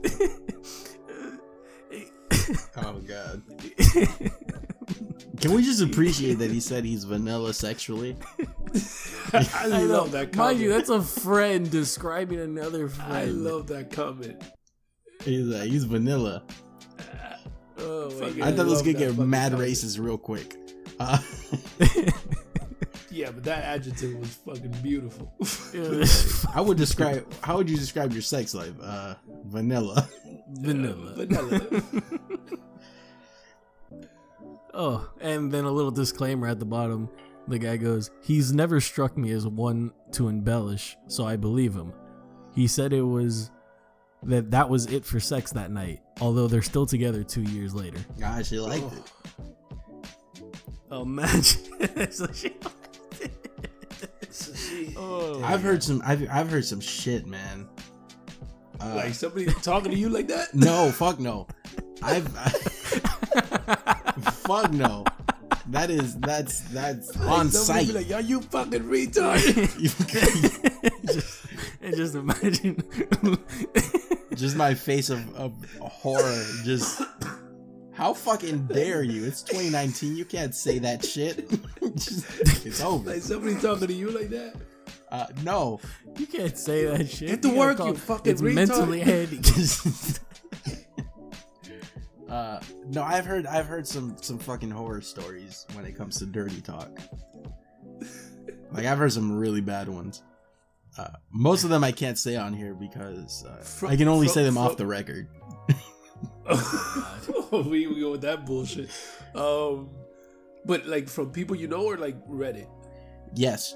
Oh 2.76 2.94
god. 3.06 3.42
Can 5.40 5.52
we 5.52 5.62
just 5.62 5.82
appreciate 5.82 6.34
that 6.38 6.50
he 6.50 6.60
said 6.60 6.84
he's 6.84 7.04
vanilla 7.04 7.52
sexually? 7.52 8.16
I, 9.32 9.48
I 9.64 9.68
know. 9.68 9.84
love 9.84 10.12
that 10.12 10.32
comment. 10.32 10.36
Mind 10.36 10.60
you, 10.60 10.70
that's 10.70 10.88
a 10.88 11.02
friend 11.02 11.70
describing 11.70 12.40
another 12.40 12.88
friend. 12.88 13.12
I 13.12 13.24
love 13.26 13.66
that 13.68 13.90
comment. 13.90 14.42
He's 15.24 15.44
like, 15.46 15.68
he's 15.68 15.84
vanilla. 15.84 16.42
Oh, 17.78 18.10
my 18.10 18.26
Fucking 18.26 18.42
I 18.42 18.52
thought 18.52 18.66
it 18.66 18.70
was 18.70 18.82
gonna 18.82 18.94
get 18.94 19.16
mad 19.18 19.52
comment. 19.52 19.70
racist 19.70 19.98
real 20.02 20.18
quick. 20.18 20.56
Uh, 20.98 21.18
Yeah, 23.10 23.30
but 23.30 23.44
that 23.44 23.64
adjective 23.64 24.18
was 24.18 24.34
fucking 24.34 24.76
beautiful. 24.82 25.32
I 26.54 26.60
would 26.60 26.76
describe. 26.76 27.32
How 27.42 27.56
would 27.56 27.70
you 27.70 27.76
describe 27.76 28.12
your 28.12 28.22
sex 28.22 28.54
life? 28.54 28.74
Uh, 28.82 29.14
vanilla. 29.46 30.08
Vanilla. 30.60 31.14
Vanilla. 31.14 31.82
Oh, 34.74 35.10
and 35.20 35.50
then 35.50 35.64
a 35.64 35.70
little 35.72 35.90
disclaimer 35.90 36.46
at 36.46 36.60
the 36.60 36.64
bottom. 36.64 37.10
The 37.48 37.58
guy 37.58 37.76
goes, 37.78 38.12
He's 38.22 38.52
never 38.52 38.80
struck 38.80 39.18
me 39.18 39.32
as 39.32 39.44
one 39.44 39.92
to 40.12 40.28
embellish, 40.28 40.96
so 41.08 41.24
I 41.24 41.34
believe 41.34 41.74
him. 41.74 41.92
He 42.54 42.68
said 42.68 42.92
it 42.92 43.02
was 43.02 43.50
that 44.22 44.52
that 44.52 44.68
was 44.68 44.86
it 44.86 45.04
for 45.04 45.18
sex 45.18 45.50
that 45.52 45.72
night, 45.72 46.00
although 46.20 46.46
they're 46.46 46.62
still 46.62 46.86
together 46.86 47.24
two 47.24 47.42
years 47.42 47.74
later. 47.74 47.98
God, 48.20 48.46
she 48.46 48.60
liked 48.60 48.92
it. 48.92 49.02
Imagine. 50.92 51.62
oh, 54.96 55.42
I've 55.44 55.62
heard 55.62 55.82
some. 55.82 56.02
I've 56.04 56.28
I've 56.30 56.50
heard 56.50 56.64
some 56.64 56.80
shit, 56.80 57.26
man. 57.26 57.68
Uh, 58.80 58.94
like 58.96 59.14
somebody 59.14 59.46
talking 59.62 59.90
to 59.90 59.96
you 59.96 60.08
like 60.08 60.28
that? 60.28 60.54
no, 60.54 60.90
fuck 60.92 61.18
no. 61.18 61.46
I've. 62.02 62.28
fuck 64.46 64.72
no. 64.72 65.04
That 65.68 65.90
is 65.90 66.16
that's 66.20 66.60
that's 66.70 67.14
Like, 67.16 67.28
on 67.28 67.50
somebody 67.50 67.86
site. 67.86 67.94
like, 67.94 68.08
yo, 68.08 68.18
you 68.18 68.40
fucking 68.40 68.84
retard. 68.84 69.38
just, 71.06 71.46
and 71.82 71.96
just 71.96 72.14
imagine. 72.14 72.82
just 74.34 74.56
my 74.56 74.74
face 74.74 75.10
of, 75.10 75.34
of 75.34 75.52
horror. 75.80 76.44
Just 76.64 77.02
how 77.92 78.14
fucking 78.14 78.66
dare 78.68 79.02
you? 79.02 79.24
It's 79.26 79.42
2019. 79.42 80.16
You 80.16 80.24
can't 80.24 80.54
say 80.54 80.78
that 80.78 81.04
shit. 81.04 81.50
Just- 81.96 82.64
it's 82.64 82.80
over. 82.80 83.10
like 83.10 83.22
somebody 83.22 83.56
talking 83.60 83.88
to 83.88 83.92
you 83.94 84.10
like 84.10 84.30
that? 84.30 84.54
Uh, 85.10 85.26
no, 85.42 85.80
you 86.16 86.26
can't 86.26 86.56
say 86.56 86.84
that 86.86 87.08
shit. 87.08 87.28
Get 87.28 87.42
to 87.42 87.48
gotta 87.48 87.58
work, 87.58 87.76
call- 87.78 87.88
you 87.88 87.94
fucking 87.94 88.32
It's 88.32 88.42
retard. 88.42 88.54
mentally 88.54 89.00
handy. 89.00 89.38
uh, 92.28 92.60
no. 92.86 93.02
I've 93.02 93.26
heard 93.26 93.46
I've 93.46 93.66
heard 93.66 93.86
some 93.86 94.16
some 94.20 94.38
fucking 94.38 94.70
horror 94.70 95.00
stories 95.00 95.66
when 95.74 95.84
it 95.84 95.96
comes 95.96 96.18
to 96.18 96.26
dirty 96.26 96.60
talk. 96.60 96.90
Like 98.72 98.84
I've 98.86 98.98
heard 98.98 99.12
some 99.12 99.32
really 99.36 99.60
bad 99.62 99.88
ones. 99.88 100.22
Uh, 100.98 101.08
most 101.30 101.64
of 101.64 101.70
them 101.70 101.84
I 101.84 101.92
can't 101.92 102.18
say 102.18 102.36
on 102.36 102.52
here 102.52 102.74
because 102.74 103.44
uh, 103.44 103.62
Fro- 103.62 103.88
I 103.88 103.96
can 103.96 104.08
only 104.08 104.26
fro- 104.26 104.34
say 104.34 104.44
them 104.44 104.54
fro- 104.54 104.64
off 104.64 104.76
the 104.76 104.86
record. 104.86 105.28
we, 107.52 107.86
we 107.86 108.00
go 108.00 108.10
with 108.12 108.22
that 108.22 108.44
bullshit. 108.44 108.90
Um, 109.34 109.90
but 110.64 110.86
like 110.86 111.08
from 111.08 111.30
people 111.30 111.56
you 111.56 111.68
know 111.68 111.84
or 111.84 111.96
like 111.96 112.16
Reddit? 112.26 112.66
Yes. 113.34 113.74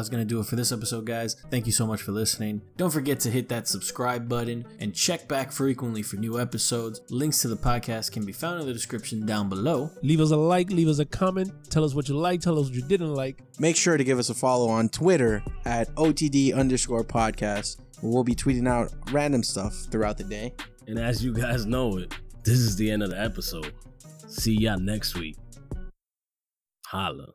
That's 0.00 0.08
going 0.08 0.26
to 0.26 0.28
do 0.28 0.40
it 0.40 0.46
for 0.46 0.56
this 0.56 0.72
episode, 0.72 1.04
guys. 1.04 1.36
Thank 1.50 1.66
you 1.66 1.72
so 1.72 1.86
much 1.86 2.00
for 2.00 2.12
listening. 2.12 2.62
Don't 2.78 2.90
forget 2.90 3.20
to 3.20 3.30
hit 3.30 3.50
that 3.50 3.68
subscribe 3.68 4.28
button 4.28 4.66
and 4.78 4.94
check 4.94 5.28
back 5.28 5.52
frequently 5.52 6.02
for 6.02 6.16
new 6.16 6.40
episodes. 6.40 7.02
Links 7.10 7.42
to 7.42 7.48
the 7.48 7.56
podcast 7.56 8.10
can 8.12 8.24
be 8.24 8.32
found 8.32 8.60
in 8.60 8.66
the 8.66 8.72
description 8.72 9.26
down 9.26 9.50
below. 9.50 9.90
Leave 10.02 10.20
us 10.20 10.30
a 10.30 10.36
like, 10.36 10.70
leave 10.70 10.88
us 10.88 11.00
a 11.00 11.04
comment, 11.04 11.52
tell 11.68 11.84
us 11.84 11.94
what 11.94 12.08
you 12.08 12.16
like, 12.16 12.40
tell 12.40 12.58
us 12.58 12.66
what 12.66 12.74
you 12.74 12.82
didn't 12.82 13.14
like. 13.14 13.42
Make 13.58 13.76
sure 13.76 13.98
to 13.98 14.04
give 14.04 14.18
us 14.18 14.30
a 14.30 14.34
follow 14.34 14.68
on 14.68 14.88
Twitter 14.88 15.42
at 15.66 15.94
OTD 15.96 16.54
underscore 16.54 17.04
podcast. 17.04 17.76
We'll 18.02 18.24
be 18.24 18.34
tweeting 18.34 18.66
out 18.66 18.90
random 19.12 19.42
stuff 19.42 19.74
throughout 19.90 20.16
the 20.16 20.24
day. 20.24 20.54
And 20.86 20.98
as 20.98 21.22
you 21.22 21.34
guys 21.34 21.66
know 21.66 21.98
it, 21.98 22.14
this 22.42 22.58
is 22.58 22.76
the 22.76 22.90
end 22.90 23.02
of 23.02 23.10
the 23.10 23.20
episode. 23.20 23.74
See 24.28 24.54
y'all 24.54 24.80
next 24.80 25.14
week. 25.14 25.36
Holla. 26.86 27.34